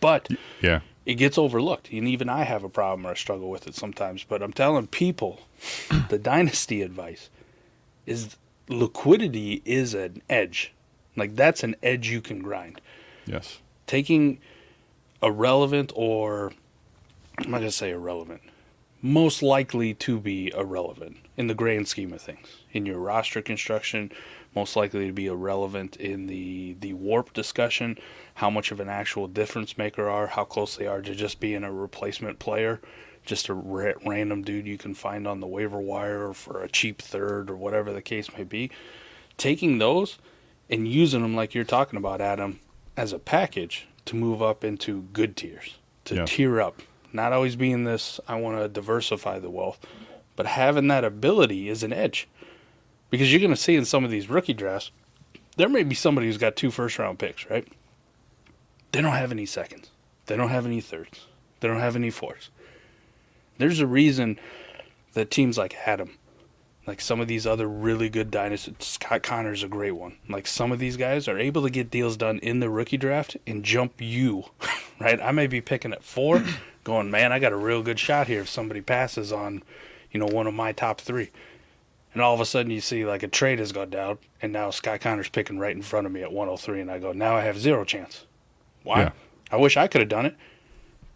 But 0.00 0.28
Yeah. 0.60 0.80
it 1.06 1.14
gets 1.14 1.36
overlooked. 1.38 1.90
And 1.92 2.08
even 2.08 2.28
I 2.28 2.44
have 2.44 2.64
a 2.64 2.68
problem 2.68 3.06
or 3.06 3.10
I 3.10 3.14
struggle 3.14 3.50
with 3.50 3.66
it 3.66 3.74
sometimes. 3.74 4.24
But 4.24 4.42
I'm 4.42 4.52
telling 4.52 4.86
people 4.86 5.40
the 6.08 6.18
dynasty 6.18 6.82
advice 6.82 7.28
is 8.06 8.36
liquidity 8.68 9.60
is 9.64 9.92
an 9.94 10.22
edge. 10.28 10.72
Like 11.16 11.36
that's 11.36 11.62
an 11.62 11.76
edge 11.82 12.08
you 12.08 12.20
can 12.20 12.40
grind 12.40 12.80
Yes. 13.26 13.58
taking 13.86 14.38
irrelevant 15.22 15.92
or 15.94 16.52
I'm 17.38 17.50
not 17.50 17.58
gonna 17.58 17.70
say 17.70 17.90
irrelevant, 17.90 18.42
most 19.04 19.42
likely 19.42 19.92
to 19.92 20.18
be 20.18 20.50
irrelevant 20.56 21.18
in 21.36 21.46
the 21.46 21.54
grand 21.54 21.86
scheme 21.86 22.10
of 22.14 22.22
things. 22.22 22.62
In 22.72 22.86
your 22.86 22.98
roster 22.98 23.42
construction, 23.42 24.10
most 24.56 24.76
likely 24.76 25.06
to 25.08 25.12
be 25.12 25.26
irrelevant 25.26 25.94
in 25.96 26.26
the 26.26 26.74
the 26.80 26.94
warp 26.94 27.34
discussion, 27.34 27.98
how 28.36 28.48
much 28.48 28.72
of 28.72 28.80
an 28.80 28.88
actual 28.88 29.28
difference 29.28 29.76
maker 29.76 30.08
are, 30.08 30.28
how 30.28 30.44
close 30.44 30.76
they 30.76 30.86
are 30.86 31.02
to 31.02 31.14
just 31.14 31.38
being 31.38 31.64
a 31.64 31.70
replacement 31.70 32.38
player, 32.38 32.80
just 33.26 33.50
a 33.50 33.54
ra- 33.54 33.92
random 34.06 34.40
dude 34.40 34.66
you 34.66 34.78
can 34.78 34.94
find 34.94 35.28
on 35.28 35.40
the 35.40 35.46
waiver 35.46 35.78
wire 35.80 36.32
for 36.32 36.62
a 36.62 36.68
cheap 36.68 37.02
third 37.02 37.50
or 37.50 37.56
whatever 37.56 37.92
the 37.92 38.00
case 38.00 38.34
may 38.34 38.44
be. 38.44 38.70
Taking 39.36 39.76
those 39.76 40.16
and 40.70 40.88
using 40.88 41.20
them 41.20 41.36
like 41.36 41.54
you're 41.54 41.64
talking 41.64 41.98
about, 41.98 42.22
Adam, 42.22 42.58
as 42.96 43.12
a 43.12 43.18
package 43.18 43.86
to 44.06 44.16
move 44.16 44.40
up 44.40 44.64
into 44.64 45.02
good 45.12 45.36
tiers, 45.36 45.76
to 46.06 46.14
Yeah. 46.14 46.24
tier 46.24 46.58
up. 46.62 46.80
Not 47.14 47.32
always 47.32 47.54
being 47.54 47.84
this, 47.84 48.18
I 48.26 48.34
want 48.34 48.58
to 48.58 48.68
diversify 48.68 49.38
the 49.38 49.48
wealth, 49.48 49.78
but 50.34 50.46
having 50.46 50.88
that 50.88 51.04
ability 51.04 51.68
is 51.68 51.84
an 51.84 51.92
edge. 51.92 52.28
Because 53.08 53.30
you're 53.30 53.40
going 53.40 53.54
to 53.54 53.56
see 53.56 53.76
in 53.76 53.84
some 53.84 54.04
of 54.04 54.10
these 54.10 54.28
rookie 54.28 54.52
drafts, 54.52 54.90
there 55.56 55.68
may 55.68 55.84
be 55.84 55.94
somebody 55.94 56.26
who's 56.26 56.38
got 56.38 56.56
two 56.56 56.72
first 56.72 56.98
round 56.98 57.20
picks, 57.20 57.48
right? 57.48 57.68
They 58.90 59.00
don't 59.00 59.12
have 59.12 59.30
any 59.30 59.46
seconds. 59.46 59.90
They 60.26 60.36
don't 60.36 60.48
have 60.48 60.66
any 60.66 60.80
thirds. 60.80 61.26
They 61.60 61.68
don't 61.68 61.78
have 61.78 61.94
any 61.94 62.10
fourths. 62.10 62.50
There's 63.58 63.78
a 63.78 63.86
reason 63.86 64.40
that 65.12 65.30
teams 65.30 65.56
like 65.56 65.76
Adam, 65.86 66.18
like 66.84 67.00
some 67.00 67.20
of 67.20 67.28
these 67.28 67.46
other 67.46 67.68
really 67.68 68.08
good 68.08 68.32
dynasties, 68.32 68.74
Scott 68.80 69.22
Connor's 69.22 69.62
a 69.62 69.68
great 69.68 69.92
one. 69.92 70.16
Like 70.28 70.48
some 70.48 70.72
of 70.72 70.80
these 70.80 70.96
guys 70.96 71.28
are 71.28 71.38
able 71.38 71.62
to 71.62 71.70
get 71.70 71.92
deals 71.92 72.16
done 72.16 72.40
in 72.40 72.58
the 72.58 72.68
rookie 72.68 72.96
draft 72.96 73.36
and 73.46 73.64
jump 73.64 74.00
you, 74.00 74.46
right? 75.00 75.20
I 75.20 75.30
may 75.30 75.46
be 75.46 75.60
picking 75.60 75.92
at 75.92 76.02
four, 76.02 76.42
going, 76.84 77.10
man, 77.10 77.32
I 77.32 77.38
got 77.38 77.52
a 77.52 77.56
real 77.56 77.82
good 77.82 77.98
shot 77.98 78.26
here 78.26 78.42
if 78.42 78.48
somebody 78.48 78.80
passes 78.80 79.32
on, 79.32 79.62
you 80.12 80.20
know, 80.20 80.26
one 80.26 80.46
of 80.46 80.54
my 80.54 80.72
top 80.72 81.00
three. 81.00 81.30
And 82.12 82.22
all 82.22 82.34
of 82.34 82.40
a 82.40 82.44
sudden 82.44 82.70
you 82.70 82.80
see 82.80 83.04
like 83.04 83.22
a 83.22 83.28
trade 83.28 83.58
has 83.58 83.72
gone 83.72 83.90
down, 83.90 84.18
and 84.40 84.52
now 84.52 84.70
Scott 84.70 85.00
Connor's 85.00 85.28
picking 85.28 85.58
right 85.58 85.74
in 85.74 85.82
front 85.82 86.06
of 86.06 86.12
me 86.12 86.22
at 86.22 86.32
103, 86.32 86.80
and 86.80 86.90
I 86.90 87.00
go, 87.00 87.12
now 87.12 87.34
I 87.34 87.40
have 87.40 87.58
zero 87.58 87.84
chance. 87.84 88.24
Why? 88.84 89.00
Yeah. 89.00 89.10
I 89.50 89.56
wish 89.56 89.76
I 89.76 89.88
could 89.88 90.00
have 90.00 90.08
done 90.08 90.26
it, 90.26 90.36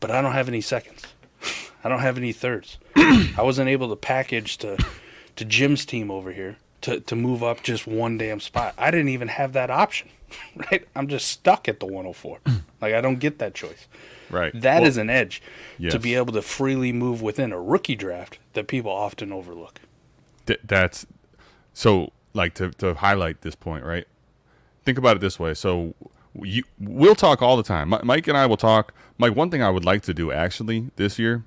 but 0.00 0.10
I 0.10 0.20
don't 0.20 0.32
have 0.32 0.48
any 0.48 0.60
seconds. 0.60 1.04
I 1.84 1.88
don't 1.88 2.00
have 2.00 2.16
any 2.16 2.32
thirds. 2.32 2.78
I 2.96 3.42
wasn't 3.42 3.68
able 3.68 3.88
to 3.90 3.96
package 3.96 4.58
to 4.58 4.76
to 5.36 5.44
Jim's 5.44 5.84
team 5.86 6.10
over 6.10 6.32
here 6.32 6.56
to, 6.82 7.00
to 7.00 7.16
move 7.16 7.42
up 7.42 7.62
just 7.62 7.86
one 7.86 8.18
damn 8.18 8.40
spot. 8.40 8.74
I 8.78 8.90
didn't 8.90 9.08
even 9.10 9.28
have 9.28 9.52
that 9.54 9.70
option. 9.70 10.08
Right? 10.54 10.86
I'm 10.94 11.08
just 11.08 11.26
stuck 11.28 11.68
at 11.68 11.80
the 11.80 11.86
104. 11.86 12.38
Hmm. 12.46 12.52
like 12.82 12.92
I 12.92 13.00
don't 13.00 13.18
get 13.18 13.38
that 13.38 13.54
choice. 13.54 13.88
Right. 14.28 14.52
That 14.60 14.82
is 14.82 14.96
Well, 14.96 15.02
an 15.04 15.10
edge 15.10 15.40
Yes. 15.78 15.92
to 15.94 15.98
be 15.98 16.14
able 16.16 16.34
to 16.34 16.42
freely 16.42 16.92
move 16.92 17.22
within 17.22 17.50
a 17.50 17.58
rookie 17.58 17.94
draft 17.96 18.38
that 18.52 18.66
people 18.66 18.90
often 18.90 19.32
overlook. 19.32 19.80
Th- 20.44 20.60
that's 20.62 21.06
so 21.72 22.12
like 22.34 22.52
to 22.54 22.70
to 22.72 22.92
highlight 22.94 23.40
this 23.40 23.54
point, 23.54 23.84
right? 23.86 24.06
Think 24.84 24.98
about 24.98 25.16
it 25.16 25.20
this 25.20 25.38
way. 25.40 25.54
So 25.54 25.94
you 26.34 26.62
we'll 26.78 27.14
talk 27.14 27.40
all 27.40 27.56
the 27.56 27.62
time. 27.62 27.88
Mi- 27.88 28.00
Mike 28.02 28.28
and 28.28 28.36
I 28.36 28.44
will 28.44 28.58
talk. 28.58 28.92
Mike, 29.16 29.34
one 29.34 29.50
thing 29.50 29.62
I 29.62 29.70
would 29.70 29.86
like 29.86 30.02
to 30.02 30.12
do 30.12 30.30
actually 30.30 30.90
this 30.96 31.18
year 31.18 31.44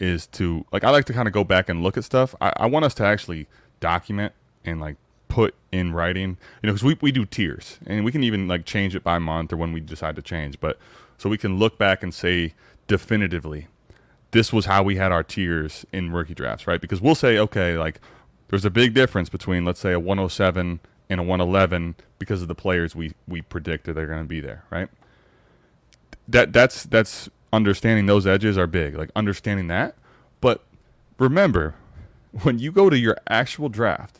is 0.00 0.26
to 0.28 0.64
like 0.72 0.82
I 0.82 0.90
like 0.90 1.04
to 1.04 1.12
kind 1.12 1.28
of 1.28 1.32
go 1.32 1.44
back 1.44 1.68
and 1.68 1.80
look 1.80 1.96
at 1.96 2.02
stuff. 2.02 2.34
I, 2.40 2.52
I 2.56 2.66
want 2.66 2.84
us 2.84 2.94
to 2.94 3.04
actually 3.04 3.46
document 3.78 4.32
and 4.66 4.80
like 4.80 4.96
put 5.28 5.54
in 5.72 5.92
writing, 5.92 6.38
you 6.62 6.66
know, 6.66 6.72
because 6.72 6.84
we 6.84 6.96
we 7.00 7.12
do 7.12 7.24
tiers 7.24 7.78
and 7.86 8.04
we 8.04 8.12
can 8.12 8.22
even 8.22 8.48
like 8.48 8.64
change 8.64 8.94
it 8.94 9.02
by 9.04 9.18
month 9.18 9.52
or 9.52 9.56
when 9.56 9.72
we 9.72 9.80
decide 9.80 10.16
to 10.16 10.22
change. 10.22 10.60
But 10.60 10.78
so 11.18 11.28
we 11.28 11.38
can 11.38 11.58
look 11.58 11.78
back 11.78 12.02
and 12.02 12.12
say 12.12 12.54
definitively 12.86 13.68
this 14.36 14.52
was 14.52 14.66
how 14.66 14.82
we 14.82 14.96
had 14.96 15.12
our 15.12 15.22
tiers 15.22 15.86
in 15.92 16.12
rookie 16.12 16.34
drafts, 16.34 16.66
right? 16.66 16.80
Because 16.80 17.00
we'll 17.00 17.14
say, 17.14 17.38
okay, 17.38 17.78
like 17.78 18.00
there's 18.48 18.64
a 18.64 18.70
big 18.70 18.94
difference 18.94 19.28
between 19.28 19.64
let's 19.64 19.80
say 19.80 19.92
a 19.92 20.00
107 20.00 20.80
and 21.08 21.20
a 21.20 21.22
111 21.22 21.94
because 22.18 22.42
of 22.42 22.48
the 22.48 22.54
players 22.54 22.94
we 22.94 23.12
we 23.26 23.40
predicted 23.42 23.96
they're 23.96 24.06
going 24.06 24.22
to 24.22 24.28
be 24.28 24.40
there, 24.40 24.64
right? 24.70 24.88
That 26.28 26.52
that's 26.52 26.84
that's 26.84 27.30
understanding 27.52 28.06
those 28.06 28.26
edges 28.26 28.58
are 28.58 28.66
big, 28.66 28.96
like 28.96 29.10
understanding 29.16 29.68
that. 29.68 29.94
But 30.40 30.62
remember, 31.18 31.74
when 32.42 32.58
you 32.58 32.72
go 32.72 32.90
to 32.90 32.98
your 32.98 33.16
actual 33.28 33.68
draft, 33.68 34.18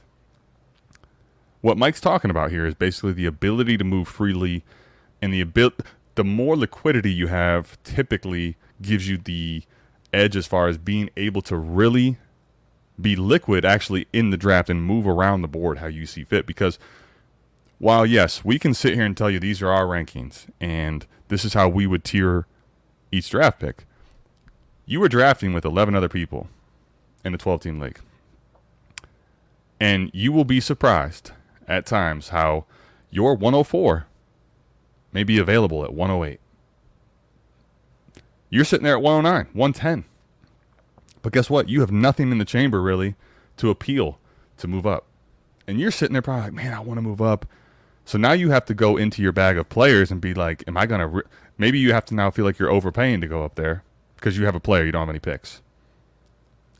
what 1.60 1.78
Mike's 1.78 2.00
talking 2.00 2.30
about 2.30 2.50
here 2.50 2.66
is 2.66 2.74
basically 2.74 3.12
the 3.12 3.26
ability 3.26 3.76
to 3.76 3.84
move 3.84 4.08
freely 4.08 4.64
and 5.20 5.32
the 5.32 5.40
abil- 5.40 5.72
the 6.14 6.24
more 6.24 6.56
liquidity 6.56 7.12
you 7.12 7.26
have 7.26 7.82
typically 7.82 8.56
gives 8.80 9.08
you 9.08 9.18
the 9.18 9.62
edge 10.12 10.36
as 10.36 10.46
far 10.46 10.68
as 10.68 10.78
being 10.78 11.10
able 11.16 11.42
to 11.42 11.56
really 11.56 12.18
be 13.00 13.16
liquid 13.16 13.64
actually 13.64 14.06
in 14.12 14.30
the 14.30 14.36
draft 14.36 14.70
and 14.70 14.82
move 14.82 15.06
around 15.06 15.42
the 15.42 15.48
board 15.48 15.78
how 15.78 15.86
you 15.86 16.06
see 16.06 16.24
fit. 16.24 16.46
Because 16.46 16.78
while 17.78 18.06
yes 18.06 18.44
we 18.44 18.58
can 18.58 18.72
sit 18.72 18.94
here 18.94 19.04
and 19.04 19.16
tell 19.16 19.30
you 19.30 19.38
these 19.38 19.60
are 19.60 19.70
our 19.70 19.84
rankings 19.84 20.46
and 20.60 21.06
this 21.28 21.44
is 21.44 21.52
how 21.52 21.68
we 21.68 21.86
would 21.86 22.04
tier 22.04 22.46
each 23.12 23.28
draft 23.28 23.60
pick 23.60 23.84
you 24.86 25.00
were 25.00 25.08
drafting 25.08 25.52
with 25.52 25.64
11 25.64 25.94
other 25.96 26.08
people 26.08 26.48
in 27.24 27.34
a 27.34 27.38
12 27.38 27.60
team 27.60 27.80
league. 27.80 27.98
And 29.80 30.10
you 30.14 30.32
will 30.32 30.44
be 30.44 30.60
surprised 30.60 31.32
at 31.68 31.86
times 31.86 32.28
how 32.28 32.64
your 33.10 33.34
104 33.34 34.06
may 35.12 35.24
be 35.24 35.38
available 35.38 35.84
at 35.84 35.92
108 35.92 36.40
you're 38.50 38.64
sitting 38.64 38.84
there 38.84 38.96
at 38.96 39.02
109, 39.02 39.52
110. 39.52 40.04
But 41.22 41.32
guess 41.32 41.50
what? 41.50 41.68
You 41.68 41.80
have 41.80 41.90
nothing 41.90 42.30
in 42.30 42.38
the 42.38 42.44
chamber 42.44 42.80
really 42.80 43.16
to 43.56 43.70
appeal 43.70 44.18
to 44.58 44.68
move 44.68 44.86
up. 44.86 45.06
And 45.66 45.80
you're 45.80 45.90
sitting 45.90 46.12
there 46.12 46.22
probably 46.22 46.44
like, 46.44 46.52
man, 46.52 46.72
I 46.72 46.80
want 46.80 46.98
to 46.98 47.02
move 47.02 47.20
up. 47.20 47.46
So 48.04 48.18
now 48.18 48.32
you 48.32 48.50
have 48.50 48.64
to 48.66 48.74
go 48.74 48.96
into 48.96 49.20
your 49.20 49.32
bag 49.32 49.58
of 49.58 49.68
players 49.68 50.12
and 50.12 50.20
be 50.20 50.32
like, 50.32 50.62
am 50.68 50.76
I 50.76 50.86
going 50.86 51.00
to. 51.00 51.06
Re-? 51.08 51.22
Maybe 51.58 51.78
you 51.78 51.92
have 51.92 52.04
to 52.06 52.14
now 52.14 52.30
feel 52.30 52.44
like 52.44 52.58
you're 52.58 52.70
overpaying 52.70 53.20
to 53.22 53.26
go 53.26 53.44
up 53.44 53.56
there 53.56 53.82
because 54.14 54.38
you 54.38 54.44
have 54.44 54.54
a 54.54 54.60
player, 54.60 54.84
you 54.84 54.92
don't 54.92 55.00
have 55.00 55.10
any 55.10 55.18
picks. 55.18 55.60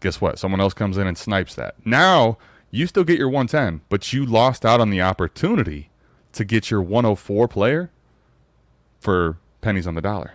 Guess 0.01 0.21
what? 0.21 0.39
Someone 0.39 0.61
else 0.61 0.75
comes 0.75 0.99
in 0.99 1.07
and 1.07 1.19
snipes 1.19 1.55
that. 1.57 1.75
Now 1.85 2.39
you 2.71 2.87
still 2.87 3.05
get 3.05 3.19
your 3.19 3.29
110, 3.29 3.83
but 3.89 4.13
you 4.13 4.25
lost 4.27 4.65
out 4.65 4.81
on 4.81 4.91
the 4.91 5.01
opportunity 5.01 5.91
to 6.33 6.45
get 6.45 6.71
your 6.71 6.83
104 6.83 7.49
player 7.49 7.91
for 9.01 9.39
pennies 9.61 9.87
on 9.87 9.95
the 9.95 10.01
dollar 10.01 10.35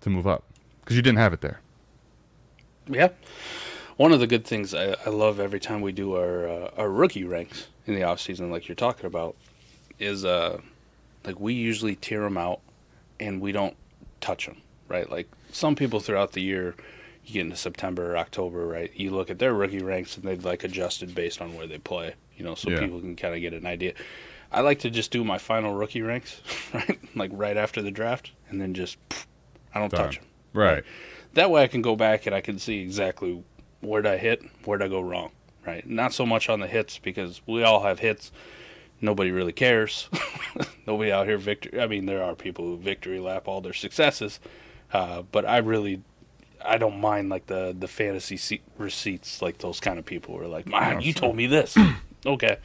to 0.00 0.10
move 0.10 0.26
up 0.26 0.44
because 0.80 0.96
you 0.96 1.02
didn't 1.02 1.18
have 1.18 1.32
it 1.32 1.40
there. 1.40 1.60
Yeah. 2.88 3.08
One 3.96 4.12
of 4.12 4.20
the 4.20 4.26
good 4.26 4.44
things 4.44 4.74
I, 4.74 4.96
I 5.06 5.10
love 5.10 5.38
every 5.38 5.60
time 5.60 5.80
we 5.80 5.92
do 5.92 6.16
our 6.16 6.48
uh, 6.48 6.70
our 6.76 6.90
rookie 6.90 7.24
ranks 7.24 7.68
in 7.86 7.94
the 7.94 8.02
off 8.02 8.20
season, 8.20 8.50
like 8.50 8.66
you're 8.68 8.74
talking 8.74 9.06
about, 9.06 9.36
is 9.98 10.24
uh 10.24 10.60
like 11.24 11.38
we 11.38 11.54
usually 11.54 11.96
tear 11.96 12.20
them 12.20 12.36
out 12.36 12.60
and 13.20 13.40
we 13.40 13.52
don't 13.52 13.76
touch 14.20 14.46
them, 14.46 14.56
right? 14.88 15.10
Like 15.10 15.28
some 15.50 15.74
people 15.76 16.00
throughout 16.00 16.32
the 16.32 16.42
year, 16.42 16.74
you 17.24 17.32
get 17.34 17.40
into 17.42 17.56
September 17.56 18.12
or 18.12 18.16
October, 18.18 18.66
right? 18.66 18.90
You 18.94 19.10
look 19.10 19.30
at 19.30 19.38
their 19.38 19.54
rookie 19.54 19.82
ranks 19.82 20.16
and 20.16 20.24
they've 20.24 20.44
like 20.44 20.64
adjusted 20.64 21.14
based 21.14 21.40
on 21.40 21.54
where 21.56 21.66
they 21.66 21.78
play, 21.78 22.14
you 22.36 22.44
know, 22.44 22.54
so 22.54 22.70
Yeah. 22.70 22.80
people 22.80 23.00
can 23.00 23.16
kind 23.16 23.34
of 23.34 23.40
get 23.40 23.52
an 23.54 23.66
idea. 23.66 23.94
I 24.52 24.60
like 24.60 24.78
to 24.80 24.90
just 24.90 25.10
do 25.10 25.24
my 25.24 25.38
final 25.38 25.74
rookie 25.74 26.02
ranks, 26.02 26.40
right? 26.74 26.98
Like 27.16 27.30
right 27.34 27.56
after 27.56 27.82
the 27.82 27.90
draft, 27.90 28.32
and 28.48 28.60
then 28.60 28.74
just 28.74 28.96
pff, 29.08 29.26
I 29.74 29.80
don't 29.80 29.90
Done. 29.90 30.04
touch 30.06 30.16
them. 30.16 30.24
Right. 30.52 30.84
That 31.32 31.50
way, 31.50 31.62
I 31.64 31.66
can 31.66 31.82
go 31.82 31.96
back 31.96 32.26
and 32.26 32.34
I 32.34 32.40
can 32.40 32.58
see 32.60 32.80
exactly 32.80 33.42
where 33.80 34.02
would 34.02 34.06
I 34.06 34.18
hit, 34.18 34.42
where 34.64 34.78
would 34.78 34.84
I 34.84 34.88
go 34.88 35.00
wrong, 35.00 35.32
right? 35.66 35.84
Not 35.88 36.12
so 36.12 36.24
much 36.24 36.48
on 36.48 36.60
the 36.60 36.66
hits 36.68 36.98
because 36.98 37.42
we 37.46 37.64
all 37.64 37.82
have 37.82 37.98
hits. 37.98 38.30
Nobody 39.00 39.30
really 39.32 39.52
cares. 39.52 40.08
Nobody 40.86 41.10
out 41.10 41.26
here 41.26 41.36
victory. 41.38 41.80
I 41.80 41.86
mean, 41.88 42.06
there 42.06 42.22
are 42.22 42.34
people 42.36 42.64
who 42.66 42.76
victory 42.76 43.18
lap 43.18 43.48
all 43.48 43.60
their 43.60 43.72
successes, 43.72 44.38
uh, 44.92 45.22
but 45.22 45.44
I 45.44 45.58
really, 45.58 46.02
I 46.66 46.78
don't 46.78 47.00
mind 47.00 47.28
like 47.28 47.46
the 47.46 47.74
the 47.78 47.88
fantasy 47.88 48.36
se- 48.36 48.62
receipts, 48.78 49.42
like 49.42 49.58
those 49.58 49.80
kind 49.80 49.98
of 49.98 50.04
people 50.06 50.36
who 50.36 50.42
are 50.44 50.48
like, 50.48 50.66
"Man, 50.66 51.00
you 51.00 51.12
told 51.12 51.36
me 51.36 51.46
this." 51.46 51.76
okay, 52.26 52.56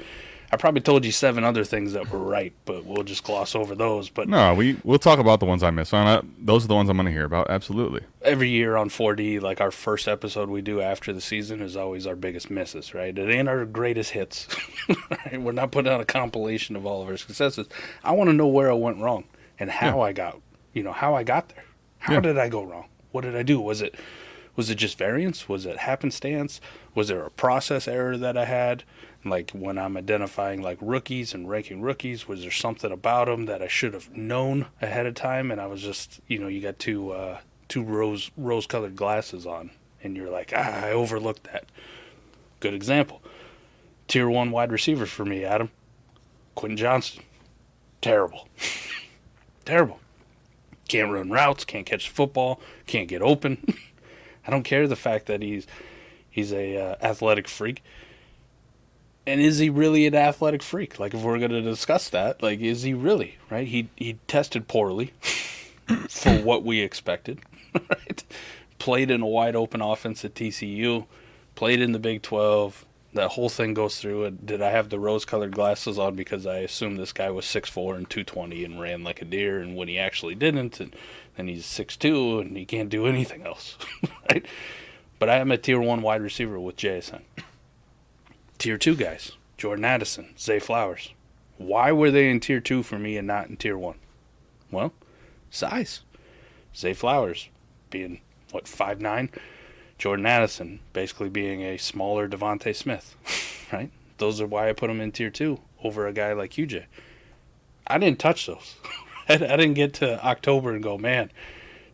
I 0.52 0.58
probably 0.58 0.82
told 0.82 1.06
you 1.06 1.12
seven 1.12 1.44
other 1.44 1.64
things 1.64 1.94
that 1.94 2.10
were 2.10 2.18
right, 2.20 2.54
but 2.66 2.86
we'll 2.86 3.04
just 3.04 3.24
gloss 3.24 3.54
over 3.56 3.76
those. 3.76 4.10
But 4.10 4.28
No, 4.30 4.54
we 4.54 4.78
we'll 4.84 5.00
talk 5.00 5.20
about 5.20 5.40
the 5.40 5.46
ones 5.46 5.62
I 5.64 5.70
missed. 5.70 5.94
On 5.94 6.34
those 6.40 6.66
are 6.66 6.68
the 6.68 6.76
ones 6.76 6.90
I'm 6.90 6.98
going 6.98 7.06
to 7.08 7.12
hear 7.12 7.26
about. 7.26 7.50
Absolutely. 7.50 8.02
every 8.24 8.50
year 8.50 8.76
on 8.78 8.90
4D, 8.90 9.42
like 9.42 9.60
our 9.62 9.70
first 9.72 10.08
episode 10.08 10.50
we 10.50 10.62
do 10.62 10.82
after 10.82 11.12
the 11.14 11.22
season 11.22 11.62
is 11.62 11.76
always 11.76 12.08
our 12.08 12.16
biggest 12.16 12.50
misses, 12.50 12.94
right? 12.94 13.16
It 13.18 13.30
ain't 13.30 13.48
our 13.50 13.66
greatest 13.66 14.12
hits. 14.12 14.48
right? 15.12 15.42
We're 15.42 15.52
not 15.52 15.72
putting 15.72 15.92
out 15.92 16.02
a 16.02 16.06
compilation 16.06 16.76
of 16.76 16.86
all 16.86 17.02
of 17.02 17.10
our 17.10 17.18
successes. 17.18 17.68
I 18.04 18.14
want 18.14 18.30
to 18.30 18.34
know 18.34 18.48
where 18.48 18.72
I 18.72 18.76
went 18.76 18.98
wrong 18.98 19.26
and 19.60 19.70
how 19.70 19.98
Yeah. 19.98 20.04
I 20.04 20.14
got, 20.14 20.40
you 20.74 20.84
know, 20.84 20.94
how 20.94 21.14
I 21.16 21.24
got 21.24 21.50
there. 21.50 21.64
How 22.00 22.14
Yeah. 22.14 22.20
did 22.22 22.38
I 22.40 22.48
go 22.50 22.64
wrong? 22.64 22.86
What 23.12 23.22
did 23.22 23.36
I 23.36 23.44
do? 23.44 23.60
Was 23.60 23.82
it 23.82 23.96
was 24.56 24.70
it 24.70 24.76
just 24.76 24.98
variance? 24.98 25.48
Was 25.48 25.66
it 25.66 25.78
happenstance? 25.78 26.60
Was 26.94 27.08
there 27.08 27.24
a 27.24 27.32
process 27.32 27.88
error 27.88 28.18
that 28.18 28.36
I 28.38 28.46
had? 28.46 28.84
Like 29.24 29.52
when 29.52 29.78
I'm 29.78 29.96
identifying 29.96 30.62
like 30.62 30.78
rookies 30.82 31.34
and 31.34 31.50
ranking 31.50 31.82
rookies, 31.82 32.28
was 32.28 32.42
there 32.42 32.52
something 32.52 32.92
about 32.92 33.28
them 33.28 33.46
that 33.46 33.62
I 33.62 33.68
should 33.68 33.94
have 33.94 34.16
known 34.16 34.68
ahead 34.82 35.06
of 35.06 35.16
time? 35.16 35.50
And 35.50 35.62
I 35.62 35.68
was 35.68 35.82
just, 35.82 36.20
you 36.28 36.40
know, 36.40 36.48
you 36.48 36.62
got 36.62 36.78
two 36.78 37.12
uh, 37.12 37.40
two 37.70 37.84
rose 37.84 38.32
rose 38.36 38.68
colored 38.68 38.96
glasses 38.96 39.46
on, 39.46 39.72
and 40.04 40.18
you're 40.18 40.30
like, 40.30 40.52
ah, 40.56 40.86
I 40.86 40.92
overlooked 40.92 41.46
that. 41.46 41.66
Good 42.60 42.74
example. 42.74 43.22
Tier 44.10 44.30
one 44.30 44.52
wide 44.52 44.72
receiver 44.72 45.06
for 45.06 45.24
me, 45.24 45.46
Adam. 45.46 45.72
Quentin 46.56 46.76
Johnston. 46.76 47.24
Terrible. 48.02 48.50
Terrible. 49.66 50.00
Can't 50.90 51.12
run 51.12 51.30
routes, 51.30 51.64
can't 51.64 51.86
catch 51.86 52.10
football, 52.10 52.60
can't 52.88 53.08
get 53.08 53.22
open. 53.22 53.76
I 54.48 54.52
don't 54.52 54.64
care 54.64 54.88
the 54.88 54.96
fact 54.96 55.28
that 55.28 55.42
he's 55.42 55.68
he's 56.30 56.52
a 56.52 56.78
uh, 56.78 56.96
athletic 57.02 57.48
freak. 57.48 57.84
And 59.28 59.40
is 59.40 59.60
he 59.60 59.70
really 59.70 60.08
an 60.08 60.16
athletic 60.16 60.64
freak? 60.64 61.00
Like 61.00 61.14
if 61.14 61.22
we're 61.22 61.38
going 61.38 61.52
to 61.52 61.62
discuss 61.62 62.10
that, 62.10 62.42
like 62.42 62.60
is 62.60 62.82
he 62.82 62.96
really, 62.96 63.38
right? 63.52 63.68
He 63.68 63.90
he 63.96 64.18
tested 64.28 64.68
poorly 64.68 65.14
for 66.10 66.40
what 66.40 66.64
we 66.64 66.80
expected, 66.80 67.40
right? 67.74 68.24
Played 68.80 69.12
in 69.12 69.22
a 69.22 69.28
wide 69.28 69.56
open 69.56 69.82
offense 69.82 70.26
at 70.26 70.34
TCU, 70.34 71.06
played 71.54 71.82
in 71.82 71.92
the 71.92 72.00
Big 72.00 72.24
12. 72.24 72.86
That 73.14 73.32
whole 73.32 73.50
thing 73.50 73.74
goes 73.74 74.00
through. 74.00 74.30
Did 74.32 74.62
I 74.62 74.70
have 74.70 74.90
the 74.90 75.00
rose 75.00 75.26
colored 75.26 75.52
glasses 75.52 75.98
on 75.98 76.16
because 76.16 76.46
I 76.46 76.60
assumed 76.60 77.00
this 77.00 77.12
guy 77.12 77.32
was 77.32 77.46
6'4 77.46 77.96
and 77.96 78.10
220 78.10 78.64
and 78.64 78.80
ran 78.80 79.04
like 79.04 79.22
a 79.22 79.26
deer, 79.26 79.60
and 79.60 79.76
when 79.76 79.88
he 79.88 79.98
actually 79.98 80.36
didn't, 80.36 80.80
and 80.80 80.96
then 81.36 81.48
he's 81.48 81.66
6'2 81.66 82.42
and 82.42 82.56
he 82.56 82.66
can't 82.66 82.90
do 82.90 83.08
anything 83.08 83.46
else, 83.46 83.78
right? 84.30 84.46
But 85.18 85.30
I 85.30 85.38
am 85.38 85.52
a 85.52 85.58
tier 85.58 85.82
one 85.82 86.02
wide 86.02 86.22
receiver 86.22 86.60
with 86.60 86.78
JSN. 86.78 87.22
Tier 88.60 88.78
two 88.78 88.96
guys, 88.96 89.34
Jordan 89.58 89.86
Addison, 89.86 90.36
Zay 90.38 90.60
Flowers. 90.60 91.14
Why 91.58 91.92
were 91.92 92.12
they 92.12 92.30
in 92.30 92.40
tier 92.40 92.60
two 92.60 92.84
for 92.84 93.00
me 93.00 93.18
and 93.18 93.28
not 93.28 93.50
in 93.50 93.58
tier 93.58 93.78
one? 93.78 93.98
Well, 94.72 94.94
size. 95.50 96.02
Zay 96.76 96.94
Flowers 96.94 97.50
being 97.90 98.22
what 98.52 98.68
five 98.68 99.02
nine, 99.02 99.30
Jordan 100.00 100.26
Addison 100.26 100.80
basically 100.94 101.30
being 101.30 101.62
a 101.62 101.78
smaller 101.78 102.28
DeVonta 102.28 102.74
Smith, 102.74 103.16
right? 103.74 103.92
Those 104.18 104.42
are 104.42 104.48
why 104.48 104.70
I 104.70 104.74
put 104.74 104.90
him 104.90 105.02
in 105.02 105.12
tier 105.12 105.30
two 105.30 105.60
over 105.84 106.08
a 106.08 106.14
guy 106.14 106.34
like 106.34 106.52
QJ. 106.52 106.86
I 107.86 107.98
didn't 107.98 108.20
touch 108.20 108.48
those. 108.48 108.76
I 109.30 109.38
didn't 109.38 109.74
get 109.74 109.94
to 109.96 110.26
October 110.26 110.74
and 110.74 110.82
go, 110.82 110.98
man. 110.98 111.32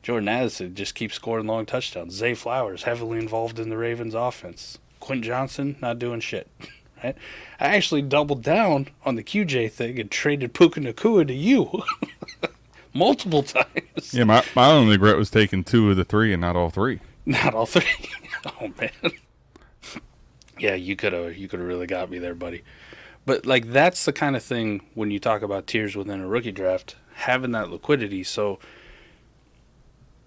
Jordan 0.04 0.30
Addison 0.30 0.76
just 0.76 0.94
keeps 0.94 1.16
scoring 1.16 1.48
long 1.48 1.66
touchdowns. 1.66 2.14
Zay 2.14 2.36
Flowers 2.36 2.84
heavily 2.84 3.18
involved 3.18 3.60
in 3.60 3.70
the 3.70 3.78
Ravens 3.78 4.14
offense. 4.14 4.78
Quint 5.00 5.24
Johnston 5.24 5.76
not 5.82 6.00
doing 6.00 6.20
shit. 6.22 6.48
Right? 7.04 7.18
I 7.60 7.76
actually 7.76 8.04
doubled 8.04 8.42
down 8.42 8.88
on 9.04 9.16
the 9.16 9.24
QJ 9.24 9.70
thing 9.74 10.00
and 10.00 10.10
traded 10.10 10.54
Puka 10.54 10.80
Nacua 10.80 11.28
to 11.28 11.34
you 11.34 11.84
multiple 12.94 13.44
times. 13.44 14.14
Yeah, 14.14 14.24
my, 14.24 14.44
my 14.56 14.72
only 14.72 14.94
regret 14.94 15.18
was 15.18 15.30
taking 15.30 15.66
two 15.66 15.92
of 15.92 15.98
the 15.98 16.06
three 16.06 16.32
and 16.32 16.40
not 16.40 16.56
all 16.56 16.70
three. 16.70 17.02
Not 17.44 17.54
all 17.54 17.66
three. 17.66 17.84
oh 18.62 18.72
man. 18.80 18.92
Yeah, 20.60 20.76
you 20.76 20.96
could 20.96 21.14
have 21.14 21.36
you 21.36 21.48
could 21.48 21.60
have 21.60 21.68
really 21.68 21.88
got 21.88 22.10
me 22.10 22.20
there, 22.20 22.36
buddy. 22.36 22.64
But 23.26 23.46
like 23.46 23.72
that's 23.72 24.06
the 24.06 24.14
kind 24.14 24.36
of 24.36 24.44
thing 24.44 24.86
when 24.94 25.12
you 25.12 25.20
talk 25.20 25.42
about 25.42 25.68
tiers 25.68 25.96
within 25.96 26.22
a 26.22 26.28
rookie 26.28 26.52
draft, 26.52 26.96
having 27.16 27.52
that 27.52 27.72
liquidity. 27.72 28.24
So 28.24 28.60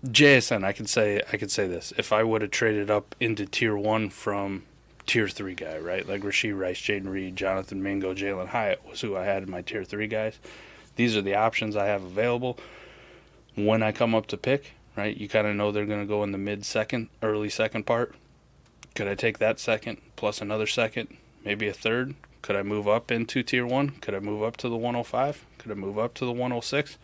JSN, 0.04 0.64
I 0.64 0.72
could 0.72 0.88
say 0.88 1.22
I 1.32 1.36
could 1.36 1.50
say 1.50 1.66
this. 1.68 1.92
If 1.96 2.12
I 2.12 2.24
would 2.24 2.42
have 2.42 2.50
traded 2.50 2.90
up 2.90 3.14
into 3.20 3.46
tier 3.46 3.76
one 3.76 4.10
from 4.10 4.64
tier 5.06 5.28
three 5.28 5.54
guy, 5.54 5.78
right? 5.78 6.06
Like 6.06 6.22
Rashee 6.22 6.56
Rice, 6.58 6.80
Jayden 6.80 7.08
Reed, 7.08 7.36
Jonathan 7.36 7.82
Mingo, 7.82 8.12
Jalin 8.12 8.48
Hyatt 8.48 8.86
was 8.88 9.00
who 9.00 9.16
I 9.16 9.24
had 9.24 9.44
in 9.44 9.50
my 9.50 9.62
tier 9.62 9.84
three 9.84 10.08
guys. 10.08 10.38
These 10.96 11.16
are 11.16 11.22
the 11.22 11.36
options 11.36 11.76
I 11.76 11.86
have 11.86 12.02
available. 12.02 12.58
When 13.54 13.82
I 13.82 13.92
come 13.92 14.14
up 14.14 14.26
to 14.26 14.36
pick, 14.36 14.74
right? 14.98 15.16
You 15.16 15.28
kind 15.28 15.46
of 15.46 15.54
know 15.54 15.70
they're 15.70 15.86
going 15.86 16.00
to 16.00 16.06
go 16.06 16.24
in 16.24 16.32
the 16.32 16.38
mid 16.38 16.66
second, 16.66 17.08
early 17.22 17.48
second 17.48 17.86
part. 17.86 18.14
Could 18.96 19.06
I 19.06 19.14
take 19.14 19.38
that 19.38 19.60
second 19.60 19.98
plus 20.16 20.40
another 20.40 20.66
second, 20.66 21.16
maybe 21.44 21.68
a 21.68 21.72
third? 21.72 22.16
Could 22.42 22.56
I 22.56 22.64
move 22.64 22.88
up 22.88 23.12
into 23.12 23.44
tier 23.44 23.64
one? 23.64 23.90
Could 24.00 24.14
I 24.14 24.18
move 24.18 24.42
up 24.42 24.56
to 24.58 24.68
the 24.68 24.76
105? 24.76 25.44
Could 25.58 25.70
I 25.70 25.74
move 25.74 25.98
up 25.98 26.14
to 26.14 26.24
the 26.24 26.32
106 26.32 26.98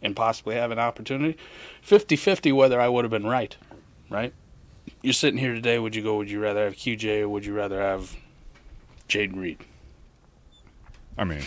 and 0.00 0.16
possibly 0.16 0.54
have 0.54 0.70
an 0.70 0.78
opportunity? 0.78 1.36
50 1.82 2.16
50 2.16 2.50
whether 2.52 2.80
I 2.80 2.88
would 2.88 3.04
have 3.04 3.10
been 3.10 3.26
right, 3.26 3.54
right? 4.08 4.32
You're 5.02 5.12
sitting 5.12 5.38
here 5.38 5.52
today. 5.52 5.78
Would 5.78 5.94
you 5.94 6.02
go, 6.02 6.16
would 6.16 6.30
you 6.30 6.40
rather 6.40 6.64
have 6.64 6.76
QJ 6.76 7.20
or 7.20 7.28
would 7.28 7.44
you 7.44 7.52
rather 7.52 7.80
have 7.80 8.16
Jayden 9.06 9.36
Reed? 9.36 9.58
I 11.18 11.24
mean, 11.24 11.42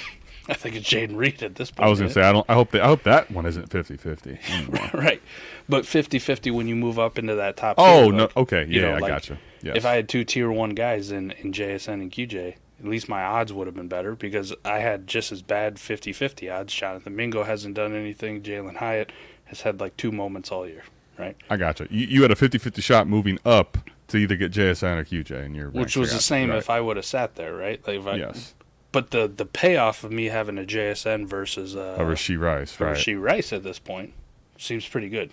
I 0.52 0.54
think 0.54 0.76
it's 0.76 0.88
Jayden 0.88 1.16
Reed 1.16 1.42
at 1.42 1.56
this 1.56 1.72
point. 1.72 1.88
I 1.88 1.90
was 1.90 2.00
gonna 2.00 2.12
say 2.12 2.22
I 2.22 2.34
don't. 2.34 2.46
I 2.50 2.54
hope 2.54 2.72
that 2.72 2.82
I 2.82 2.88
hope 2.88 3.04
that 3.04 3.32
one 3.32 3.46
isn't 3.46 3.70
50-50. 3.70 4.94
right. 4.94 5.22
But 5.70 5.86
50 5.86 6.20
50 6.20 6.52
when 6.52 6.68
you 6.68 6.76
move 6.76 7.00
up 7.00 7.18
into 7.18 7.36
that 7.36 7.56
top 7.56 7.76
oh 7.78 8.04
tier, 8.06 8.12
no. 8.14 8.24
like, 8.24 8.38
Okay. 8.38 8.66
you 8.68 8.82
Yeah, 8.82 8.90
know, 8.90 8.96
I 8.96 9.00
like, 9.00 9.12
gotcha. 9.12 9.38
Yes. 9.62 9.78
If 9.78 9.86
I 9.86 9.96
had 9.96 10.10
two 10.10 10.24
tier 10.26 10.52
one 10.52 10.72
guys 10.72 11.10
in, 11.10 11.32
in 11.32 11.54
JSN 11.54 11.94
and 11.94 12.12
QJ, 12.12 12.56
at 12.80 12.86
least 12.86 13.08
my 13.08 13.24
odds 13.24 13.54
would 13.54 13.68
have 13.68 13.76
been 13.76 13.88
better 13.88 14.14
because 14.16 14.54
I 14.66 14.80
had 14.80 15.08
just 15.08 15.32
as 15.32 15.42
bad 15.42 15.80
50 15.80 16.12
50 16.12 16.50
odds. 16.50 16.74
Jonathan 16.74 17.16
Mingo 17.16 17.44
hasn't 17.44 17.76
done 17.76 17.96
anything. 17.96 18.42
Jalin 18.42 18.76
Hyatt 18.76 19.12
has 19.46 19.62
had 19.62 19.80
like 19.80 19.96
two 19.96 20.12
moments 20.12 20.52
all 20.52 20.68
year, 20.68 20.84
right? 21.18 21.38
I 21.50 21.56
gotcha. 21.56 21.88
You, 21.90 22.08
you 22.08 22.22
had 22.24 22.32
a 22.32 22.36
50-50 22.36 22.82
shot 22.84 23.08
moving 23.08 23.40
up 23.46 23.78
to 24.10 24.18
either 24.18 24.36
get 24.36 24.52
JSN 24.52 24.98
or 24.98 25.06
QJ, 25.06 25.46
and 25.46 25.56
your 25.56 25.70
Which 25.70 25.96
was 25.96 26.12
the 26.12 26.20
same 26.20 26.52
if 26.52 26.70
I 26.70 26.82
would 26.82 26.98
have 26.98 27.06
sat 27.06 27.36
there, 27.36 27.56
right? 27.56 27.80
Like 27.88 28.00
if 28.00 28.08
I, 28.08 28.16
yes, 28.16 28.54
But 28.92 29.12
the, 29.12 29.28
the 29.28 29.46
payoff 29.46 30.04
of 30.04 30.12
me 30.12 30.26
having 30.26 30.58
a 30.58 30.64
JSN 30.64 31.26
versus 31.28 31.76
uh, 31.76 31.96
a 31.98 32.02
Rashee 32.04 32.38
Rice, 32.40 32.80
right? 32.80 32.96
Rashee 32.96 33.20
Rice 33.22 33.54
at 33.54 33.64
this 33.64 33.80
point 33.80 34.14
seems 34.58 34.88
pretty 34.88 35.08
good, 35.10 35.32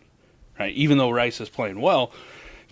right? 0.61 0.73
Even 0.75 0.97
though 0.99 1.11
Rice 1.11 1.41
is 1.41 1.49
playing 1.49 1.81
well, 1.81 2.13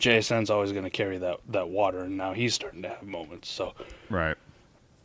JSN's 0.01 0.49
always 0.51 0.71
going 0.73 0.85
to 0.85 0.91
carry 0.91 1.19
that, 1.19 1.39
that 1.49 1.69
water, 1.69 2.01
and 2.01 2.17
now 2.17 2.35
he's 2.35 2.55
starting 2.55 2.83
to 2.83 2.89
have 2.91 3.03
moments. 3.03 3.49
So 3.49 3.75
Right. 4.09 4.37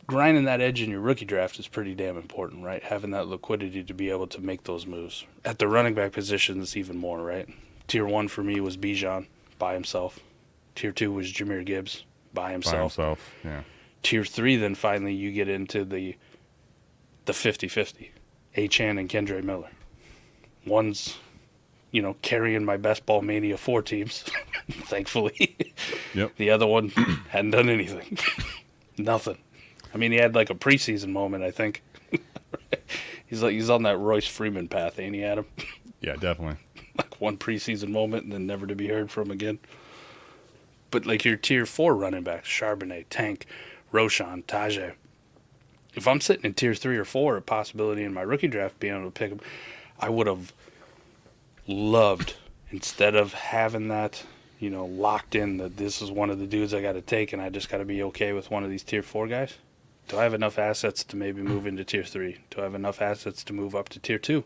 grinding 0.06 0.44
that 0.44 0.60
edge 0.60 0.80
in 0.82 0.90
your 0.90 1.00
rookie 1.00 1.24
draft 1.24 1.58
is 1.58 1.66
pretty 1.66 1.94
damn 1.96 2.16
important, 2.16 2.62
right? 2.64 2.82
Having 2.84 3.10
that 3.10 3.26
liquidity 3.26 3.82
to 3.82 3.94
be 3.94 4.08
able 4.10 4.28
to 4.28 4.40
make 4.40 4.62
those 4.64 4.86
moves. 4.86 5.24
At 5.44 5.58
the 5.58 5.66
running 5.66 5.94
back 5.94 6.12
position, 6.12 6.60
it's 6.60 6.76
even 6.76 6.96
more, 6.96 7.22
right? 7.22 7.48
Tier 7.88 8.06
one 8.06 8.28
for 8.28 8.44
me 8.44 8.60
was 8.60 8.76
Bijan 8.76 9.26
by 9.58 9.74
himself. 9.74 10.20
Tier 10.76 10.92
two 10.92 11.10
was 11.12 11.32
Jahmyr 11.32 11.64
Gibbs 11.64 12.04
by 12.32 12.42
By 12.44 12.52
himself. 12.52 12.94
himself. 12.96 13.34
Yeah. 13.44 13.62
Tier 14.02 14.24
three, 14.24 14.56
then 14.56 14.74
finally 14.74 15.14
you 15.14 15.32
get 15.32 15.48
into 15.48 15.84
the 15.84 16.16
the 17.24 17.32
50-50. 17.32 18.08
Achane 18.56 18.98
and 18.98 19.08
Kendre 19.08 19.42
Miller. 19.42 19.70
One's, 20.66 21.18
you 21.90 22.02
know, 22.02 22.16
carrying 22.22 22.64
my 22.64 22.76
best 22.76 23.06
ball 23.06 23.22
mania 23.22 23.56
four 23.56 23.80
teams, 23.80 24.24
thankfully. 24.70 25.56
Yep. 26.14 26.32
The 26.36 26.50
other 26.50 26.66
one 26.66 26.88
hadn't 27.28 27.52
done 27.52 27.68
anything. 27.68 28.18
Nothing. 28.98 29.38
I 29.94 29.98
mean, 29.98 30.12
he 30.12 30.18
had 30.18 30.34
like 30.34 30.50
a 30.50 30.54
preseason 30.54 31.10
moment, 31.10 31.44
I 31.44 31.50
think. 31.50 31.82
he's 33.26 33.42
like 33.42 33.52
he's 33.52 33.70
on 33.70 33.82
that 33.84 33.98
Royce 33.98 34.26
Freeman 34.26 34.68
path, 34.68 34.98
ain't 34.98 35.14
he, 35.14 35.24
Adam? 35.24 35.46
Yeah, 36.00 36.16
definitely. 36.16 36.56
like 36.98 37.20
one 37.20 37.36
preseason 37.36 37.88
moment 37.90 38.24
and 38.24 38.32
then 38.32 38.46
never 38.46 38.66
to 38.66 38.74
be 38.74 38.88
heard 38.88 39.10
from 39.10 39.30
again. 39.30 39.58
But 40.90 41.06
like 41.06 41.24
your 41.24 41.36
tier 41.36 41.64
four 41.66 41.94
running 41.94 42.22
backs, 42.22 42.48
Charbonnet, 42.48 43.06
Tank, 43.08 43.46
Roschon, 43.92 44.42
Tyjae, 44.44 44.94
If 45.94 46.08
I'm 46.08 46.20
sitting 46.20 46.44
in 46.44 46.54
tier 46.54 46.74
three 46.74 46.96
or 46.96 47.04
four, 47.04 47.36
a 47.36 47.42
possibility 47.42 48.02
in 48.02 48.14
my 48.14 48.22
rookie 48.22 48.48
draft 48.48 48.80
being 48.80 48.94
able 48.94 49.04
to 49.06 49.10
pick 49.10 49.30
him, 49.30 49.40
I 50.00 50.08
would 50.08 50.26
have 50.26 50.52
loved 51.66 52.34
instead 52.70 53.14
of 53.14 53.34
having 53.34 53.88
that, 53.88 54.24
you 54.58 54.70
know, 54.70 54.86
locked 54.86 55.34
in 55.34 55.58
that 55.58 55.76
this 55.76 56.00
is 56.00 56.10
one 56.10 56.30
of 56.30 56.38
the 56.38 56.46
dudes 56.46 56.72
I 56.72 56.80
got 56.80 56.92
to 56.92 57.02
take, 57.02 57.32
and 57.32 57.42
I 57.42 57.50
just 57.50 57.68
got 57.68 57.78
to 57.78 57.84
be 57.84 58.02
okay 58.04 58.32
with 58.32 58.50
one 58.50 58.64
of 58.64 58.70
these 58.70 58.82
tier 58.82 59.02
four 59.02 59.26
guys. 59.28 59.58
Do 60.08 60.18
I 60.18 60.22
have 60.24 60.34
enough 60.34 60.58
assets 60.58 61.04
to 61.04 61.16
maybe 61.16 61.42
move 61.42 61.66
into 61.66 61.84
tier 61.84 62.02
three? 62.02 62.38
Do 62.50 62.60
I 62.60 62.64
have 62.64 62.74
enough 62.74 63.00
assets 63.00 63.44
to 63.44 63.52
move 63.52 63.74
up 63.74 63.88
to 63.90 64.00
tier 64.00 64.18
two? 64.18 64.44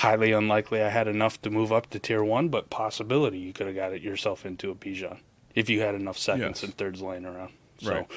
Highly 0.00 0.32
unlikely 0.32 0.82
I 0.82 0.90
had 0.90 1.08
enough 1.08 1.40
to 1.42 1.50
move 1.50 1.72
up 1.72 1.88
to 1.90 1.98
tier 1.98 2.22
one, 2.22 2.48
but 2.48 2.68
possibility 2.68 3.38
you 3.38 3.52
could 3.54 3.66
have 3.66 3.76
got 3.76 3.94
it 3.94 4.02
yourself 4.02 4.44
into 4.44 4.70
a 4.70 4.74
Bijan 4.74 5.18
if 5.54 5.70
you 5.70 5.80
had 5.80 5.94
enough 5.94 6.18
seconds 6.18 6.60
Yes. 6.60 6.62
and 6.64 6.76
thirds 6.76 7.00
laying 7.00 7.24
around. 7.24 7.52
So 7.78 7.92
Right. 7.92 8.10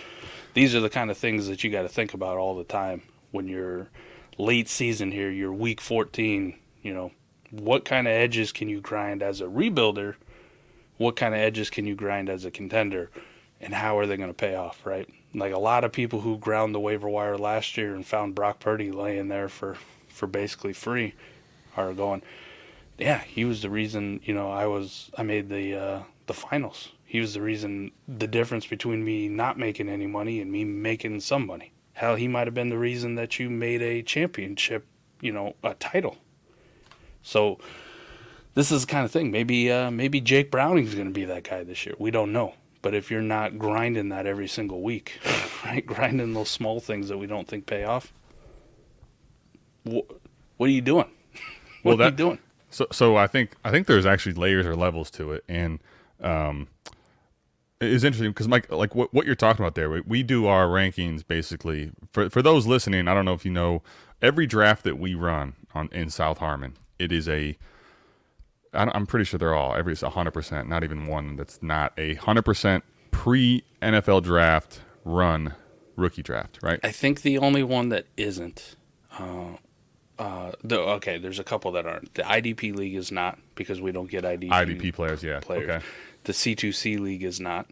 these 0.54 0.74
are 0.76 0.80
the 0.80 0.90
kind 0.90 1.12
of 1.12 1.18
things 1.18 1.48
that 1.48 1.64
you 1.64 1.70
got 1.70 1.84
to 1.84 1.90
think 1.90 2.14
about 2.14 2.38
all 2.38 2.56
the 2.56 2.64
time 2.64 3.02
when 3.32 3.48
you're 3.48 3.90
late 4.38 4.70
season 4.70 5.12
here, 5.12 5.30
you're 5.30 5.54
week 5.54 5.82
14, 5.82 6.56
you 6.82 6.94
know, 6.94 7.12
what 7.52 7.84
kind 7.86 8.08
of 8.08 8.14
edges 8.14 8.52
can 8.52 8.70
you 8.70 8.80
grind 8.80 9.22
as 9.22 9.42
a 9.42 9.46
rebuilder? 9.46 10.16
What 10.98 11.16
kind 11.16 11.34
of 11.34 11.40
edges 11.40 11.70
can 11.70 11.86
you 11.86 11.96
grind 11.96 12.30
as 12.30 12.46
a 12.46 12.52
contender? 12.52 13.10
And 13.62 13.74
how 13.74 13.98
are 13.98 14.06
they 14.06 14.18
going 14.18 14.30
to 14.30 14.34
pay 14.34 14.56
off, 14.56 14.86
right? 14.86 15.10
Like 15.34 15.54
a 15.54 15.60
lot 15.60 15.84
of 15.84 15.92
people 15.92 16.22
who 16.22 16.38
ground 16.38 16.74
the 16.74 16.80
waiver 16.80 17.10
wire 17.10 17.38
last 17.38 17.78
year 17.78 17.94
and 17.94 18.06
found 18.06 18.36
Brock 18.36 18.60
Purdy 18.60 18.92
laying 18.92 19.28
there 19.28 19.50
for, 19.50 19.78
for 20.08 20.28
basically 20.28 20.74
free 20.74 21.14
are 21.76 21.94
going, 21.94 22.22
yeah, 22.98 23.20
he 23.20 23.46
was 23.46 23.62
the 23.62 23.70
reason, 23.70 24.22
you 24.24 24.34
know, 24.34 24.50
I 24.50 24.66
was, 24.68 25.10
I 25.18 25.24
made 25.24 25.50
the, 25.50 25.76
uh, 25.76 26.04
the 26.28 26.34
finals. 26.34 26.90
He 27.10 27.20
was 27.20 27.34
the 27.34 27.42
reason, 27.42 27.90
the 28.08 28.28
difference 28.28 28.68
between 28.68 29.04
me 29.04 29.28
not 29.28 29.58
making 29.58 29.90
any 29.90 30.06
money 30.06 30.40
and 30.40 30.52
me 30.52 30.64
making 30.64 31.22
some 31.22 31.48
money. 31.48 31.74
Hell, 31.94 32.14
he 32.18 32.28
might 32.28 32.46
have 32.46 32.54
been 32.54 32.70
the 32.70 32.78
reason 32.78 33.16
that 33.16 33.40
you 33.40 33.50
made 33.50 33.82
a 33.82 34.04
championship, 34.04 34.86
you 35.20 35.32
know, 35.32 35.56
a 35.64 35.74
title. 35.74 36.18
So 37.24 37.58
this 38.54 38.72
is 38.72 38.86
the 38.86 38.92
kind 38.92 39.06
of 39.06 39.12
thing. 39.12 39.32
Maybe 39.32 39.72
uh, 39.72 39.90
maybe 39.90 40.22
Jake 40.22 40.52
Browning's 40.52 40.94
going 40.94 41.08
to 41.08 41.12
be 41.14 41.26
that 41.26 41.46
guy 41.46 41.64
this 41.64 41.84
year. 41.84 41.96
We 41.98 42.12
don't 42.12 42.32
know. 42.32 42.54
But 42.84 42.94
if 42.94 43.10
you're 43.10 43.24
not 43.24 43.58
grinding 43.58 44.10
that 44.10 44.28
every 44.28 44.48
single 44.48 44.84
week, 44.84 45.20
right, 45.66 45.84
grinding 45.84 46.34
those 46.34 46.50
small 46.50 46.80
things 46.80 47.10
that 47.10 47.18
we 47.18 47.26
don't 47.26 47.48
think 47.48 47.66
pay 47.66 47.86
off, 47.86 48.14
wh- 49.84 50.06
what 50.58 50.68
are 50.68 50.74
you 50.74 50.82
doing? 50.82 51.10
what 51.82 51.98
Well, 51.98 52.02
are 52.08 52.12
you 52.12 52.16
doing? 52.16 52.40
So, 52.70 52.86
so 52.92 53.16
I 53.18 53.26
think 53.26 53.56
I 53.66 53.72
think 53.72 53.88
there's 53.88 54.06
actually 54.06 54.34
layers 54.34 54.68
or 54.68 54.76
levels 54.76 55.10
to 55.12 55.32
it, 55.32 55.44
and 55.50 55.80
um, 56.22 56.68
is 57.82 58.04
interesting 58.04 58.32
because 58.32 58.48
Mike, 58.48 58.72
like 58.72 58.96
what, 58.96 59.14
what 59.14 59.26
you're 59.26 59.36
talking 59.36 59.64
about 59.64 59.76
there, 59.76 59.90
we, 59.90 60.02
we 60.02 60.24
do 60.24 60.48
our 60.48 60.68
rankings 60.68 61.26
basically 61.26 61.92
for 62.12 62.30
for 62.30 62.42
those 62.42 62.68
listening. 62.68 63.08
I 63.08 63.14
don't 63.14 63.26
know 63.26 63.34
if 63.34 63.46
you 63.46 63.52
know 63.52 63.82
every 64.22 64.46
draft 64.46 64.84
that 64.84 65.00
we 65.00 65.14
run 65.16 65.54
on 65.74 65.90
in 65.92 66.10
South 66.10 66.40
Harmon, 66.40 66.78
it 66.98 67.12
is 67.12 67.28
a 67.28 67.58
I'm 68.74 69.08
pretty 69.08 69.26
sure 69.26 69.38
they're 69.38 69.56
all 69.56 69.76
every 69.76 69.96
100 69.96 70.32
percent, 70.32 70.70
not 70.70 70.84
even 70.84 71.08
one 71.08 71.36
that's 71.36 71.62
not 71.62 71.94
a 71.98 72.16
100 72.16 72.44
percent 72.44 72.84
pre 73.12 73.64
NFL 73.82 74.24
draft 74.24 74.82
run 75.04 75.56
rookie 75.96 76.24
draft, 76.24 76.60
right? 76.62 76.80
I 76.84 76.92
think 76.92 77.22
the 77.22 77.38
only 77.38 77.64
one 77.64 77.90
that 77.90 78.06
isn't. 78.18 78.76
Uh, 79.18 79.56
uh, 80.18 80.52
the, 80.64 80.80
okay, 80.80 81.18
there's 81.18 81.40
a 81.40 81.44
couple 81.44 81.72
that 81.72 81.86
aren't. 81.86 82.14
The 82.14 82.24
IDP 82.24 82.76
league 82.76 82.96
is 82.96 83.12
not 83.12 83.40
because 83.56 83.82
we 83.82 83.92
don't 83.92 84.10
get 84.10 84.24
IDP, 84.24 84.50
IDP 84.50 84.94
players, 84.94 85.24
yeah, 85.24 85.40
players. 85.40 85.70
okay. 85.70 85.86
The 86.26 86.34
C2C 86.34 87.00
league 87.00 87.24
is 87.24 87.40
not 87.40 87.68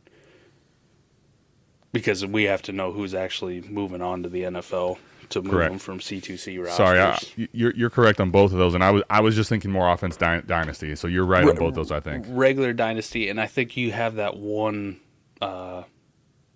because 1.91 2.26
we 2.26 2.43
have 2.43 2.62
to 2.64 2.72
know 2.72 2.91
who's 2.91 3.14
actually 3.14 3.62
moving 3.62 4.02
on 4.02 4.24
to 4.24 4.30
the 4.30 4.43
NFL 4.43 4.98
to 5.30 5.41
move 5.41 5.52
Correct. 5.52 5.72
them 5.72 5.80
from 5.80 6.00
C2C 6.00 6.58
rosters. 6.60 6.76
Sorry, 6.76 7.00
I, 7.00 7.18
you're 7.52 7.74
you're 7.76 7.89
correct 7.89 8.22
on 8.22 8.32
both 8.32 8.52
of 8.54 8.58
those, 8.58 8.74
and 8.74 8.84
I 8.84 8.91
was 8.91 9.04
I 9.10 9.20
was 9.22 9.36
just 9.36 9.50
thinking 9.50 9.72
more 9.72 9.91
offense 9.91 10.16
dy- 10.16 10.41
dynasty. 10.45 10.95
So 10.95 11.08
you're 11.08 11.26
right 11.26 11.43
on 11.48 11.56
both 11.56 11.76
those. 11.76 11.91
I 11.91 12.00
think. 12.00 12.26
regular 12.30 12.74
dynasty, 12.74 13.30
and 13.30 13.39
I 13.39 13.48
think 13.48 13.76
you 13.76 13.91
have 13.91 14.16
that 14.16 14.38
one 14.38 15.00
uh, 15.41 15.84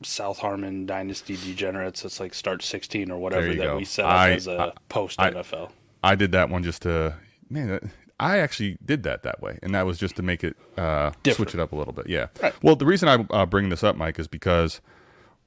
South 0.03 0.39
Harmon 0.39 0.85
dynasty 0.85 1.35
degenerates. 1.35 2.05
It's 2.05 2.19
like 2.19 2.33
start 2.33 2.63
16 2.63 3.11
or 3.11 3.19
whatever 3.19 3.47
that 3.49 3.57
go. 3.57 3.77
we 3.77 3.85
set 3.85 4.05
up 4.05 4.11
I- 4.11 4.31
as 4.31 4.47
a 4.47 4.73
post 4.89 5.19
I- 5.19 5.31
NFL. 5.31 5.71
I 6.03 6.15
did 6.15 6.31
that 6.31 6.49
one 6.49 6.63
just 6.63 6.83
to 6.83 7.15
man. 7.49 7.67
that- 7.67 7.83
I 8.21 8.37
actually 8.37 8.77
did 8.85 9.01
that 9.03 9.23
that 9.23 9.41
way, 9.41 9.57
and 9.63 9.73
that 9.73 9.87
was 9.87 9.97
just 9.97 10.15
to 10.17 10.21
make 10.21 10.43
it 10.43 10.55
uh, 10.77 11.11
switch 11.33 11.55
it 11.55 11.59
up 11.59 11.71
a 11.71 11.75
little 11.75 11.91
bit. 11.91 12.07
Yeah. 12.07 12.27
Right. 12.41 12.53
Well, 12.61 12.75
the 12.75 12.85
reason 12.85 13.09
I 13.09 13.25
uh, 13.31 13.47
bring 13.47 13.69
this 13.69 13.83
up, 13.83 13.95
Mike, 13.95 14.19
is 14.19 14.27
because 14.27 14.79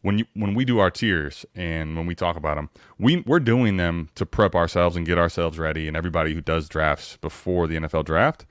when 0.03 0.19
you 0.19 0.25
when 0.35 0.55
we 0.55 0.65
do 0.65 0.81
our 0.81 0.91
tiers 0.91 1.47
and 1.55 1.97
when 1.97 2.05
we 2.05 2.17
talk 2.17 2.37
about 2.37 2.57
them, 2.57 2.71
we 2.99 3.19
we're 3.27 3.39
doing 3.39 3.77
them 3.77 4.09
to 4.17 4.27
prep 4.27 4.57
ourselves 4.57 4.97
and 4.97 5.07
get 5.07 5.19
ourselves 5.19 5.57
ready, 5.57 5.87
and 5.87 5.97
everybody 5.97 6.35
who 6.35 6.41
does 6.41 6.69
drafts 6.69 7.17
before 7.19 7.69
the 7.69 7.77
NFL 7.77 8.07
draft, 8.07 8.45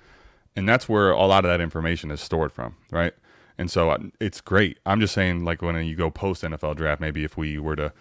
and 0.56 0.70
that's 0.70 0.88
where 0.88 1.12
a 1.12 1.26
lot 1.26 1.44
of 1.44 1.50
that 1.50 1.60
information 1.60 2.10
is 2.10 2.22
stored 2.22 2.54
from, 2.54 2.76
right? 2.92 3.14
And 3.58 3.70
so 3.70 3.90
uh, 3.90 3.98
it's 4.22 4.40
great. 4.40 4.80
I'm 4.86 5.02
just 5.02 5.14
saying, 5.14 5.44
like 5.44 5.62
when 5.62 5.76
you 5.86 5.98
go 5.98 6.10
post 6.10 6.44
NFL 6.44 6.78
draft, 6.78 7.02
maybe 7.02 7.26
if 7.26 7.36
we 7.36 7.60
were 7.60 7.76
to 7.76 7.92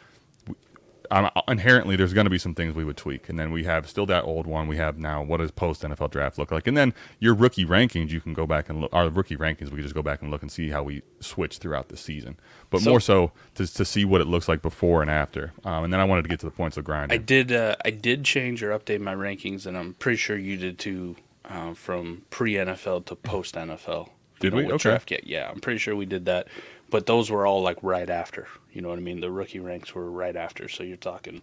um, 1.12 1.30
inherently 1.46 1.94
there's 1.94 2.12
going 2.12 2.24
to 2.26 2.30
be 2.30 2.38
some 2.38 2.54
things 2.54 2.74
we 2.74 2.84
would 2.84 2.96
tweak 2.96 3.28
and 3.28 3.38
then 3.38 3.52
we 3.52 3.64
have 3.64 3.88
still 3.88 4.06
that 4.06 4.24
old 4.24 4.46
one 4.46 4.66
we 4.66 4.76
have 4.76 4.98
now 4.98 5.22
what 5.22 5.38
does 5.38 5.50
post 5.50 5.82
nfl 5.82 6.10
draft 6.10 6.38
look 6.38 6.50
like 6.50 6.66
and 6.66 6.76
then 6.76 6.92
your 7.20 7.34
rookie 7.34 7.64
rankings 7.66 8.10
you 8.10 8.20
can 8.20 8.32
go 8.32 8.46
back 8.46 8.68
and 8.68 8.80
look 8.80 8.92
our 8.92 9.08
rookie 9.08 9.36
rankings 9.36 9.64
we 9.64 9.76
can 9.76 9.82
just 9.82 9.94
go 9.94 10.02
back 10.02 10.22
and 10.22 10.30
look 10.30 10.42
and 10.42 10.50
see 10.50 10.70
how 10.70 10.82
we 10.82 11.02
switch 11.20 11.58
throughout 11.58 11.88
the 11.88 11.96
season 11.96 12.36
but 12.70 12.80
So- 12.80 12.90
more 12.90 13.00
so 13.00 13.32
to, 13.54 13.66
to 13.72 13.84
see 13.84 14.04
what 14.04 14.20
it 14.20 14.26
looks 14.26 14.48
like 14.48 14.62
before 14.62 15.02
and 15.02 15.10
after 15.10 15.52
um, 15.64 15.84
and 15.84 15.92
then 15.92 16.00
i 16.00 16.04
wanted 16.04 16.22
to 16.22 16.28
get 16.28 16.40
to 16.40 16.46
the 16.46 16.52
points 16.52 16.76
of 16.76 16.88
I 16.88 17.16
did. 17.16 17.52
Uh, 17.52 17.76
I 17.84 17.90
did 17.90 18.24
change 18.24 18.62
or 18.62 18.76
update 18.76 19.00
my 19.00 19.14
rankings, 19.14 19.66
and 19.66 19.76
I'm 19.76 19.94
pretty 19.94 20.16
sure 20.16 20.36
you 20.36 20.56
did 20.56 20.78
too. 20.78 21.16
Uh, 21.44 21.74
from 21.74 22.22
pre 22.30 22.54
NFL 22.54 23.06
to 23.06 23.16
post 23.16 23.56
NFL. 23.56 24.10
Did 24.40 24.54
we? 24.54 24.66
Okay. 24.66 24.76
Draft 24.76 25.06
kit. 25.06 25.24
Yeah, 25.26 25.50
I'm 25.50 25.60
pretty 25.60 25.78
sure 25.78 25.94
we 25.96 26.06
did 26.06 26.24
that. 26.26 26.46
But 26.92 27.06
those 27.06 27.30
were 27.30 27.46
all 27.46 27.62
like 27.62 27.78
right 27.82 28.08
after. 28.10 28.46
You 28.70 28.82
know 28.82 28.90
what 28.90 28.98
I 28.98 29.00
mean? 29.00 29.20
The 29.20 29.30
rookie 29.30 29.60
ranks 29.60 29.94
were 29.94 30.10
right 30.10 30.36
after. 30.36 30.68
So 30.68 30.82
you're 30.84 30.98
talking 30.98 31.40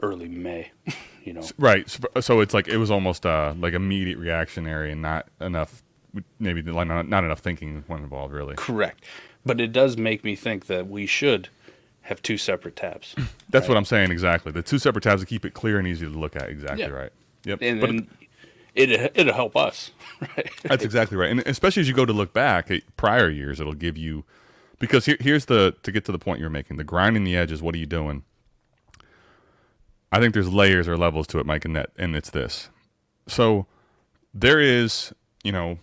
early 0.00 0.26
May. 0.26 0.70
you 1.24 1.32
know. 1.32 1.42
right 1.58 1.88
so, 1.88 2.00
so 2.20 2.40
it's 2.40 2.54
like 2.54 2.66
it 2.68 2.78
was 2.78 2.90
almost 2.90 3.26
uh, 3.26 3.52
like 3.58 3.74
immediate 3.74 4.16
reactionary 4.18 4.90
and 4.92 5.02
not 5.02 5.26
enough 5.40 5.82
maybe 6.38 6.62
like 6.62 6.88
not, 6.88 7.08
not 7.08 7.24
enough 7.24 7.40
thinking 7.40 7.84
when 7.88 8.02
involved 8.02 8.32
really 8.32 8.54
Correct. 8.56 9.04
But 9.44 9.60
it 9.60 9.72
does 9.72 9.96
make 9.96 10.24
me 10.24 10.34
think 10.34 10.66
that 10.66 10.88
we 10.88 11.04
should 11.06 11.48
have 12.02 12.22
two 12.22 12.38
separate 12.38 12.74
tabs. 12.76 13.14
that's 13.50 13.68
what 13.68 13.76
i'm 13.76 13.84
saying 13.84 14.10
exactly 14.12 14.52
the 14.52 14.62
two 14.62 14.78
separate 14.78 15.02
tabs 15.02 15.20
to 15.20 15.26
keep 15.26 15.44
it 15.44 15.54
clear 15.54 15.78
and 15.78 15.88
easy 15.88 16.06
to 16.06 16.12
look 16.12 16.36
at 16.36 16.48
exactly 16.48 16.84
Yeah. 16.84 16.90
right 16.90 17.10
yep 17.44 17.60
And, 17.60 17.80
But- 17.80 17.90
and 17.90 18.08
it 18.76 19.12
it'll 19.14 19.34
help 19.34 19.56
us, 19.56 19.90
right? 20.20 20.50
That's 20.62 20.84
exactly 20.84 21.16
right, 21.16 21.30
and 21.30 21.40
especially 21.40 21.80
as 21.80 21.88
you 21.88 21.94
go 21.94 22.04
to 22.04 22.12
look 22.12 22.32
back 22.32 22.70
at 22.70 22.82
prior 22.96 23.30
years, 23.30 23.58
it'll 23.58 23.72
give 23.72 23.96
you 23.96 24.24
because 24.78 25.06
here, 25.06 25.16
here's 25.20 25.46
the 25.46 25.74
to 25.82 25.92
get 25.92 26.04
to 26.06 26.12
the 26.12 26.18
point 26.18 26.40
you're 26.40 26.50
making. 26.50 26.76
The 26.76 26.84
grinding 26.84 27.24
the 27.24 27.36
edges. 27.36 27.62
What 27.62 27.74
are 27.74 27.78
you 27.78 27.86
doing? 27.86 28.24
I 30.12 30.20
think 30.20 30.34
there's 30.34 30.52
layers 30.52 30.88
or 30.88 30.96
levels 30.96 31.26
to 31.28 31.38
it, 31.40 31.46
Mike, 31.46 31.64
and 31.64 31.74
that, 31.76 31.90
and 31.98 32.14
it's 32.14 32.30
this. 32.30 32.70
So 33.26 33.66
there 34.32 34.60
is, 34.60 35.12
you 35.42 35.52
know, 35.52 35.78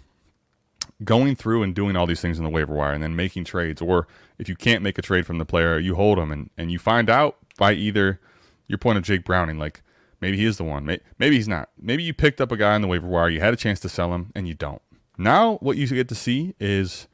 going 1.03 1.35
through 1.35 1.63
and 1.63 1.75
doing 1.75 1.95
all 1.95 2.05
these 2.05 2.21
things 2.21 2.37
in 2.37 2.43
the 2.43 2.49
waiver 2.49 2.73
wire, 2.73 2.93
and 2.93 3.03
then 3.03 3.15
making 3.15 3.43
trades, 3.45 3.81
or 3.81 4.07
if 4.37 4.47
you 4.47 4.55
can't 4.55 4.81
make 4.81 4.97
a 4.97 5.01
trade 5.01 5.25
from 5.25 5.37
the 5.37 5.45
player, 5.45 5.77
you 5.77 5.95
hold 5.95 6.17
them, 6.17 6.31
and 6.31 6.49
and 6.57 6.71
you 6.71 6.79
find 6.79 7.09
out 7.09 7.37
by 7.57 7.73
either 7.73 8.19
your 8.67 8.77
point 8.77 8.97
of 8.97 9.03
Jake 9.03 9.25
Browning, 9.25 9.59
like 9.59 9.81
maybe 10.21 10.37
he 10.37 10.45
is 10.45 10.57
the 10.57 10.63
one, 10.63 10.85
May- 10.85 11.01
maybe 11.19 11.35
he's 11.35 11.47
not. 11.47 11.69
Maybe 11.79 12.03
you 12.03 12.13
picked 12.13 12.39
up 12.39 12.51
a 12.51 12.57
guy 12.57 12.73
on 12.73 12.81
the 12.81 12.87
waiver 12.87 13.07
wire, 13.07 13.29
you 13.29 13.39
had 13.39 13.53
a 13.53 13.57
chance 13.57 13.79
to 13.81 13.89
sell 13.89 14.13
him, 14.13 14.31
and 14.33 14.47
you 14.47 14.53
don't. 14.53 14.81
Now 15.17 15.57
what 15.57 15.77
you 15.77 15.85
get 15.87 16.07
to 16.09 16.15
see 16.15 16.55
is, 16.59 17.07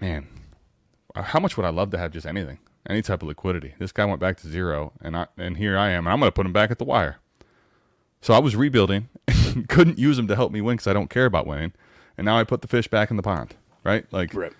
man, 0.00 0.26
how 1.22 1.40
much 1.40 1.56
would 1.56 1.64
I 1.66 1.70
love 1.70 1.90
to 1.90 1.98
have 1.98 2.10
just 2.12 2.26
anything, 2.26 2.58
any 2.88 3.02
type 3.02 3.22
of 3.22 3.28
liquidity? 3.28 3.74
This 3.78 3.92
guy 3.92 4.04
went 4.04 4.20
back 4.20 4.36
to 4.38 4.48
zero, 4.48 4.92
and 5.00 5.16
I 5.16 5.26
and 5.36 5.56
here 5.56 5.76
I 5.78 5.90
am, 5.90 6.06
and 6.06 6.12
I'm 6.12 6.18
going 6.20 6.28
to 6.28 6.34
put 6.34 6.46
him 6.46 6.52
back 6.52 6.70
at 6.70 6.78
the 6.78 6.84
wire. 6.84 7.18
So 8.20 8.32
I 8.34 8.38
was 8.38 8.56
rebuilding, 8.56 9.08
couldn't 9.68 9.98
use 9.98 10.18
him 10.18 10.26
to 10.28 10.36
help 10.36 10.50
me 10.50 10.60
win 10.60 10.76
because 10.76 10.86
I 10.86 10.92
don't 10.94 11.10
care 11.10 11.26
about 11.26 11.46
winning, 11.46 11.72
and 12.16 12.24
now 12.24 12.38
I 12.38 12.44
put 12.44 12.62
the 12.62 12.68
fish 12.68 12.88
back 12.88 13.10
in 13.10 13.16
the 13.16 13.22
pond, 13.22 13.54
right? 13.84 14.06
Like 14.12 14.32
Right. 14.34 14.52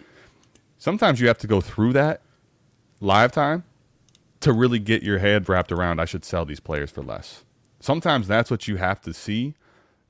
sometimes 0.79 1.21
you 1.21 1.27
have 1.29 1.39
to 1.39 1.47
go 1.47 1.61
through 1.61 1.95
that 1.95 2.21
live 3.01 3.33
time 3.33 3.65
to 4.41 4.53
really 4.53 4.79
get 4.79 5.03
your 5.03 5.19
head 5.19 5.49
wrapped 5.49 5.73
around. 5.73 6.01
I 6.01 6.05
should 6.05 6.25
sell 6.25 6.45
these 6.45 6.61
players 6.61 6.91
for 6.91 7.03
less. 7.03 7.45
Sometimes 7.81 8.29
that's 8.29 8.51
what 8.51 8.69
you 8.69 8.77
have 8.77 9.01
to 9.03 9.13
see 9.15 9.55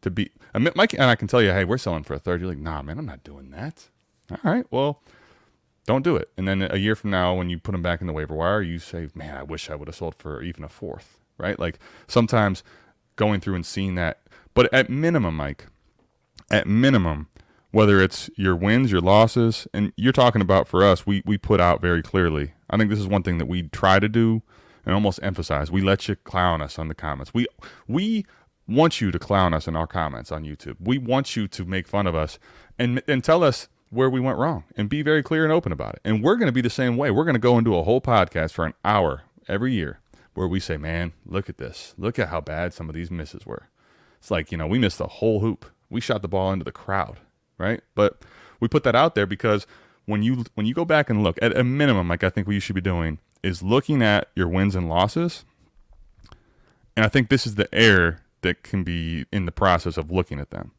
to 0.02 0.10
be. 0.10 0.30
I 0.52 0.58
mean, 0.58 0.72
Mike 0.76 0.92
and 0.92 1.02
I 1.04 1.14
can 1.14 1.28
tell 1.28 1.40
you, 1.42 1.50
hey, 1.50 1.64
we're 1.64 1.78
selling 1.78 2.02
for 2.04 2.14
a 2.14 2.18
third. 2.18 2.40
You're 2.40 2.50
like, 2.50 2.58
nah, 2.58 2.82
man, 2.82 2.98
I'm 2.98 3.06
not 3.06 3.22
doing 3.24 3.50
that. 3.50 3.88
All 4.30 4.38
right, 4.52 4.66
well, 4.70 5.00
don't 5.86 6.02
do 6.02 6.16
it. 6.16 6.30
And 6.36 6.48
then 6.48 6.62
a 6.70 6.76
year 6.76 6.94
from 6.96 7.10
now, 7.10 7.34
when 7.34 7.50
you 7.50 7.58
put 7.58 7.72
them 7.72 7.82
back 7.82 8.00
in 8.00 8.06
the 8.06 8.12
waiver 8.12 8.34
wire, 8.34 8.62
you 8.62 8.78
say, 8.78 9.08
man, 9.14 9.36
I 9.36 9.42
wish 9.42 9.70
I 9.70 9.74
would 9.74 9.88
have 9.88 9.94
sold 9.96 10.14
for 10.16 10.42
even 10.42 10.64
a 10.64 10.68
fourth, 10.68 11.18
right? 11.38 11.58
Like 11.58 11.78
sometimes 12.06 12.62
going 13.16 13.40
through 13.40 13.54
and 13.56 13.66
seeing 13.66 13.94
that. 13.96 14.20
But 14.54 14.72
at 14.72 14.88
minimum, 14.88 15.36
Mike, 15.36 15.66
at 16.50 16.66
minimum, 16.66 17.28
whether 17.70 18.00
it's 18.00 18.30
your 18.36 18.54
wins, 18.54 18.92
your 18.92 19.00
losses, 19.00 19.66
and 19.74 19.92
you're 19.96 20.12
talking 20.12 20.40
about 20.40 20.68
for 20.68 20.84
us, 20.84 21.06
we 21.06 21.22
we 21.26 21.36
put 21.36 21.60
out 21.60 21.80
very 21.80 22.02
clearly. 22.02 22.52
I 22.70 22.76
think 22.76 22.88
this 22.88 23.00
is 23.00 23.08
one 23.08 23.22
thing 23.22 23.38
that 23.38 23.46
we 23.46 23.64
try 23.64 23.98
to 23.98 24.08
do 24.08 24.42
and 24.86 24.94
almost 24.94 25.18
emphasize. 25.22 25.70
We 25.70 25.80
let 25.80 26.08
you 26.08 26.16
clown 26.16 26.62
us 26.62 26.78
on 26.78 26.88
the 26.88 26.94
comments. 26.94 27.34
We 27.34 27.46
we 27.88 28.26
want 28.68 29.00
you 29.00 29.10
to 29.10 29.18
clown 29.18 29.52
us 29.52 29.66
in 29.66 29.76
our 29.76 29.86
comments 29.86 30.32
on 30.32 30.44
YouTube. 30.44 30.76
We 30.80 30.98
want 30.98 31.36
you 31.36 31.48
to 31.48 31.64
make 31.64 31.88
fun 31.88 32.06
of 32.06 32.14
us 32.14 32.38
and 32.78 33.02
and 33.08 33.24
tell 33.24 33.42
us 33.42 33.68
where 33.90 34.10
we 34.10 34.20
went 34.20 34.38
wrong 34.38 34.64
and 34.76 34.88
be 34.88 35.02
very 35.02 35.22
clear 35.22 35.44
and 35.44 35.52
open 35.52 35.72
about 35.72 35.94
it. 35.94 36.00
And 36.04 36.22
we're 36.22 36.36
going 36.36 36.46
to 36.46 36.52
be 36.52 36.60
the 36.60 36.70
same 36.70 36.96
way. 36.96 37.10
We're 37.10 37.24
going 37.24 37.34
to 37.34 37.40
go 37.40 37.58
into 37.58 37.76
a 37.76 37.82
whole 37.82 38.00
podcast 38.00 38.52
for 38.52 38.64
an 38.64 38.74
hour 38.84 39.22
every 39.48 39.72
year 39.72 40.00
where 40.34 40.48
we 40.48 40.60
say, 40.60 40.76
"Man, 40.76 41.12
look 41.24 41.48
at 41.48 41.58
this. 41.58 41.94
Look 41.96 42.18
at 42.18 42.28
how 42.28 42.40
bad 42.40 42.74
some 42.74 42.88
of 42.88 42.94
these 42.94 43.10
misses 43.10 43.46
were." 43.46 43.68
It's 44.18 44.30
like, 44.30 44.50
you 44.50 44.58
know, 44.58 44.66
we 44.66 44.78
missed 44.78 44.98
the 44.98 45.06
whole 45.06 45.40
hoop. 45.40 45.66
We 45.90 46.00
shot 46.00 46.22
the 46.22 46.28
ball 46.28 46.52
into 46.52 46.64
the 46.64 46.72
crowd, 46.72 47.18
right? 47.58 47.82
But 47.94 48.22
we 48.58 48.68
put 48.68 48.82
that 48.84 48.94
out 48.94 49.14
there 49.14 49.26
because 49.26 49.66
when 50.06 50.22
you 50.22 50.44
when 50.54 50.66
you 50.66 50.74
go 50.74 50.84
back 50.84 51.10
and 51.10 51.22
look 51.22 51.38
at 51.42 51.56
a 51.56 51.62
minimum, 51.62 52.08
like 52.08 52.24
I 52.24 52.30
think 52.30 52.46
what 52.46 52.54
you 52.54 52.60
should 52.60 52.74
be 52.74 52.80
doing 52.80 53.18
is 53.42 53.62
looking 53.62 54.02
at 54.02 54.28
your 54.34 54.48
wins 54.48 54.74
and 54.74 54.88
losses. 54.88 55.44
And 56.96 57.04
I 57.04 57.08
think 57.08 57.28
this 57.28 57.46
is 57.46 57.56
the 57.56 57.72
error 57.74 58.20
that 58.40 58.62
can 58.62 58.84
be 58.84 59.26
in 59.32 59.46
the 59.46 59.52
process 59.52 59.96
of 59.96 60.10
looking 60.10 60.38
at 60.40 60.50
them. 60.50 60.72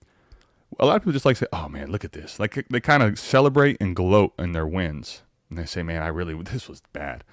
A 0.79 0.85
lot 0.85 0.97
of 0.97 1.01
people 1.01 1.13
just 1.13 1.25
like 1.25 1.37
say, 1.37 1.47
"Oh 1.53 1.69
man, 1.69 1.91
look 1.91 2.03
at 2.03 2.11
this!" 2.11 2.39
Like 2.39 2.67
they 2.69 2.79
kind 2.79 3.03
of 3.03 3.17
celebrate 3.17 3.77
and 3.79 3.95
gloat 3.95 4.33
in 4.37 4.51
their 4.51 4.67
wins, 4.67 5.21
and 5.49 5.57
they 5.57 5.65
say, 5.65 5.83
"Man, 5.83 6.01
I 6.01 6.07
really 6.07 6.33
this 6.43 6.67
was 6.67 6.81
bad." 6.93 7.23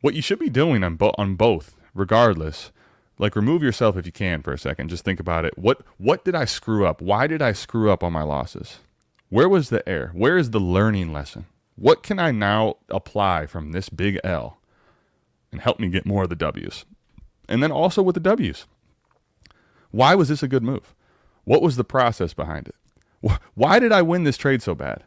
What 0.00 0.14
you 0.14 0.22
should 0.22 0.38
be 0.38 0.50
doing 0.50 0.84
on 0.84 0.98
on 1.18 1.34
both, 1.36 1.74
regardless, 1.94 2.72
like 3.18 3.36
remove 3.36 3.62
yourself 3.62 3.96
if 3.96 4.06
you 4.06 4.12
can 4.12 4.42
for 4.42 4.52
a 4.52 4.58
second. 4.58 4.88
Just 4.88 5.04
think 5.04 5.20
about 5.20 5.44
it. 5.44 5.58
What 5.58 5.82
what 5.98 6.24
did 6.24 6.34
I 6.34 6.44
screw 6.44 6.86
up? 6.86 7.00
Why 7.00 7.26
did 7.26 7.42
I 7.42 7.52
screw 7.52 7.90
up 7.90 8.02
on 8.02 8.12
my 8.12 8.22
losses? 8.22 8.78
Where 9.28 9.48
was 9.48 9.70
the 9.70 9.86
error? 9.88 10.10
Where 10.14 10.38
is 10.38 10.50
the 10.50 10.60
learning 10.60 11.12
lesson? 11.12 11.46
What 11.74 12.02
can 12.02 12.18
I 12.18 12.30
now 12.30 12.76
apply 12.88 13.46
from 13.46 13.72
this 13.72 13.88
big 13.88 14.18
L 14.24 14.58
and 15.52 15.60
help 15.60 15.78
me 15.78 15.88
get 15.88 16.06
more 16.06 16.22
of 16.22 16.30
the 16.30 16.36
W's? 16.36 16.84
And 17.48 17.62
then 17.62 17.72
also 17.72 18.02
with 18.02 18.14
the 18.14 18.20
W's. 18.20 18.66
Why 19.90 20.14
was 20.14 20.28
this 20.28 20.42
a 20.42 20.48
good 20.48 20.62
move? 20.62 20.94
What 21.46 21.62
was 21.62 21.76
the 21.76 21.84
process 21.84 22.34
behind 22.34 22.68
it? 22.68 22.74
Why 23.54 23.78
did 23.78 23.92
I 23.92 24.02
win 24.02 24.24
this 24.24 24.36
trade 24.36 24.62
so 24.62 24.74
bad? 24.74 25.04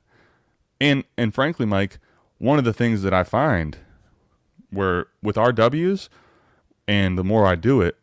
And 0.82 1.04
and 1.18 1.34
frankly, 1.34 1.66
Mike, 1.66 2.00
one 2.40 2.58
of 2.58 2.66
the 2.66 2.74
things 2.74 3.04
that 3.04 3.14
I 3.14 3.24
find 3.24 3.78
where 4.72 5.08
with 5.22 5.38
our 5.38 5.52
W's 5.52 6.10
and 6.88 7.18
the 7.18 7.24
more 7.24 7.46
I 7.46 7.56
do 7.56 7.82
it, 7.82 7.98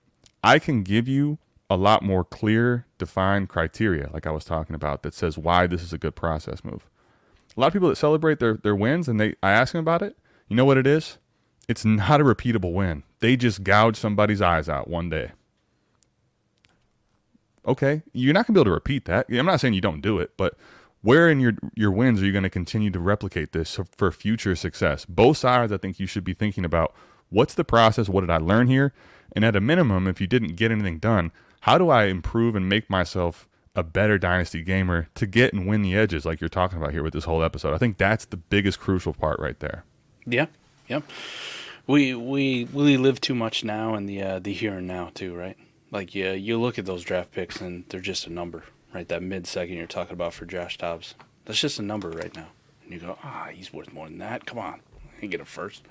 I 0.45 0.59
can 0.59 0.83
give 0.83 1.09
you 1.09 1.39
a 1.69 1.77
lot 1.77 2.03
more 2.03 2.25
clear, 2.25 2.87
defined 2.99 3.49
criteria, 3.49 4.11
like 4.13 4.27
I 4.27 4.31
was 4.31 4.45
talking 4.45 4.77
about, 4.77 5.03
that 5.03 5.15
says 5.15 5.37
why 5.37 5.67
this 5.67 5.83
is 5.83 5.93
a 5.93 5.99
good 5.99 6.15
process 6.15 6.63
move. 6.63 6.89
A 7.57 7.61
lot 7.61 7.69
of 7.69 7.73
people 7.73 7.89
that 7.89 7.97
celebrate 7.97 8.39
their, 8.39 8.55
their 8.55 8.77
wins 8.77 9.09
and 9.09 9.19
they 9.19 9.35
I 9.43 9.51
ask 9.51 9.73
them 9.73 9.81
about 9.81 10.03
it, 10.03 10.17
you 10.49 10.57
know 10.57 10.67
what 10.67 10.77
it 10.77 10.87
is? 10.87 11.19
It's 11.69 11.85
not 11.85 12.21
a 12.21 12.25
repeatable 12.25 12.73
win. 12.73 13.03
They 13.21 13.37
just 13.37 13.65
gouge 13.65 13.97
somebody's 13.97 14.43
eyes 14.43 14.69
out 14.69 14.89
one 14.89 15.09
day. 15.09 15.33
Okay, 17.67 18.03
you're 18.13 18.33
not 18.35 18.47
gonna 18.47 18.55
be 18.55 18.61
able 18.61 18.71
to 18.71 18.75
repeat 18.75 19.07
that. 19.07 19.27
I'm 19.31 19.47
not 19.47 19.61
saying 19.61 19.75
you 19.75 19.81
don't 19.81 20.01
do 20.01 20.19
it, 20.19 20.33
but 20.37 20.57
where 21.03 21.29
in 21.29 21.41
your 21.41 21.55
your 21.75 21.91
wins 21.91 22.21
are 22.21 22.27
you 22.27 22.33
going 22.33 22.43
to 22.43 22.51
continue 22.51 22.91
to 22.91 22.99
replicate 22.99 23.53
this 23.53 23.79
for 23.97 24.11
future 24.11 24.57
success? 24.57 25.05
Both 25.05 25.39
sides, 25.39 25.73
I 25.73 25.77
think 25.77 26.01
you 26.01 26.07
should 26.07 26.25
be 26.25 26.35
thinking 26.35 26.65
about 26.65 26.95
what's 27.31 27.55
the 27.55 27.65
process, 27.65 28.09
what 28.09 28.23
did 28.23 28.31
I 28.31 28.39
learn 28.39 28.67
here, 28.67 28.93
and 29.35 29.45
at 29.45 29.55
a 29.55 29.61
minimum, 29.61 30.09
if 30.09 30.21
you 30.21 30.27
didn't 30.27 30.57
get 30.57 30.71
anything 30.71 30.99
done, 30.99 31.31
how 31.61 31.79
do 31.79 31.91
I 31.91 32.05
improve 32.05 32.57
and 32.57 32.69
make 32.69 32.91
myself 32.91 33.49
a 33.77 33.83
better 33.83 34.19
dynasty 34.19 34.63
gamer 34.63 35.09
to 35.15 35.27
get 35.27 35.53
and 35.53 35.67
win 35.67 35.83
the 35.83 35.95
edges 35.95 36.25
like 36.25 36.41
you're 36.41 36.49
talking 36.49 36.79
about 36.79 36.93
here 36.93 37.03
with 37.03 37.13
this 37.13 37.25
whole 37.25 37.43
episode. 37.43 37.75
I 37.75 37.79
think 37.79 37.99
that's 37.99 38.25
the 38.25 38.39
biggest 38.39 38.81
crucial 38.81 39.13
part 39.13 39.39
right 39.39 39.61
there. 39.61 39.85
Yeah. 40.25 40.47
Yep. 40.89 41.05
We 41.87 42.15
we 42.15 42.65
we 42.73 42.97
live 42.97 43.21
too 43.21 43.35
much 43.35 43.63
now 43.63 43.95
in 43.95 44.07
the 44.07 44.23
uh, 44.23 44.39
the 44.39 44.53
here 44.53 44.79
and 44.79 44.87
now 44.87 45.11
too, 45.15 45.37
right? 45.37 45.57
Like 45.91 46.15
yeah, 46.15 46.33
you 46.33 46.61
look 46.61 46.79
at 46.79 46.87
those 46.87 47.05
draft 47.05 47.33
picks 47.33 47.61
and 47.61 47.85
they're 47.89 48.01
just 48.01 48.27
a 48.27 48.33
number, 48.33 48.65
right? 48.93 49.09
That 49.09 49.23
mid 49.23 49.47
second 49.47 49.77
you're 49.77 49.87
talking 49.87 50.15
about 50.15 50.35
for 50.35 50.45
Josh 50.45 50.79
Dobbs, 50.79 51.15
that's 51.45 51.61
just 51.61 51.79
a 51.79 51.83
number 51.83 52.11
right 52.11 52.35
now. 52.35 52.49
And 52.85 52.93
you 52.93 52.99
go, 52.99 53.19
ah, 53.23 53.49
he's 53.53 53.73
worth 53.73 53.93
more 53.93 54.07
than 54.07 54.19
that. 54.19 54.47
Come 54.47 54.59
on, 54.59 54.81
he 55.21 55.29
get 55.29 55.41
a 55.41 55.45
first. 55.45 55.83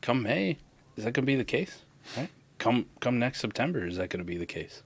Come 0.00 0.22
May, 0.22 0.58
is 0.96 1.04
that 1.04 1.12
gonna 1.12 1.26
be 1.26 1.36
the 1.36 1.44
case? 1.44 1.82
Right? 2.16 2.30
come 2.58 2.86
come 3.00 3.18
next 3.18 3.40
September, 3.40 3.86
is 3.86 3.96
that 3.96 4.10
to 4.10 4.24
be 4.24 4.36
the 4.36 4.46
case? 4.46 4.82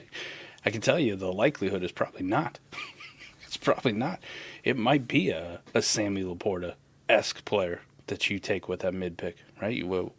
I 0.64 0.70
can 0.70 0.80
tell 0.80 0.98
you 0.98 1.16
the 1.16 1.32
likelihood 1.32 1.82
is 1.82 1.92
probably 1.92 2.22
not. 2.22 2.58
it's 3.46 3.56
probably 3.56 3.92
not. 3.92 4.20
It 4.62 4.76
might 4.76 5.08
be 5.08 5.30
a, 5.30 5.60
a 5.74 5.82
Sammy 5.82 6.22
LaPorta 6.22 6.74
esque 7.08 7.44
player 7.44 7.80
that 8.08 8.28
you 8.30 8.38
take 8.38 8.68
with 8.68 8.80
that 8.80 8.94
mid 8.94 9.16
pick, 9.16 9.36
right? 9.60 9.74
You 9.74 9.86
will. 9.86 10.12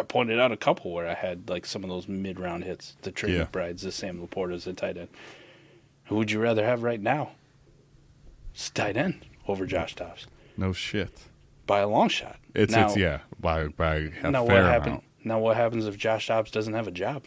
I 0.00 0.02
pointed 0.02 0.40
out 0.40 0.50
a 0.50 0.56
couple 0.56 0.92
where 0.92 1.06
I 1.06 1.14
had 1.14 1.48
like 1.50 1.66
some 1.66 1.84
of 1.84 1.90
those 1.90 2.08
mid 2.08 2.40
round 2.40 2.64
hits, 2.64 2.96
the 3.02 3.12
Trey 3.12 3.36
Yeah. 3.36 3.44
McBrides, 3.44 3.82
the 3.82 3.92
Sam 3.92 4.26
LaPortas, 4.26 4.64
the 4.64 4.72
tight 4.72 4.96
end. 4.96 5.08
Who 6.06 6.16
would 6.16 6.30
you 6.30 6.40
rather 6.40 6.64
have 6.64 6.82
right 6.82 7.00
now? 7.00 7.32
It's 8.54 8.70
tight 8.70 8.96
end 8.96 9.26
over 9.46 9.66
Josh 9.66 9.94
Dobbs 9.94 10.26
No 10.56 10.72
shit. 10.72 11.12
by 11.66 11.80
a 11.80 11.88
long 11.88 12.08
shot. 12.08 12.38
It's 12.54 12.72
Now- 12.72 12.86
it's 12.86 12.96
yeah 12.96 13.20
by 13.38 13.68
by 13.68 13.96
a 14.22 14.30
now 14.30 14.46
fair 14.46 14.62
what 14.62 14.72
happen, 14.72 14.88
amount. 14.88 15.04
Now 15.22 15.38
what 15.38 15.56
happens 15.56 15.86
if 15.86 15.96
Josh 15.98 16.28
Dobbs 16.28 16.50
doesn't 16.50 16.74
have 16.74 16.88
a 16.88 16.90
job, 16.90 17.24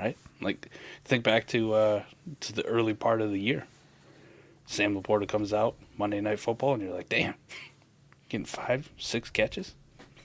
right? 0.00 0.16
Like 0.40 0.68
think 1.04 1.22
back 1.24 1.46
to 1.48 1.74
uh, 1.74 2.02
to 2.40 2.52
the 2.52 2.64
early 2.64 2.94
part 2.94 3.20
of 3.20 3.30
the 3.30 3.38
year. 3.40 3.66
Sam 4.66 5.00
LaPorta 5.00 5.28
comes 5.28 5.52
out 5.52 5.76
Monday 5.98 6.20
Night 6.22 6.40
Football, 6.40 6.72
and 6.74 6.82
you're 6.82 6.94
like, 6.94 7.10
damn, 7.10 7.34
getting 8.30 8.46
five, 8.46 8.90
six 8.96 9.28
catches. 9.28 9.74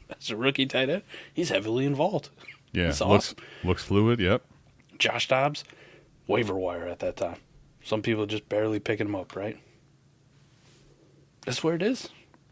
That's 0.10 0.30
a 0.30 0.36
rookie 0.36 0.66
tight 0.66 0.90
end. 0.90 1.04
He's 1.34 1.50
heavily 1.50 1.86
involved. 1.86 2.30
Yeah, 2.72 2.86
looks 2.90 3.02
awesome. 3.02 3.38
looks 3.64 3.84
fluid. 3.84 4.20
Yep. 4.20 4.44
Josh 5.00 5.28
Dobbs, 5.28 5.64
waiver 6.28 6.54
wire 6.54 6.88
at 6.88 7.00
that 7.00 7.18
time. 7.18 7.38
Some 7.84 8.04
people 8.04 8.28
just 8.28 8.48
barely 8.48 8.80
picking 8.80 9.08
him 9.08 9.16
up, 9.16 9.36
right? 9.36 9.58
That's 11.46 11.64
where 11.64 11.74
it 11.74 11.82
is. 11.82 12.10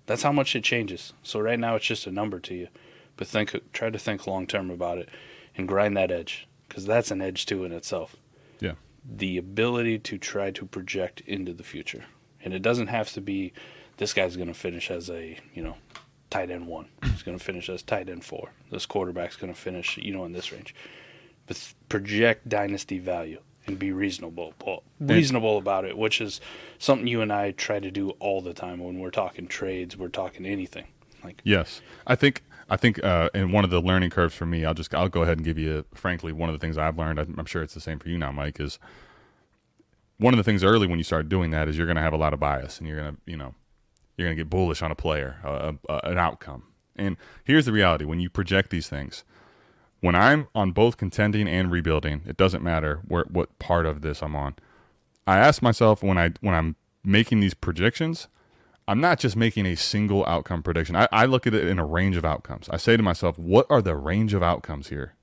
That's 0.08 0.24
how 0.24 0.32
much 0.32 0.56
it 0.56 0.64
changes. 0.64 1.14
So 1.22 1.40
right 1.40 1.60
now 1.60 1.76
it's 1.76 1.86
just 1.86 2.08
a 2.08 2.12
number 2.12 2.40
to 2.40 2.56
you, 2.56 2.68
but 3.16 3.28
think, 3.28 3.56
try 3.74 3.92
to 3.92 4.00
think 4.00 4.26
long 4.26 4.48
term 4.48 4.72
about 4.72 4.98
it, 4.98 5.10
and 5.56 5.68
grind 5.68 5.96
that 5.98 6.10
edge 6.10 6.48
because 6.68 6.88
that's 6.88 7.12
an 7.12 7.22
edge 7.22 7.46
too 7.46 7.64
in 7.64 7.72
itself. 7.72 8.16
Yeah. 8.60 8.74
The 9.06 9.38
ability 9.38 10.00
to 10.00 10.18
try 10.18 10.50
to 10.50 10.66
project 10.66 11.22
into 11.28 11.54
the 11.54 11.64
future, 11.64 12.06
and 12.44 12.56
it 12.56 12.64
doesn't 12.64 12.88
have 12.88 13.12
to 13.12 13.22
be 13.22 13.54
this 13.98 14.14
guy's 14.14 14.36
going 14.36 14.48
to 14.48 14.54
finish 14.56 14.90
as 14.90 15.12
a 15.12 15.38
you 15.54 15.62
know 15.62 15.76
tight 16.30 16.52
end 16.52 16.68
one. 16.68 16.88
He's 17.04 17.24
going 17.24 17.38
to 17.38 17.44
finish 17.44 17.70
as 17.70 17.82
tight 17.82 18.10
end 18.10 18.24
four. 18.26 18.50
This 18.72 18.86
quarterback's 18.86 19.36
going 19.36 19.54
to 19.54 19.60
finish 19.60 19.98
you 19.98 20.14
know 20.14 20.26
in 20.26 20.34
this 20.34 20.52
range 20.52 20.74
but 21.48 21.74
project 21.90 22.48
dynasty 22.48 23.00
value 23.00 23.40
and 23.66 23.80
be 23.80 23.92
reasonable 23.92 24.54
reasonable 25.00 25.58
about 25.58 25.84
it 25.86 25.98
which 25.98 26.22
is 26.22 26.40
something 26.78 27.08
you 27.08 27.22
and 27.22 27.34
I 27.34 27.52
try 27.52 27.80
to 27.80 27.90
do 27.90 28.12
all 28.12 28.42
the 28.42 28.54
time 28.54 28.80
when 28.80 29.00
we're 29.00 29.12
talking 29.12 29.48
trades 29.48 29.98
we're 29.98 30.10
talking 30.10 30.46
anything 30.46 30.86
like 31.24 31.42
Yes, 31.44 31.82
I 32.06 32.16
think 32.16 32.44
I 32.70 32.76
think, 32.76 33.02
uh, 33.02 33.30
and 33.34 33.54
one 33.54 33.64
of 33.64 33.70
the 33.70 33.80
learning 33.80 34.10
curves 34.10 34.36
for 34.36 34.46
me, 34.46 34.66
I'll 34.66 34.74
just 34.74 34.94
I'll 34.94 35.08
go 35.08 35.22
ahead 35.24 35.38
and 35.38 35.46
give 35.46 35.58
you, 35.58 35.86
frankly, 35.94 36.34
one 36.34 36.50
of 36.50 36.54
the 36.54 36.60
things 36.60 36.78
I've 36.78 36.98
learned. 36.98 37.18
I'm 37.18 37.46
sure 37.46 37.64
it's 37.64 37.74
the 37.74 37.80
same 37.80 37.98
for 37.98 38.10
you 38.10 38.18
now, 38.18 38.34
Mike. 38.34 38.60
Is 38.60 38.78
one 40.18 40.34
of 40.34 40.38
the 40.38 40.44
things 40.44 40.66
early 40.66 40.86
when 40.86 40.98
you 40.98 41.04
start 41.06 41.30
doing 41.30 41.52
that 41.52 41.70
is 41.70 41.78
you're 41.78 41.88
going 41.88 41.96
to 41.96 42.02
have 42.02 42.12
a 42.12 42.18
lot 42.18 42.34
of 42.34 42.42
bias, 42.42 42.78
and 42.80 42.88
you're 42.88 43.02
going 43.02 43.16
to 43.16 43.22
you 43.26 43.38
know 43.38 43.56
you're 44.18 44.28
going 44.28 44.36
to 44.36 44.44
get 44.44 44.50
bullish 44.50 44.82
on 44.82 44.92
a 44.92 44.96
player, 44.96 45.38
an 45.88 46.18
outcome. 46.18 46.64
And 46.96 47.16
here's 47.44 47.66
the 47.66 47.72
reality: 47.72 48.04
when 48.04 48.20
you 48.20 48.30
project 48.30 48.72
these 48.72 48.90
things, 48.90 49.24
when 50.00 50.16
I'm 50.16 50.48
on 50.56 50.72
both 50.72 50.98
contending 50.98 51.48
and 51.48 51.72
rebuilding, 51.72 52.24
it 52.26 52.36
doesn't 52.36 52.64
matter 52.64 53.02
where 53.08 53.26
what 53.30 53.58
part 53.60 53.86
of 53.86 54.02
this 54.02 54.22
I'm 54.22 54.36
on. 54.36 54.56
I 55.26 55.38
ask 55.38 55.62
myself 55.62 56.02
when 56.02 56.18
I 56.18 56.32
when 56.42 56.56
I'm 56.56 56.76
making 57.04 57.40
these 57.40 57.54
predictions, 57.54 58.28
I'm 58.88 59.00
not 59.00 59.20
just 59.20 59.36
making 59.36 59.66
a 59.66 59.76
single 59.76 60.26
outcome 60.26 60.64
prediction. 60.64 60.96
I, 60.96 61.08
I 61.12 61.26
look 61.26 61.46
at 61.46 61.54
it 61.54 61.68
in 61.68 61.78
a 61.78 61.86
range 61.86 62.18
of 62.18 62.26
outcomes. 62.26 62.68
I 62.70 62.78
say 62.78 62.98
to 62.98 63.04
myself, 63.04 63.38
what 63.38 63.68
are 63.70 63.82
the 63.82 63.96
range 63.96 64.34
of 64.34 64.42
outcomes 64.42 64.90
here 64.90 65.14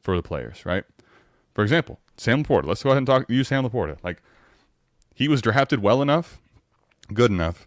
for 0.00 0.14
the 0.14 0.22
players, 0.22 0.66
right? 0.66 0.84
For 1.54 1.62
example, 1.62 2.00
Sam 2.16 2.44
LaPorta. 2.44 2.66
Let's 2.66 2.82
go 2.82 2.90
ahead 2.90 2.98
and 2.98 3.06
talk 3.06 3.30
use 3.30 3.48
Sam 3.48 3.64
LaPorta. 3.68 3.96
Like 4.02 4.22
he 5.14 5.26
was 5.26 5.40
drafted 5.40 5.80
well 5.80 6.02
enough, 6.02 6.38
good 7.14 7.30
enough 7.30 7.66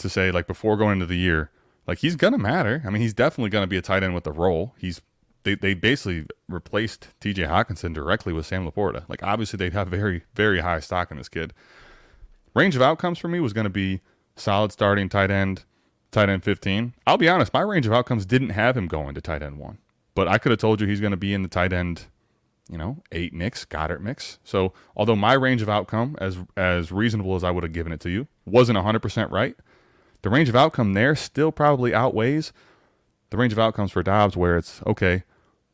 to 0.00 0.08
say 0.08 0.30
like 0.30 0.46
before 0.46 0.76
going 0.76 0.94
into 0.94 1.06
the 1.06 1.16
year, 1.16 1.50
like 1.86 1.98
he's 1.98 2.16
gonna 2.16 2.38
matter. 2.38 2.82
I 2.86 2.90
mean, 2.90 3.02
he's 3.02 3.14
definitely 3.14 3.50
gonna 3.50 3.66
be 3.66 3.76
a 3.76 3.82
tight 3.82 4.02
end 4.02 4.14
with 4.14 4.24
the 4.24 4.32
role. 4.32 4.74
He's 4.78 5.00
they, 5.42 5.54
they 5.54 5.72
basically 5.72 6.26
replaced 6.48 7.08
TJ 7.20 7.48
Hockenson 7.48 7.94
directly 7.94 8.32
with 8.32 8.44
Sam 8.44 8.70
LaPorta. 8.70 9.08
Like 9.08 9.22
obviously 9.22 9.56
they 9.56 9.70
have 9.70 9.88
very, 9.88 10.24
very 10.34 10.60
high 10.60 10.80
stock 10.80 11.10
in 11.10 11.16
this 11.16 11.30
kid. 11.30 11.54
Range 12.54 12.76
of 12.76 12.82
outcomes 12.82 13.18
for 13.18 13.28
me 13.28 13.40
was 13.40 13.52
gonna 13.52 13.70
be 13.70 14.00
solid 14.36 14.72
starting 14.72 15.08
tight 15.08 15.30
end, 15.30 15.64
tight 16.10 16.28
end 16.28 16.42
15. 16.42 16.94
I'll 17.06 17.16
be 17.16 17.28
honest, 17.28 17.52
my 17.52 17.60
range 17.60 17.86
of 17.86 17.92
outcomes 17.92 18.26
didn't 18.26 18.50
have 18.50 18.76
him 18.76 18.88
going 18.88 19.14
to 19.14 19.20
tight 19.20 19.42
end 19.42 19.58
one, 19.58 19.78
but 20.14 20.28
I 20.28 20.38
could 20.38 20.50
have 20.50 20.58
told 20.58 20.80
you 20.80 20.86
he's 20.86 21.00
going 21.00 21.12
to 21.12 21.16
be 21.16 21.34
in 21.34 21.42
the 21.42 21.48
tight 21.48 21.72
end, 21.72 22.06
you 22.68 22.78
know, 22.78 23.02
eight 23.12 23.32
mix, 23.32 23.64
Goedert 23.64 24.00
mix. 24.00 24.38
So 24.42 24.72
although 24.96 25.16
my 25.16 25.34
range 25.34 25.62
of 25.62 25.68
outcome, 25.68 26.16
as 26.20 26.38
as 26.56 26.90
reasonable 26.90 27.36
as 27.36 27.44
I 27.44 27.50
would 27.50 27.62
have 27.62 27.72
given 27.72 27.92
it 27.92 28.00
to 28.00 28.10
you, 28.10 28.26
wasn't 28.44 28.78
100% 28.78 29.30
right, 29.30 29.56
the 30.22 30.30
range 30.30 30.48
of 30.48 30.56
outcome 30.56 30.92
there 30.94 31.14
still 31.14 31.52
probably 31.52 31.94
outweighs 31.94 32.52
the 33.30 33.36
range 33.36 33.52
of 33.52 33.58
outcomes 33.58 33.92
for 33.92 34.02
Dobbs, 34.02 34.36
where 34.36 34.56
it's 34.56 34.82
okay, 34.86 35.22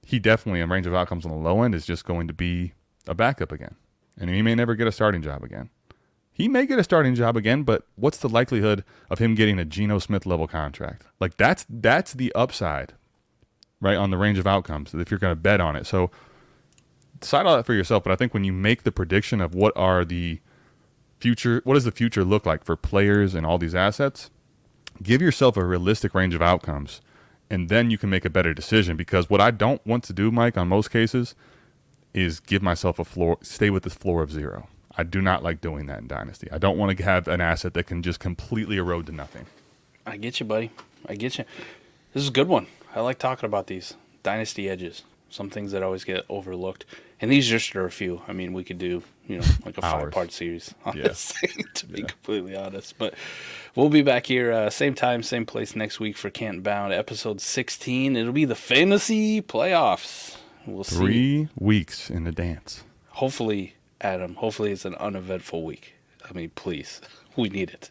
he 0.03 0.19
definitely 0.19 0.61
a 0.61 0.67
range 0.67 0.87
of 0.87 0.95
outcomes 0.95 1.25
on 1.25 1.31
the 1.31 1.37
low 1.37 1.63
end 1.63 1.75
is 1.75 1.87
just 1.87 2.05
going 2.05 2.29
to 2.29 2.35
be 2.35 2.73
a 3.09 3.15
backup 3.15 3.51
again, 3.51 3.75
and 4.19 4.31
he 4.31 4.43
may 4.43 4.55
never 4.55 4.75
get 4.75 4.87
a 4.87 4.93
starting 4.93 5.23
job 5.23 5.43
again. 5.43 5.71
He 6.33 6.49
may 6.49 6.67
get 6.67 6.79
a 6.79 6.85
starting 6.85 7.15
job 7.15 7.37
again, 7.37 7.63
but 7.63 7.87
what's 7.97 8.19
the 8.19 8.29
likelihood 8.29 8.85
of 9.09 9.19
him 9.19 9.35
getting 9.35 9.59
a 9.59 9.65
Geno 9.65 9.99
Smith 9.99 10.27
level 10.27 10.47
contract? 10.47 11.07
Like 11.19 11.39
that's 11.39 11.65
that's 11.69 12.13
the 12.13 12.31
upside, 12.35 12.93
right 13.81 13.97
on 13.97 14.11
the 14.11 14.19
range 14.19 14.39
of 14.39 14.47
outcomes 14.47 14.93
if 14.93 15.11
you're 15.11 15.19
going 15.19 15.33
to 15.33 15.41
bet 15.41 15.63
on 15.63 15.77
it. 15.77 15.87
So 15.87 16.11
decide 17.19 17.47
all 17.47 17.57
that 17.57 17.65
for 17.65 17.73
yourself. 17.73 18.05
But 18.05 18.13
I 18.13 18.17
think 18.17 18.35
when 18.35 18.45
you 18.45 18.53
make 18.53 18.83
the 18.83 18.93
prediction 18.93 19.41
of 19.41 19.55
what 19.55 19.73
are 19.77 20.05
the 20.05 20.41
future, 21.19 21.63
what 21.65 21.73
does 21.73 21.85
the 21.85 21.91
future 21.91 22.23
look 22.23 22.45
like 22.45 22.65
for 22.65 22.77
players 22.77 23.35
and 23.35 23.47
all 23.47 23.57
these 23.57 23.75
assets, 23.75 24.31
give 25.03 25.23
yourself 25.23 25.57
a 25.57 25.65
realistic 25.65 26.15
range 26.15 26.35
of 26.35 26.43
outcomes, 26.43 27.01
and 27.51 27.69
then 27.69 27.91
you 27.91 27.99
can 27.99 28.11
make 28.11 28.25
a 28.25 28.31
better 28.31 28.55
decision. 28.55 28.97
Because 28.97 29.31
what 29.31 29.41
I 29.41 29.51
don't 29.51 29.85
want 29.87 30.05
to 30.05 30.13
do, 30.13 30.31
Mike, 30.31 30.57
on 30.57 30.69
most 30.69 30.91
cases, 30.91 31.35
is 32.15 32.41
give 32.41 32.63
myself 32.63 32.99
a 32.99 33.05
floor, 33.05 33.39
stay 33.43 33.71
with 33.71 33.83
this 33.83 33.95
floor 33.95 34.23
of 34.23 34.33
zero. 34.33 34.69
I 34.99 35.03
do 35.03 35.21
not 35.21 35.43
like 35.43 35.61
doing 35.61 35.87
that 35.87 36.01
in 36.01 36.07
Dynasty. 36.07 36.49
I 36.51 36.59
don't 36.59 36.79
want 36.79 36.97
to 36.97 37.05
have 37.05 37.29
an 37.29 37.41
asset 37.41 37.75
that 37.75 37.85
can 37.85 38.03
just 38.03 38.19
completely 38.19 38.79
erode 38.79 39.07
to 39.07 39.13
nothing. 39.13 39.47
I 40.07 40.17
get 40.17 40.41
you, 40.41 40.47
buddy. 40.47 40.71
I 41.07 41.17
get 41.17 41.37
you. 41.37 41.45
This 42.15 42.23
is 42.23 42.31
a 42.31 42.33
good 42.33 42.49
one. 42.49 42.67
I 42.95 43.01
like 43.01 43.19
talking 43.19 43.47
about 43.47 43.67
these 43.67 43.95
dynasty 44.23 44.71
edges. 44.71 45.03
Some 45.29 45.51
things 45.51 45.73
that 45.73 45.83
always 45.83 46.05
get 46.05 46.25
overlooked, 46.29 46.87
and 47.21 47.31
these 47.31 47.47
just 47.47 47.75
are 47.77 47.85
a 47.85 47.91
few. 47.91 48.23
I 48.27 48.33
mean, 48.33 48.53
we 48.53 48.65
could 48.65 48.79
do 48.79 49.03
you 49.29 49.39
know 49.39 49.45
like 49.65 49.77
a 49.79 49.85
Hours. 49.85 50.03
five-part 50.05 50.33
series 50.33 50.75
on 50.85 50.97
Yeah. 50.97 51.05
this 51.09 51.33
thing, 51.41 51.65
to 51.75 51.87
be 51.87 52.03
completely 52.03 52.55
honest. 52.57 52.97
But 52.99 53.15
we'll 53.75 53.89
be 53.89 54.03
back 54.03 54.27
here 54.27 54.53
uh, 54.53 54.71
same 54.71 54.95
time, 54.95 55.23
same 55.23 55.47
place 55.47 55.75
next 55.77 55.99
week 56.01 56.17
for 56.17 56.31
Canton 56.31 56.63
Bound, 56.63 56.93
episode 56.93 57.41
sixteen. 57.41 58.17
It'll 58.17 58.33
be 58.33 58.45
the 58.45 58.55
fantasy 58.55 59.43
playoffs. 59.43 60.37
We'll 60.67 60.85
see. 60.85 60.97
Three 60.97 61.49
weeks 61.59 62.11
in 62.11 62.25
the 62.25 62.33
dance. 62.33 62.83
Hopefully, 63.11 63.75
Adam. 64.01 64.35
Hopefully, 64.37 64.73
it's 64.73 64.85
an 64.85 64.95
uneventful 64.97 65.65
week. 65.65 65.95
I 66.29 66.33
mean, 66.33 66.51
please, 66.55 67.01
we 67.37 67.49
need 67.49 67.71
it. 67.71 67.91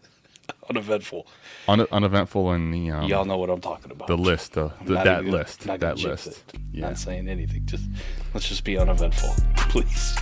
Uneventful. 0.69 1.27
Un- 1.67 1.87
uneventful 1.91 2.53
in 2.53 2.71
the 2.71 2.91
um, 2.91 3.07
Y'all 3.07 3.25
know 3.25 3.37
what 3.37 3.49
I'm 3.49 3.61
talking 3.61 3.91
about. 3.91 4.07
the 4.07 4.17
list, 4.17 4.53
the, 4.53 4.71
that 4.85 5.21
even- 5.21 5.31
list, 5.31 5.61
that 5.61 5.97
list. 5.99 6.43
Yeah, 6.71 6.87
Not 6.87 6.97
saying 6.97 7.27
anything. 7.29 7.65
Just 7.65 7.85
let's 8.33 8.47
just 8.49 8.63
be 8.63 8.77
uneventful, 8.77 9.29
please. 9.69 10.15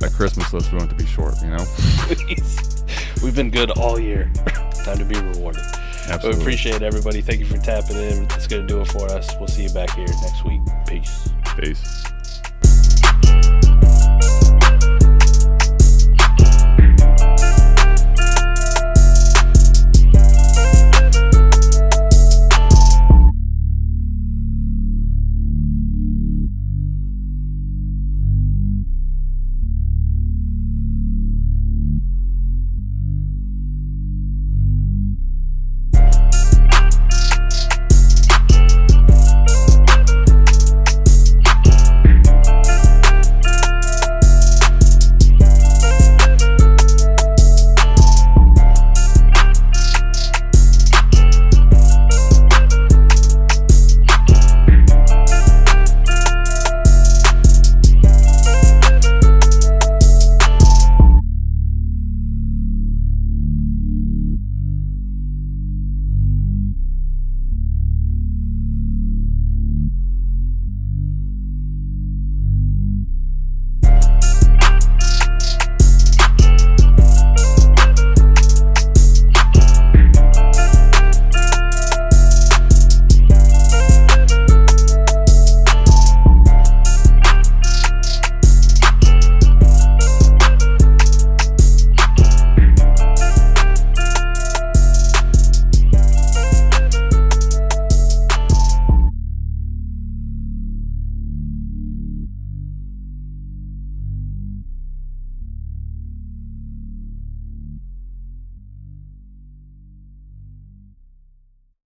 that 0.00 0.12
Christmas 0.14 0.52
list 0.52 0.72
we 0.72 0.78
want 0.78 0.90
to 0.90 0.96
be 0.96 1.06
short. 1.06 1.34
You 1.42 1.48
know, 1.50 1.64
please. 2.06 2.84
We've 3.22 3.34
been 3.36 3.50
good 3.50 3.70
all 3.72 3.98
year. 3.98 4.30
Time 4.84 4.98
to 4.98 5.04
be 5.04 5.18
rewarded. 5.20 5.62
Absolutely. 6.08 6.38
We 6.38 6.42
appreciate 6.44 6.82
everybody. 6.82 7.20
Thank 7.20 7.40
you 7.40 7.46
for 7.46 7.58
tapping 7.58 7.96
in. 7.96 8.26
That's 8.28 8.46
gonna 8.46 8.66
do 8.66 8.80
it 8.80 8.88
for 8.88 9.06
us. 9.10 9.34
We'll 9.38 9.48
see 9.48 9.64
you 9.64 9.70
back 9.74 9.90
here 9.94 10.06
next 10.06 10.44
week. 10.44 10.60
Peace. 10.88 11.28
Peace. 11.58 12.04